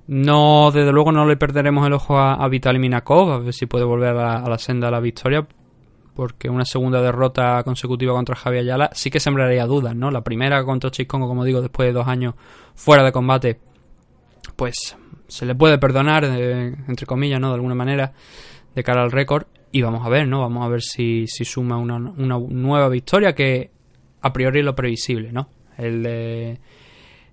No, 0.07 0.71
desde 0.71 0.91
luego 0.91 1.11
no 1.11 1.25
le 1.25 1.37
perderemos 1.37 1.87
el 1.87 1.93
ojo 1.93 2.17
a, 2.17 2.33
a 2.33 2.49
Minakov, 2.49 3.31
a 3.31 3.39
ver 3.39 3.53
si 3.53 3.65
puede 3.67 3.85
volver 3.85 4.17
a 4.17 4.47
la, 4.47 4.57
senda 4.57 4.87
de 4.87 4.91
la 4.91 4.99
victoria, 4.99 5.47
porque 6.13 6.49
una 6.49 6.65
segunda 6.65 7.01
derrota 7.01 7.63
consecutiva 7.63 8.13
contra 8.13 8.35
Javier 8.35 8.63
Ayala 8.63 8.89
sí 8.93 9.09
que 9.09 9.21
sembraría 9.21 9.65
dudas, 9.65 9.95
¿no? 9.95 10.11
La 10.11 10.21
primera 10.21 10.63
contra 10.65 10.91
Chase 10.91 11.07
Congo, 11.07 11.27
como 11.27 11.45
digo, 11.45 11.61
después 11.61 11.87
de 11.87 11.93
dos 11.93 12.07
años 12.07 12.35
fuera 12.75 13.03
de 13.03 13.13
combate, 13.13 13.59
pues 14.57 14.97
se 15.27 15.45
le 15.45 15.55
puede 15.55 15.77
perdonar, 15.77 16.25
eh, 16.25 16.75
entre 16.87 17.05
comillas, 17.05 17.39
¿no? 17.39 17.47
De 17.49 17.55
alguna 17.55 17.75
manera, 17.75 18.11
de 18.75 18.83
cara 18.83 19.03
al 19.03 19.11
récord. 19.11 19.45
Y 19.71 19.81
vamos 19.81 20.05
a 20.05 20.09
ver, 20.09 20.27
¿no? 20.27 20.41
Vamos 20.41 20.65
a 20.65 20.67
ver 20.67 20.81
si, 20.81 21.25
si 21.27 21.45
suma 21.45 21.77
una, 21.77 21.95
una 21.95 22.37
nueva 22.37 22.89
victoria 22.89 23.33
que 23.33 23.71
a 24.21 24.31
priori 24.31 24.59
es 24.59 24.65
lo 24.65 24.75
previsible, 24.75 25.31
¿no? 25.31 25.49
El 25.77 26.03
de 26.03 26.59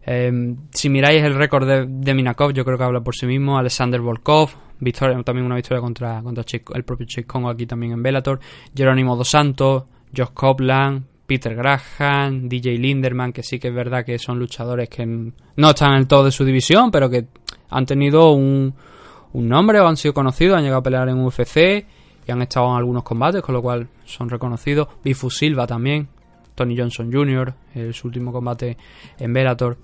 eh, 0.06 0.54
si 0.70 0.88
miráis 0.88 1.22
el 1.22 1.34
récord 1.34 1.66
de, 1.66 1.86
de, 1.86 2.14
Minakov, 2.14 2.52
yo 2.52 2.64
creo 2.64 2.78
que 2.78 2.84
habla 2.84 3.00
por 3.00 3.14
sí 3.14 3.26
mismo. 3.26 3.58
Alexander 3.58 4.00
Volkov, 4.00 4.50
victoria, 4.78 5.22
también 5.22 5.46
una 5.46 5.56
victoria 5.56 5.80
contra, 5.80 6.22
contra 6.22 6.44
Chico, 6.44 6.74
el 6.74 6.84
propio 6.84 7.06
Chick 7.06 7.30
aquí 7.46 7.66
también 7.66 7.92
en 7.92 8.02
Bellator. 8.02 8.40
Jerónimo 8.74 9.16
Dos 9.16 9.28
Santos, 9.28 9.84
Josh 10.16 10.30
Copland, 10.32 11.04
Peter 11.26 11.54
Graham, 11.54 12.48
DJ 12.48 12.78
Linderman, 12.78 13.32
que 13.32 13.42
sí 13.42 13.58
que 13.58 13.68
es 13.68 13.74
verdad 13.74 14.04
que 14.04 14.18
son 14.18 14.38
luchadores 14.38 14.88
que 14.88 15.06
no 15.06 15.70
están 15.70 15.92
en 15.92 15.98
el 15.98 16.06
todo 16.08 16.24
de 16.24 16.32
su 16.32 16.44
división, 16.44 16.90
pero 16.90 17.08
que 17.08 17.26
han 17.68 17.86
tenido 17.86 18.32
un, 18.32 18.74
un 19.32 19.48
nombre 19.48 19.80
o 19.80 19.86
han 19.86 19.96
sido 19.96 20.14
conocidos, 20.14 20.56
han 20.56 20.64
llegado 20.64 20.80
a 20.80 20.82
pelear 20.82 21.08
en 21.08 21.20
UFC 21.20 21.86
y 22.26 22.32
han 22.32 22.42
estado 22.42 22.70
en 22.70 22.76
algunos 22.78 23.02
combates, 23.02 23.42
con 23.42 23.54
lo 23.54 23.62
cual 23.62 23.86
son 24.04 24.28
reconocidos. 24.28 24.88
Bifu 25.04 25.30
Silva 25.30 25.66
también, 25.66 26.08
Tony 26.54 26.76
Johnson 26.76 27.12
Jr., 27.12 27.54
su 27.92 28.08
último 28.08 28.32
combate 28.32 28.76
en 29.18 29.32
Bellator 29.32 29.76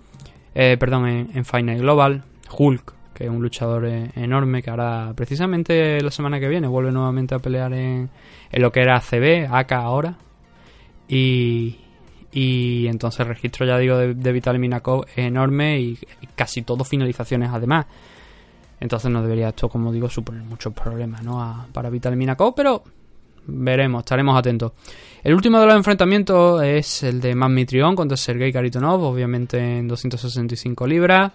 eh, 0.58 0.78
perdón, 0.78 1.06
en, 1.06 1.30
en 1.34 1.44
Final 1.44 1.78
Global, 1.80 2.22
Hulk, 2.56 2.94
que 3.12 3.24
es 3.24 3.30
un 3.30 3.42
luchador 3.42 3.84
eh, 3.84 4.10
enorme, 4.16 4.62
que 4.62 4.70
ahora 4.70 5.12
precisamente 5.14 6.00
la 6.00 6.10
semana 6.10 6.40
que 6.40 6.48
viene 6.48 6.66
vuelve 6.66 6.92
nuevamente 6.92 7.34
a 7.34 7.38
pelear 7.38 7.74
en, 7.74 8.08
lo 8.52 8.72
que 8.72 8.80
era 8.80 8.96
ACB, 8.96 9.52
AK 9.52 9.72
ahora. 9.72 10.16
Y, 11.08 11.76
y 12.32 12.86
entonces 12.86 13.20
el 13.20 13.26
registro, 13.26 13.66
ya 13.66 13.76
digo, 13.76 13.98
de, 13.98 14.14
de 14.14 14.32
Vitaly 14.32 14.58
Minakov 14.58 15.04
es 15.14 15.18
enorme 15.26 15.78
y, 15.78 15.98
casi 16.34 16.62
todo 16.62 16.84
finalizaciones 16.84 17.50
además. 17.52 17.84
Entonces 18.80 19.10
no 19.10 19.20
debería 19.20 19.50
esto, 19.50 19.68
como 19.68 19.92
digo, 19.92 20.08
suponer 20.08 20.42
muchos 20.42 20.72
problemas 20.72 21.22
¿no? 21.22 21.42
A, 21.42 21.66
para 21.70 21.90
Vitaly 21.90 22.16
Minakov, 22.16 22.54
pero 22.54 22.82
veremos, 23.46 24.00
estaremos 24.00 24.38
atentos. 24.38 24.72
El 25.22 25.34
último 25.34 25.58
de 25.58 25.66
los 25.66 25.74
enfrentamientos 25.74 26.62
es 26.62 27.02
el 27.02 27.20
de 27.20 27.34
Mitrión 27.34 27.96
contra 27.96 28.16
Sergei 28.16 28.52
Karitonov, 28.52 29.02
obviamente 29.02 29.58
en 29.58 29.88
265 29.88 30.86
libras. 30.86 31.32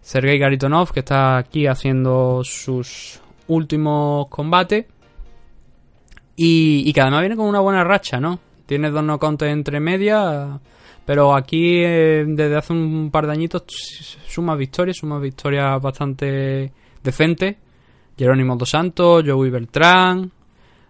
Sergei 0.00 0.38
Karitonov 0.38 0.92
que 0.92 1.00
está 1.00 1.36
aquí 1.36 1.66
haciendo 1.66 2.42
sus 2.44 3.20
últimos 3.48 4.28
combates 4.28 4.86
y, 6.36 6.82
y, 6.86 6.92
que 6.92 7.00
además 7.00 7.20
viene 7.20 7.36
con 7.36 7.46
una 7.46 7.60
buena 7.60 7.82
racha, 7.82 8.20
¿no? 8.20 8.38
Tiene 8.66 8.90
dos 8.90 9.02
knockouts 9.02 9.42
entre 9.42 9.80
medias, 9.80 10.60
pero 11.04 11.34
aquí 11.34 11.82
eh, 11.82 12.24
desde 12.26 12.56
hace 12.56 12.72
un 12.72 13.10
par 13.10 13.26
de 13.26 13.32
añitos 13.32 13.62
suma 14.26 14.56
victorias, 14.56 14.96
suma 14.98 15.18
victorias 15.18 15.80
bastante 15.80 16.72
decentes. 17.02 17.56
Jerónimo 18.18 18.56
Dos 18.56 18.70
Santos, 18.70 19.24
Joey 19.26 19.50
Beltrán, 19.50 20.30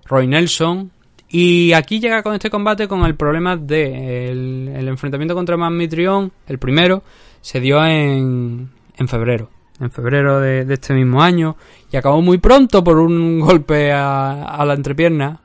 Roy 0.08 0.26
Nelson, 0.26 0.90
Y 1.28 1.72
aquí 1.72 1.98
llega 2.00 2.22
con 2.22 2.34
este 2.34 2.50
combate 2.50 2.86
con 2.88 3.04
el 3.04 3.14
problema 3.14 3.56
de 3.56 4.30
el, 4.30 4.88
enfrentamiento 4.88 5.34
contra 5.34 5.56
Mitrión, 5.70 6.32
el 6.46 6.58
primero, 6.58 7.02
se 7.40 7.60
dio 7.60 7.84
en, 7.84 8.70
en 8.96 9.08
febrero. 9.08 9.50
En 9.80 9.90
febrero 9.90 10.40
de, 10.40 10.66
este 10.72 10.94
mismo 10.94 11.22
año. 11.22 11.56
Y 11.92 11.96
acabó 11.96 12.22
muy 12.22 12.38
pronto 12.38 12.82
por 12.82 12.98
un 12.98 13.40
golpe 13.40 13.92
a, 13.92 14.44
a 14.44 14.64
la 14.64 14.74
entrepierna. 14.74 15.40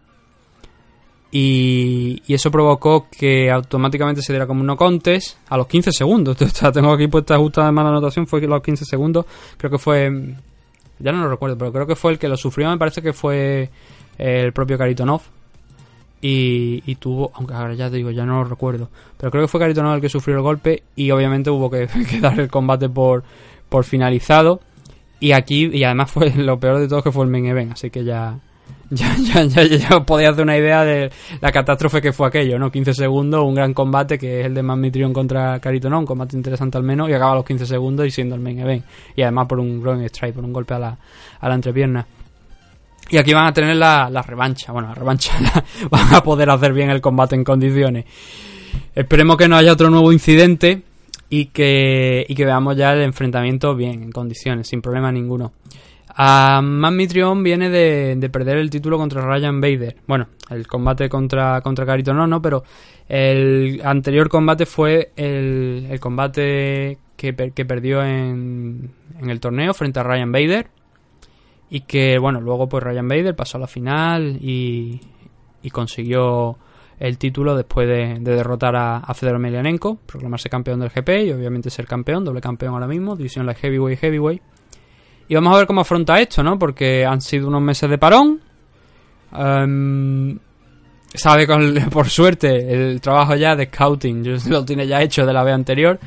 Y, 1.34 2.22
y 2.28 2.34
eso 2.34 2.52
provocó 2.52 3.08
que 3.10 3.50
automáticamente 3.50 4.22
se 4.22 4.34
diera 4.34 4.46
como 4.46 4.62
un 4.62 4.68
no 4.68 4.76
contest 4.76 5.38
a 5.48 5.58
los 5.58 5.68
15 5.68 5.92
segundos. 5.92 6.38
O 6.42 6.48
sea, 6.50 6.72
tengo 6.72 6.92
aquí 6.92 7.08
puesta 7.08 7.38
justa 7.38 7.66
de 7.66 7.72
mala 7.72 7.90
anotación, 7.90 8.28
fue 8.28 8.44
a 8.44 8.48
los 8.48 8.62
15 8.62 8.86
segundos. 8.86 9.26
Creo 9.58 9.72
que 9.72 9.78
fue. 9.78 10.36
Ya 11.00 11.12
no 11.12 11.24
lo 11.24 11.30
recuerdo, 11.30 11.58
pero 11.58 11.72
creo 11.72 11.88
que 11.88 11.96
fue 11.96 12.12
el 12.12 12.20
que 12.20 12.28
lo 12.28 12.38
sufrió. 12.38 12.70
Me 12.70 12.78
parece 12.78 13.02
que 13.02 13.14
fue 13.14 13.70
el 14.18 14.54
propio 14.54 14.78
Karitonov. 14.78 15.22
Y, 16.24 16.96
tuvo, 16.96 17.32
aunque 17.34 17.54
ahora 17.54 17.74
ya 17.74 17.90
te 17.90 17.98
digo, 17.98 18.12
ya 18.12 18.26
no 18.26 18.44
lo 18.44 18.44
recuerdo. 18.44 18.90
Pero 19.18 19.32
creo 19.32 19.44
que 19.44 19.48
fue 19.48 19.60
Karitonov 19.60 19.96
el 19.96 20.02
que 20.02 20.10
sufrió 20.10 20.38
el 20.38 20.44
golpe. 20.44 20.84
Y 20.96 21.12
obviamente 21.12 21.50
hubo 21.50 21.70
que, 21.70 21.88
dar 22.22 22.40
el 22.40 22.50
combate 22.50 22.90
por, 22.90 23.24
finalizado. 23.84 24.62
Y 25.20 25.32
aquí, 25.34 25.70
y 25.72 25.84
además 25.84 26.12
fue 26.12 26.30
lo 26.36 26.60
peor 26.60 26.80
de 26.80 26.88
todo 26.88 27.02
que 27.02 27.12
fue 27.12 27.26
el 27.26 27.32
main 27.32 27.46
event. 27.48 27.74
Así 27.74 27.90
que 27.90 28.04
ya, 28.04 28.38
ya, 28.92 29.16
ya, 29.18 29.44
ya, 29.46 29.64
ya, 29.64 29.98
os 29.98 30.06
podéis 30.06 30.30
hacer 30.30 30.44
una 30.44 30.58
idea 30.58 30.84
de 30.84 31.10
la 31.40 31.52
catástrofe 31.52 32.02
que 32.02 32.12
fue 32.12 32.28
aquello, 32.28 32.60
¿no? 32.60 32.72
15 32.72 32.94
segundos, 32.94 33.44
un 33.44 33.56
gran 33.56 33.74
combate 33.74 34.20
que 34.20 34.42
es 34.42 34.46
el 34.46 34.54
de 34.54 34.62
Mitrión 34.64 35.14
contra 35.14 35.60
Caritonón, 35.60 36.00
un 36.00 36.06
combate 36.06 36.36
interesante 36.36 36.78
al 36.78 36.84
menos, 36.84 37.10
y 37.10 37.14
acaba 37.14 37.36
los 37.36 37.46
15 37.46 37.66
segundos 37.66 38.06
y 38.06 38.12
siendo 38.12 38.36
el 38.36 38.42
main 38.42 38.60
event. 38.60 38.84
Y 39.16 39.22
además 39.22 39.48
por 39.48 39.60
un 39.60 39.82
groin 39.82 40.02
strike, 40.04 40.36
por 40.36 40.44
un 40.44 40.54
golpe 40.54 40.74
a 40.74 40.80
la, 40.80 40.98
a 41.40 41.50
la 41.50 41.56
entrepierna. 41.56 42.06
Y 43.12 43.18
aquí 43.18 43.34
van 43.34 43.48
a 43.48 43.54
tener 43.54 43.76
la, 43.76 44.10
la 44.10 44.22
revancha, 44.22 44.72
bueno, 44.72 44.88
la 44.88 44.96
revancha, 44.96 45.34
van 45.92 46.14
a 46.14 46.24
poder 46.24 46.50
hacer 46.50 46.72
bien 46.72 46.90
el 46.90 47.02
combate 47.02 47.36
en 47.36 47.44
condiciones. 47.44 48.06
Esperemos 48.96 49.36
que 49.36 49.50
no 49.50 49.58
haya 49.58 49.74
otro 49.74 49.90
nuevo 49.90 50.14
incidente 50.14 50.82
y 51.30 51.48
que, 51.48 52.26
y 52.28 52.34
que 52.36 52.46
veamos 52.46 52.78
ya 52.78 52.94
el 52.94 53.02
enfrentamiento 53.02 53.76
bien, 53.76 54.04
en 54.04 54.12
condiciones, 54.12 54.70
sin 54.70 54.82
problema 54.82 55.12
ninguno. 55.12 55.52
A 56.16 56.62
Man 56.62 56.96
Mitrion 56.96 57.44
viene 57.44 57.70
de, 57.70 58.16
de 58.18 58.30
perder 58.30 58.58
el 58.58 58.70
título 58.70 58.98
contra 58.98 59.26
Ryan 59.26 59.60
Bader. 59.60 59.98
Bueno, 60.08 60.28
el 60.50 60.66
combate 60.68 61.10
contra, 61.10 61.62
contra 61.62 61.86
Carito 61.86 62.14
no, 62.14 62.28
no, 62.28 62.42
pero 62.42 62.64
el 63.10 63.82
anterior 63.84 64.30
combate 64.30 64.66
fue 64.66 65.12
el, 65.18 65.88
el 65.90 66.00
combate 66.00 66.98
que, 67.18 67.52
que 67.54 67.66
perdió 67.66 68.04
en, 68.04 68.92
en 69.20 69.30
el 69.30 69.40
torneo 69.42 69.74
frente 69.74 70.00
a 70.00 70.04
Ryan 70.04 70.32
Bader. 70.32 70.68
Y 71.72 71.82
que, 71.82 72.20
bueno, 72.20 72.40
luego 72.40 72.70
pues 72.70 72.84
Ryan 72.84 73.08
Bader 73.08 73.36
pasó 73.36 73.58
a 73.58 73.62
la 73.62 73.68
final 73.68 74.38
y, 74.42 75.02
y 75.64 75.70
consiguió 75.72 76.58
el 77.00 77.18
título 77.18 77.56
después 77.56 77.88
de, 77.88 78.20
de 78.20 78.36
derrotar 78.36 78.76
a, 78.76 78.98
a 78.98 79.14
Fedor 79.16 79.38
Emelianenko, 79.38 79.96
proclamarse 80.06 80.50
campeón 80.50 80.82
del 80.82 80.90
GP 80.90 81.10
y 81.26 81.32
obviamente 81.32 81.70
ser 81.70 81.88
campeón, 81.88 82.24
doble 82.24 82.42
campeón 82.42 82.74
ahora 82.74 82.88
mismo, 82.88 83.16
división 83.16 83.46
light 83.46 83.58
heavyweight 83.58 84.00
heavyweight. 84.00 84.42
Y 85.30 85.36
vamos 85.36 85.56
a 85.56 85.60
ver 85.60 85.66
cómo 85.66 85.82
afronta 85.82 86.20
esto, 86.20 86.44
¿no? 86.44 86.60
Porque 86.60 87.06
han 87.06 87.22
sido 87.22 87.48
unos 87.48 87.62
meses 87.62 87.90
de 87.90 87.98
parón. 87.98 88.42
Em, 89.34 90.38
sabe 91.14 91.48
con, 91.48 91.76
por 91.92 92.10
suerte 92.10 92.74
el 92.74 93.02
trabajo 93.02 93.36
ya 93.36 93.56
de 93.56 93.66
scouting, 93.66 94.24
lo 94.50 94.66
tiene 94.66 94.88
ya 94.88 95.02
hecho 95.02 95.26
de 95.26 95.34
la 95.34 95.44
vez 95.44 95.54
anterior. 95.54 96.00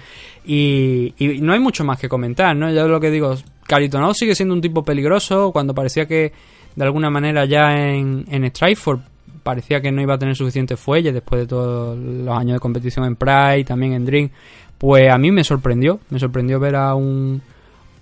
Y, 0.47 1.15
y 1.19 1.41
no 1.41 1.55
hay 1.55 1.61
mucho 1.61 1.85
más 1.85 1.99
que 1.99 2.09
comentar, 2.09 2.55
¿no? 2.55 2.71
Yo 2.71 2.87
lo 2.87 3.01
que 3.01 3.11
digo, 3.11 3.35
Caritonov 3.67 4.15
sigue 4.15 4.35
siendo 4.35 4.55
un 4.55 4.61
tipo 4.61 4.85
peligroso 4.85 5.53
cuando 5.53 5.75
parecía 5.75 6.07
que 6.07 6.33
de 6.77 6.85
alguna 6.85 7.09
manera 7.09 7.47
ya 7.47 7.73
en, 7.73 8.27
en 8.31 8.51
Strikeforce 8.51 9.05
parecía 9.43 9.81
que 9.81 9.93
no 9.93 10.03
iba 10.03 10.15
a 10.15 10.19
tener 10.19 10.35
suficiente 10.35 10.77
fuelle 10.77 11.13
después 11.13 11.43
de 11.43 11.47
todos 11.47 11.97
los 11.97 12.37
años 12.37 12.55
de 12.55 12.61
competición 12.61 13.05
en 13.05 13.17
Pride, 13.17 13.65
también 13.65 13.93
en 13.93 14.05
Dream. 14.05 14.31
Pues 14.79 15.11
a 15.11 15.19
mí 15.19 15.31
me 15.31 15.45
sorprendió, 15.45 16.01
me 16.11 16.19
sorprendió 16.19 16.59
ver 16.59 16.77
a 16.77 16.95
un, 16.95 17.41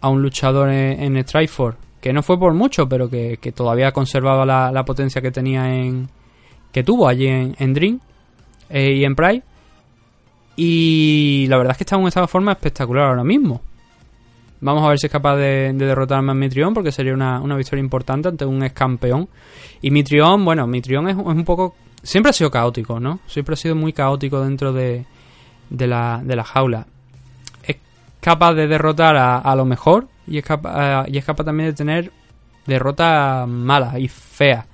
a 0.01 0.09
un 0.09 0.23
luchador 0.23 0.71
en, 0.71 1.17
en 1.17 1.25
que 2.01 2.13
no 2.13 2.23
fue 2.23 2.39
por 2.39 2.53
mucho, 2.53 2.89
pero 2.89 3.09
que, 3.09 3.39
que 3.41 3.53
todavía 3.53 3.93
conservaba 3.93 4.45
la, 4.45 4.73
la 4.73 4.85
potencia 4.85 5.23
que 5.23 5.31
tenía 5.31 5.73
en. 5.73 6.09
Que 6.73 6.83
tuvo 6.83 7.07
allí 7.07 7.27
en, 7.29 7.75
Dream 7.75 8.01
eh, 8.71 8.95
y 8.97 9.05
en 9.05 9.15
Pride. 9.15 9.43
Y 10.57 11.47
la 11.49 11.57
verdad 11.59 11.73
es 11.73 11.79
que 11.79 11.85
está 11.85 11.97
en 11.97 12.03
un 12.03 12.11
de 12.11 12.27
forma 12.27 12.53
espectacular 12.53 13.09
ahora 13.09 13.25
mismo. 13.25 13.61
Vamos 14.61 14.85
a 14.85 14.89
ver 14.89 14.99
si 14.99 15.07
es 15.07 15.13
capaz 15.13 15.37
de, 15.37 15.73
de 15.73 15.87
derrotar 15.87 16.19
a 16.19 16.35
Mitrión, 16.35 16.73
porque 16.73 16.93
sería 16.93 17.15
una, 17.15 17.41
una 17.41 17.57
victoria 17.57 17.83
importante 17.83 18.29
ante 18.29 18.45
un 18.45 18.63
ex 18.63 18.73
campeón. 18.73 19.29
Y 19.81 19.91
Mitrión, 19.91 20.45
bueno, 20.45 20.67
Mitrión 20.67 21.09
es, 21.09 21.17
un 21.17 21.45
poco. 21.45 21.75
Siempre 22.03 22.31
ha 22.31 22.33
sido 22.33 22.51
caótico, 22.51 23.01
¿no? 23.01 23.21
Siempre 23.27 23.55
ha 23.55 23.57
sido 23.57 23.75
muy 23.75 23.93
caótico 23.93 24.41
dentro 24.41 24.73
de, 24.73 25.05
de, 25.69 25.87
la, 25.87 26.21
de 26.23 26.37
la 26.37 26.45
jaula. 26.45 26.87
Es 27.65 27.77
capaz 28.21 28.55
de 28.55 28.69
derrotar 28.69 29.17
a, 29.17 29.55
lo 29.57 29.65
mejor 29.65 30.07
y 30.27 30.39
es, 30.39 30.45
capa- 30.45 31.07
y 31.09 31.19
es 31.19 31.25
capaz 31.25 31.45
también 31.45 31.71
de 31.71 31.75
tener 31.75 32.13
derrotas 32.67 33.49
malas 33.49 33.99
y 33.99 34.07
feas. 34.09 34.67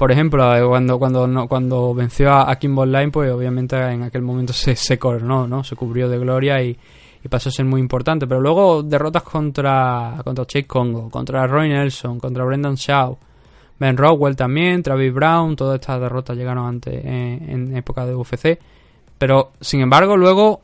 Por 0.00 0.10
ejemplo, 0.10 0.56
eh, 0.56 0.66
cuando 0.66 0.98
cuando 0.98 1.26
no- 1.26 1.46
cuando 1.46 1.92
venció 1.94 2.32
a, 2.32 2.50
a 2.50 2.56
Kimbo 2.58 2.86
Line, 2.86 3.10
pues 3.10 3.30
obviamente 3.30 3.76
en 3.76 4.02
aquel 4.02 4.22
momento 4.22 4.54
se, 4.54 4.74
se 4.74 4.98
coronó, 4.98 5.46
¿no? 5.46 5.62
Se 5.62 5.76
cubrió 5.76 6.08
de 6.08 6.18
gloria 6.18 6.62
y, 6.62 6.74
y 7.22 7.28
pasó 7.28 7.50
a 7.50 7.52
ser 7.52 7.66
muy 7.66 7.82
importante. 7.82 8.26
Pero 8.26 8.40
luego 8.40 8.82
derrotas 8.82 9.22
contra, 9.24 10.14
contra 10.24 10.46
Chase 10.46 10.66
Congo, 10.66 11.10
contra 11.10 11.46
Roy 11.46 11.68
Nelson, 11.68 12.18
contra 12.18 12.44
Brendan 12.44 12.76
Shaw, 12.76 13.18
Ben 13.78 13.94
Rockwell 13.98 14.36
también, 14.36 14.82
Travis 14.82 15.12
Brown, 15.12 15.54
todas 15.54 15.74
estas 15.78 16.00
derrotas 16.00 16.34
llegaron 16.34 16.66
antes 16.66 17.04
en, 17.04 17.50
en 17.50 17.76
época 17.76 18.06
de 18.06 18.14
UFC. 18.14 18.58
Pero, 19.18 19.52
sin 19.60 19.80
embargo, 19.82 20.16
luego 20.16 20.62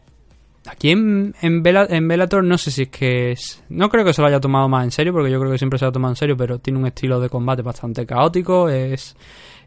Aquí 0.69 0.91
en, 0.91 1.35
en, 1.43 1.63
Bella- 1.63 1.87
en 1.89 2.09
Bellator 2.09 2.43
no 2.43 2.59
sé 2.59 2.71
si 2.71 2.83
es 2.83 2.89
que 2.89 3.31
es... 3.33 3.63
No 3.69 3.89
creo 3.89 4.05
que 4.05 4.13
se 4.13 4.21
lo 4.21 4.29
haya 4.29 4.41
tomado 4.41 4.69
más 4.69 4.85
en 4.85 4.91
serio, 4.91 5.13
porque 5.13 5.31
yo 5.31 5.39
creo 5.39 5.53
que 5.53 5.59
siempre 5.59 5.79
se 5.79 5.85
lo 5.85 5.91
ha 5.91 5.93
tomado 5.93 6.13
en 6.13 6.17
serio, 6.17 6.37
pero 6.37 6.59
tiene 6.59 6.79
un 6.79 6.87
estilo 6.87 7.21
de 7.21 7.29
combate 7.29 7.63
bastante 7.63 8.05
caótico, 8.05 8.69
es 8.69 9.17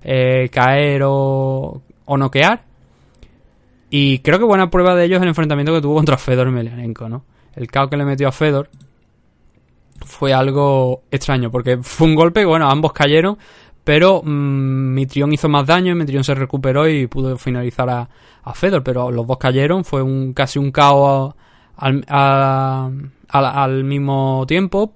eh, 0.03 0.49
caer 0.49 1.01
o, 1.05 1.81
o 2.05 2.17
noquear. 2.17 2.63
Y 3.89 4.19
creo 4.19 4.37
que 4.39 4.45
buena 4.45 4.69
prueba 4.69 4.93
de 4.95 5.05
ello 5.05 5.15
es 5.15 5.21
el 5.21 5.29
enfrentamiento 5.29 5.73
que 5.73 5.81
tuvo 5.81 5.95
contra 5.95 6.17
Fedor 6.17 6.47
Emelianenko, 6.49 7.07
¿no? 7.09 7.23
El 7.55 7.67
caos 7.71 7.89
que 7.89 7.97
le 7.97 8.05
metió 8.05 8.27
a 8.27 8.31
Fedor 8.31 8.69
fue 10.05 10.33
algo 10.33 11.03
extraño, 11.11 11.49
porque 11.51 11.77
fue 11.81 12.07
un 12.07 12.15
golpe, 12.15 12.45
bueno, 12.45 12.69
ambos 12.69 12.93
cayeron, 12.93 13.37
pero 13.89 14.21
mmm, 14.23 14.93
Mitrión 14.93 15.33
hizo 15.33 15.49
más 15.49 15.65
daño, 15.65 15.95
Mitrión 15.95 16.23
se 16.23 16.35
recuperó 16.35 16.87
y 16.87 17.07
pudo 17.07 17.35
finalizar 17.39 17.89
a, 17.89 18.07
Fedor, 18.53 18.83
pero 18.83 19.09
los 19.09 19.25
dos 19.25 19.39
cayeron, 19.39 19.83
fue 19.83 20.03
un 20.03 20.33
casi 20.33 20.59
un 20.59 20.69
caos 20.71 21.33
al, 21.75 22.05
a- 22.07 22.91
al, 23.29 23.45
al 23.45 23.83
mismo 23.83 24.45
tiempo, 24.47 24.93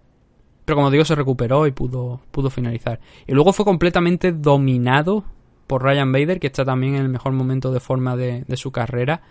pero 0.63 0.75
como 0.75 0.91
digo, 0.91 1.05
se 1.05 1.15
recuperó 1.15 1.65
y 1.65 1.71
pudo, 1.71 2.21
pudo 2.29 2.51
finalizar. 2.51 2.99
Y 3.25 3.31
luego 3.33 3.51
fue 3.51 3.65
completamente 3.65 4.31
dominado 4.31 5.23
por 5.65 5.81
Ryan 5.81 6.11
Bader, 6.11 6.39
que 6.39 6.45
está 6.45 6.63
también 6.63 6.93
en 6.93 7.01
el 7.01 7.09
mejor 7.09 7.31
momento 7.33 7.71
de 7.71 7.79
forma 7.79 8.15
de, 8.15 8.43
de 8.47 8.57
su 8.57 8.71
carrera. 8.71 9.21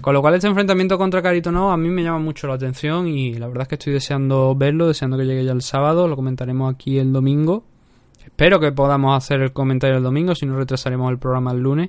Con 0.00 0.14
lo 0.14 0.22
cual 0.22 0.36
este 0.36 0.46
enfrentamiento 0.48 0.96
contra 0.96 1.20
Caritonov 1.20 1.70
a 1.70 1.76
mí 1.76 1.90
me 1.90 2.02
llama 2.02 2.20
mucho 2.20 2.46
la 2.46 2.54
atención 2.54 3.08
y 3.08 3.34
la 3.34 3.46
verdad 3.46 3.64
es 3.64 3.68
que 3.68 3.74
estoy 3.74 3.92
deseando 3.92 4.54
verlo, 4.54 4.88
deseando 4.88 5.18
que 5.18 5.26
llegue 5.26 5.44
ya 5.44 5.52
el 5.52 5.60
sábado, 5.60 6.08
lo 6.08 6.16
comentaremos 6.16 6.72
aquí 6.72 6.98
el 6.98 7.12
domingo. 7.12 7.64
Espero 8.36 8.60
que 8.60 8.70
podamos 8.70 9.16
hacer 9.16 9.40
el 9.40 9.54
comentario 9.54 9.96
el 9.96 10.02
domingo, 10.02 10.34
si 10.34 10.44
no 10.44 10.58
retrasaremos 10.58 11.10
el 11.10 11.16
programa 11.16 11.52
el 11.52 11.60
lunes 11.60 11.88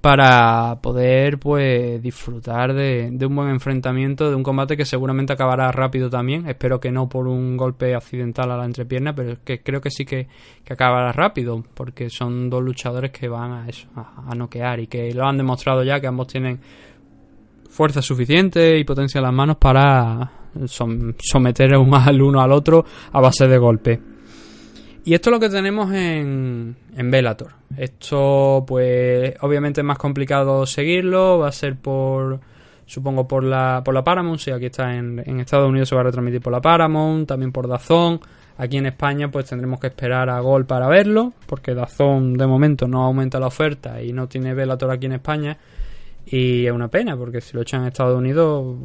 para 0.00 0.80
poder 0.80 1.38
pues 1.38 2.00
disfrutar 2.00 2.72
de, 2.72 3.14
un 3.26 3.36
buen 3.36 3.50
enfrentamiento, 3.50 4.30
de 4.30 4.36
un 4.36 4.42
combate 4.42 4.74
que 4.74 4.86
seguramente 4.86 5.34
acabará 5.34 5.70
rápido 5.70 6.08
también. 6.08 6.48
Espero 6.48 6.80
que 6.80 6.90
no 6.90 7.10
por 7.10 7.28
un 7.28 7.58
golpe 7.58 7.94
accidental 7.94 8.50
a 8.50 8.56
la 8.56 8.64
entrepierna, 8.64 9.14
pero 9.14 9.36
que 9.44 9.62
creo 9.62 9.82
que 9.82 9.90
sí 9.90 10.06
que, 10.06 10.28
que 10.64 10.72
acabará 10.72 11.12
rápido, 11.12 11.62
porque 11.74 12.08
son 12.08 12.48
dos 12.48 12.64
luchadores 12.64 13.10
que 13.10 13.28
van 13.28 13.52
a 13.52 13.68
eso, 13.68 13.86
a, 13.94 14.34
noquear 14.34 14.80
y 14.80 14.86
que 14.86 15.12
lo 15.12 15.26
han 15.26 15.36
demostrado 15.36 15.84
ya 15.84 16.00
que 16.00 16.06
ambos 16.06 16.28
tienen 16.28 16.58
fuerza 17.68 18.00
suficiente 18.00 18.78
y 18.78 18.84
potencia 18.84 19.18
en 19.18 19.24
las 19.24 19.34
manos 19.34 19.58
para 19.58 20.48
som- 20.60 21.14
someter 21.18 21.76
un 21.76 21.94
al 21.94 22.22
uno 22.22 22.40
al 22.40 22.52
otro 22.52 22.82
a 23.12 23.20
base 23.20 23.46
de 23.46 23.58
golpe. 23.58 24.09
Y 25.04 25.14
esto 25.14 25.30
es 25.30 25.32
lo 25.32 25.40
que 25.40 25.48
tenemos 25.48 25.92
en, 25.92 26.76
en 26.96 27.10
Bellator. 27.10 27.52
Esto, 27.76 28.64
pues, 28.66 29.34
obviamente 29.40 29.80
es 29.80 29.84
más 29.84 29.98
complicado 29.98 30.66
seguirlo. 30.66 31.38
Va 31.38 31.48
a 31.48 31.52
ser 31.52 31.76
por, 31.76 32.40
supongo, 32.86 33.26
por 33.26 33.42
la, 33.42 33.82
por 33.84 33.94
la 33.94 34.04
Paramount. 34.04 34.38
Si 34.38 34.50
aquí 34.50 34.66
está 34.66 34.94
en, 34.94 35.22
en 35.24 35.40
Estados 35.40 35.68
Unidos 35.68 35.88
se 35.88 35.94
va 35.94 36.02
a 36.02 36.04
retransmitir 36.04 36.40
por 36.42 36.52
la 36.52 36.60
Paramount, 36.60 37.28
también 37.28 37.50
por 37.50 37.66
Dazón. 37.66 38.20
Aquí 38.58 38.76
en 38.76 38.84
España, 38.84 39.30
pues 39.30 39.46
tendremos 39.46 39.80
que 39.80 39.86
esperar 39.86 40.28
a 40.28 40.38
Gol 40.40 40.66
para 40.66 40.86
verlo, 40.86 41.32
porque 41.46 41.72
Dazón 41.72 42.34
de 42.34 42.46
momento 42.46 42.86
no 42.86 43.04
aumenta 43.04 43.40
la 43.40 43.46
oferta 43.46 44.02
y 44.02 44.12
no 44.12 44.28
tiene 44.28 44.52
Bellator 44.52 44.90
aquí 44.90 45.06
en 45.06 45.12
España. 45.12 45.56
Y 46.26 46.66
es 46.66 46.72
una 46.72 46.88
pena, 46.88 47.16
porque 47.16 47.40
si 47.40 47.56
lo 47.56 47.62
echan 47.62 47.80
en 47.80 47.88
Estados 47.88 48.18
Unidos 48.18 48.76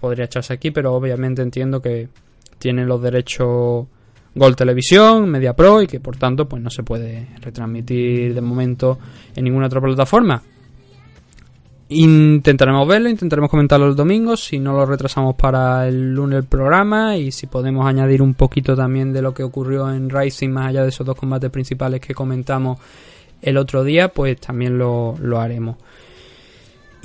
podría 0.00 0.26
echarse 0.26 0.52
aquí, 0.52 0.70
pero 0.70 0.94
obviamente 0.94 1.42
entiendo 1.42 1.82
que 1.82 2.08
tienen 2.60 2.86
los 2.86 3.02
derechos 3.02 3.86
Gol 4.34 4.56
Televisión, 4.56 5.28
Media 5.30 5.54
Pro 5.54 5.82
y 5.82 5.86
que 5.86 6.00
por 6.00 6.16
tanto 6.16 6.48
pues 6.48 6.62
no 6.62 6.70
se 6.70 6.82
puede 6.82 7.28
retransmitir 7.40 8.34
de 8.34 8.40
momento 8.40 8.98
en 9.34 9.44
ninguna 9.44 9.66
otra 9.66 9.80
plataforma. 9.80 10.42
Intentaremos 11.88 12.88
verlo, 12.88 13.10
intentaremos 13.10 13.50
comentarlo 13.50 13.86
el 13.86 13.94
domingo, 13.94 14.36
si 14.36 14.58
no 14.58 14.72
lo 14.72 14.86
retrasamos 14.86 15.36
para 15.36 15.86
el 15.86 16.14
lunes 16.14 16.38
el 16.38 16.44
programa 16.44 17.16
y 17.16 17.30
si 17.30 17.46
podemos 17.46 17.86
añadir 17.86 18.22
un 18.22 18.34
poquito 18.34 18.74
también 18.74 19.12
de 19.12 19.20
lo 19.20 19.34
que 19.34 19.42
ocurrió 19.42 19.90
en 19.90 20.08
Rising 20.08 20.48
más 20.48 20.68
allá 20.68 20.82
de 20.82 20.88
esos 20.88 21.06
dos 21.06 21.16
combates 21.16 21.50
principales 21.50 22.00
que 22.00 22.14
comentamos 22.14 22.78
el 23.42 23.58
otro 23.58 23.84
día, 23.84 24.08
pues 24.08 24.40
también 24.40 24.78
lo, 24.78 25.14
lo 25.20 25.38
haremos. 25.38 25.76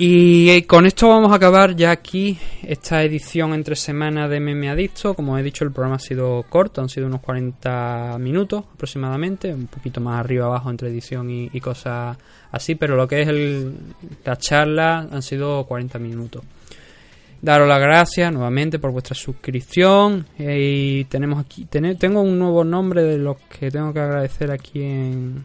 Y 0.02 0.48
eh, 0.48 0.66
con 0.66 0.86
esto 0.86 1.10
vamos 1.10 1.30
a 1.30 1.34
acabar 1.34 1.76
ya 1.76 1.90
aquí 1.90 2.38
esta 2.62 3.02
edición 3.02 3.52
entre 3.52 3.76
semana 3.76 4.28
de 4.28 4.40
Meme 4.40 4.70
Adicto. 4.70 5.12
Como 5.12 5.36
he 5.36 5.42
dicho, 5.42 5.62
el 5.62 5.72
programa 5.72 5.96
ha 5.96 5.98
sido 5.98 6.42
corto, 6.48 6.80
han 6.80 6.88
sido 6.88 7.06
unos 7.06 7.20
40 7.20 8.16
minutos 8.18 8.64
aproximadamente, 8.72 9.52
un 9.52 9.66
poquito 9.66 10.00
más 10.00 10.18
arriba 10.18 10.46
abajo 10.46 10.70
entre 10.70 10.88
edición 10.88 11.28
y, 11.28 11.60
cosas 11.60 12.16
así, 12.50 12.76
pero 12.76 12.96
lo 12.96 13.06
que 13.06 13.20
es 13.20 13.28
el, 13.28 13.74
la 14.24 14.38
charla 14.38 15.00
han 15.00 15.20
sido 15.20 15.66
40 15.66 15.98
minutos. 15.98 16.44
Daros 17.42 17.68
las 17.68 17.80
gracias 17.82 18.32
nuevamente 18.32 18.78
por 18.78 18.92
vuestra 18.92 19.14
suscripción. 19.14 20.24
Eh, 20.38 21.02
y 21.02 21.04
tenemos 21.04 21.44
aquí, 21.44 21.66
tengo 21.66 22.22
un 22.22 22.38
nuevo 22.38 22.64
nombre 22.64 23.02
de 23.02 23.18
los 23.18 23.36
que 23.36 23.70
tengo 23.70 23.92
que 23.92 24.00
agradecer 24.00 24.50
aquí 24.50 24.82
en. 24.82 25.44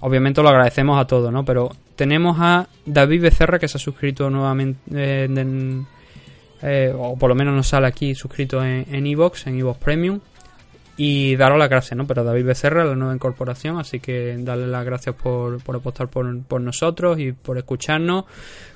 Obviamente 0.00 0.42
lo 0.42 0.50
agradecemos 0.50 1.00
a 1.00 1.06
todos, 1.06 1.32
¿no? 1.32 1.46
Pero 1.46 1.70
tenemos 1.98 2.36
a 2.38 2.68
David 2.86 3.22
Becerra 3.22 3.58
que 3.58 3.66
se 3.66 3.76
ha 3.76 3.80
suscrito 3.80 4.30
nuevamente, 4.30 4.78
eh, 4.94 5.82
eh, 6.62 6.94
o 6.96 7.18
por 7.18 7.28
lo 7.28 7.34
menos 7.34 7.56
nos 7.56 7.66
sale 7.66 7.88
aquí 7.88 8.14
suscrito 8.14 8.64
en 8.64 9.06
Evox, 9.06 9.48
en 9.48 9.58
Evox 9.58 9.80
Premium. 9.80 10.20
Y 10.96 11.34
daros 11.34 11.58
las 11.58 11.68
gracias, 11.68 11.96
¿no? 11.96 12.06
Pero 12.06 12.22
David 12.22 12.44
Becerra, 12.44 12.84
la 12.84 12.94
nueva 12.94 13.14
incorporación, 13.14 13.78
así 13.78 13.98
que 13.98 14.36
darle 14.38 14.68
las 14.68 14.84
gracias 14.84 15.14
por, 15.16 15.60
por 15.62 15.76
apostar 15.76 16.08
por, 16.08 16.42
por 16.42 16.60
nosotros 16.60 17.18
y 17.18 17.32
por 17.32 17.58
escucharnos. 17.58 18.24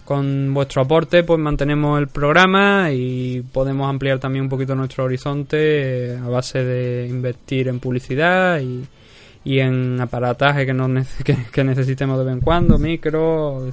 Con 0.05 0.53
vuestro 0.53 0.83
aporte, 0.83 1.23
pues 1.23 1.39
mantenemos 1.39 2.01
el 2.01 2.09
programa 2.09 2.91
y 2.93 3.43
podemos 3.53 3.89
ampliar 3.89 4.19
también 4.19 4.45
un 4.45 4.49
poquito 4.49 4.75
nuestro 4.75 5.05
horizonte 5.05 5.59
eh, 6.15 6.19
a 6.19 6.29
base 6.29 6.65
de 6.65 7.07
invertir 7.07 7.69
en 7.69 7.79
publicidad 7.79 8.61
y, 8.61 8.85
y 9.45 9.59
en 9.59 10.01
aparataje 10.01 10.67
que, 11.25 11.37
que, 11.53 11.65
necesitemos 11.65 12.19
de 12.19 12.25
vez 12.25 12.35
en 12.35 12.41
cuando, 12.41 12.79
micro, 12.79 13.69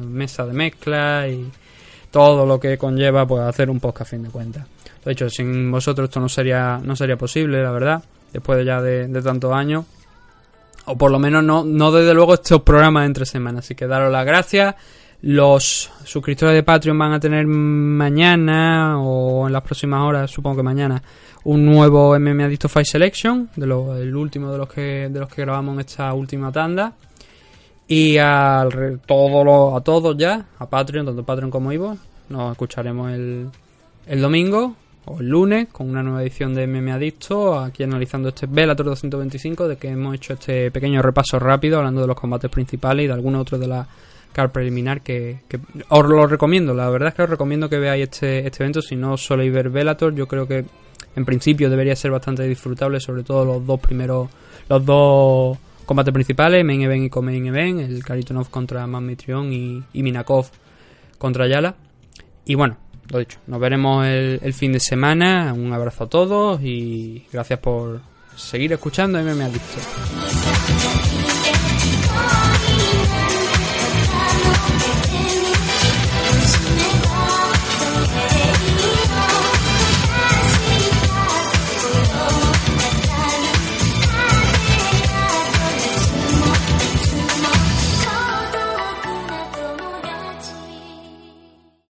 mesa 0.00 0.46
de 0.46 0.52
mezcla 0.52 1.28
y 1.28 1.50
todo 2.10 2.46
lo 2.46 2.60
que 2.60 2.76
conlleva 2.78 3.26
pues 3.26 3.42
hacer 3.42 3.70
un 3.70 3.80
podcast 3.80 4.08
a 4.08 4.16
fin 4.16 4.22
de 4.22 4.30
cuentas. 4.30 4.66
De 5.04 5.12
hecho, 5.12 5.28
sin 5.28 5.70
vosotros 5.70 6.08
esto 6.08 6.20
no 6.20 6.28
sería 6.28 6.80
no 6.82 6.94
sería 6.94 7.16
posible, 7.16 7.62
la 7.62 7.72
verdad, 7.72 8.02
después 8.32 8.58
de 8.58 8.64
ya 8.64 8.80
de, 8.80 9.08
de 9.08 9.22
tantos 9.22 9.52
años. 9.52 9.84
O 10.84 10.98
por 10.98 11.10
lo 11.10 11.18
menos 11.18 11.44
no, 11.44 11.64
no 11.64 11.92
desde 11.92 12.12
luego 12.12 12.34
estos 12.34 12.62
programas 12.62 13.06
entre 13.06 13.24
semanas. 13.24 13.64
Así 13.64 13.74
que 13.74 13.86
daros 13.86 14.10
las 14.10 14.26
gracias. 14.26 14.74
Los 15.22 15.88
suscriptores 16.02 16.52
de 16.52 16.64
Patreon 16.64 16.98
van 16.98 17.12
a 17.12 17.20
tener 17.20 17.46
mañana 17.46 19.00
o 19.00 19.46
en 19.46 19.52
las 19.52 19.62
próximas 19.62 20.00
horas, 20.02 20.28
supongo 20.28 20.56
que 20.56 20.62
mañana, 20.64 21.00
un 21.44 21.64
nuevo 21.64 22.18
MMA 22.18 22.46
Adicto 22.46 22.68
Fight 22.68 22.88
Selection, 22.88 23.48
de 23.54 23.66
el 24.02 24.16
último 24.16 24.50
de 24.50 24.58
los 24.58 24.68
que 24.68 25.08
de 25.08 25.20
los 25.20 25.28
que 25.28 25.42
grabamos 25.42 25.74
en 25.74 25.80
esta 25.80 26.12
última 26.12 26.50
tanda. 26.50 26.94
Y 27.86 28.16
a 28.18 28.66
todo 29.06 29.76
a 29.76 29.80
todos 29.82 30.16
ya, 30.16 30.44
a 30.58 30.68
Patreon, 30.68 31.06
tanto 31.06 31.22
Patreon 31.22 31.52
como 31.52 31.70
Ivo, 31.70 31.96
nos 32.28 32.50
escucharemos 32.50 33.12
el, 33.12 33.48
el 34.08 34.20
domingo 34.20 34.74
o 35.04 35.20
el 35.20 35.28
lunes 35.28 35.68
con 35.68 35.88
una 35.88 36.02
nueva 36.02 36.22
edición 36.22 36.52
de 36.52 36.66
MMA 36.66 36.94
Adicto, 36.94 37.60
aquí 37.60 37.84
analizando 37.84 38.30
este 38.30 38.46
Bellator 38.46 38.86
225, 38.86 39.68
de 39.68 39.76
que 39.76 39.88
hemos 39.88 40.16
hecho 40.16 40.32
este 40.32 40.72
pequeño 40.72 41.00
repaso 41.00 41.38
rápido, 41.38 41.78
hablando 41.78 42.00
de 42.00 42.08
los 42.08 42.16
combates 42.16 42.50
principales 42.50 43.04
y 43.04 43.06
de 43.06 43.12
algunos 43.12 43.42
otros 43.42 43.60
de 43.60 43.68
la 44.32 44.34
car 44.34 44.52
preliminar 44.52 45.02
que, 45.02 45.40
os 45.88 46.06
lo 46.06 46.26
recomiendo. 46.26 46.74
La 46.74 46.88
verdad 46.90 47.10
es 47.10 47.14
que 47.14 47.22
os 47.22 47.30
recomiendo 47.30 47.68
que 47.68 47.78
veáis 47.78 48.04
este, 48.04 48.46
este 48.46 48.62
evento. 48.62 48.82
Si 48.82 48.96
no 48.96 49.16
soléis 49.16 49.52
ver 49.52 49.70
Velator, 49.70 50.14
yo 50.14 50.26
creo 50.26 50.46
que 50.46 50.64
en 51.14 51.24
principio 51.24 51.68
debería 51.70 51.94
ser 51.94 52.10
bastante 52.10 52.42
disfrutable, 52.44 53.00
sobre 53.00 53.22
todo 53.22 53.44
los 53.44 53.66
dos 53.66 53.80
primeros, 53.80 54.28
los 54.68 54.84
dos 54.84 55.58
combates 55.84 56.14
principales, 56.14 56.64
Main 56.64 56.82
Event 56.82 57.04
y 57.04 57.10
Co-Main 57.10 57.46
Event, 57.46 57.80
el 57.80 58.02
Karitonov 58.04 58.48
contra 58.50 58.86
Manmitrion 58.86 59.52
y, 59.52 59.84
Minakov 59.92 60.46
contra 61.18 61.46
Yala. 61.46 61.74
Y 62.46 62.54
bueno, 62.54 62.76
lo 63.10 63.18
dicho, 63.18 63.38
nos 63.46 63.60
veremos 63.60 64.06
el, 64.06 64.40
el, 64.42 64.54
fin 64.54 64.72
de 64.72 64.80
semana. 64.80 65.52
Un 65.52 65.72
abrazo 65.72 66.04
a 66.04 66.08
todos 66.08 66.60
y 66.62 67.26
gracias 67.32 67.58
por 67.58 68.00
seguir 68.34 68.72
escuchando 68.72 69.22
MMA 69.22 69.44
Adicto. 69.44 69.78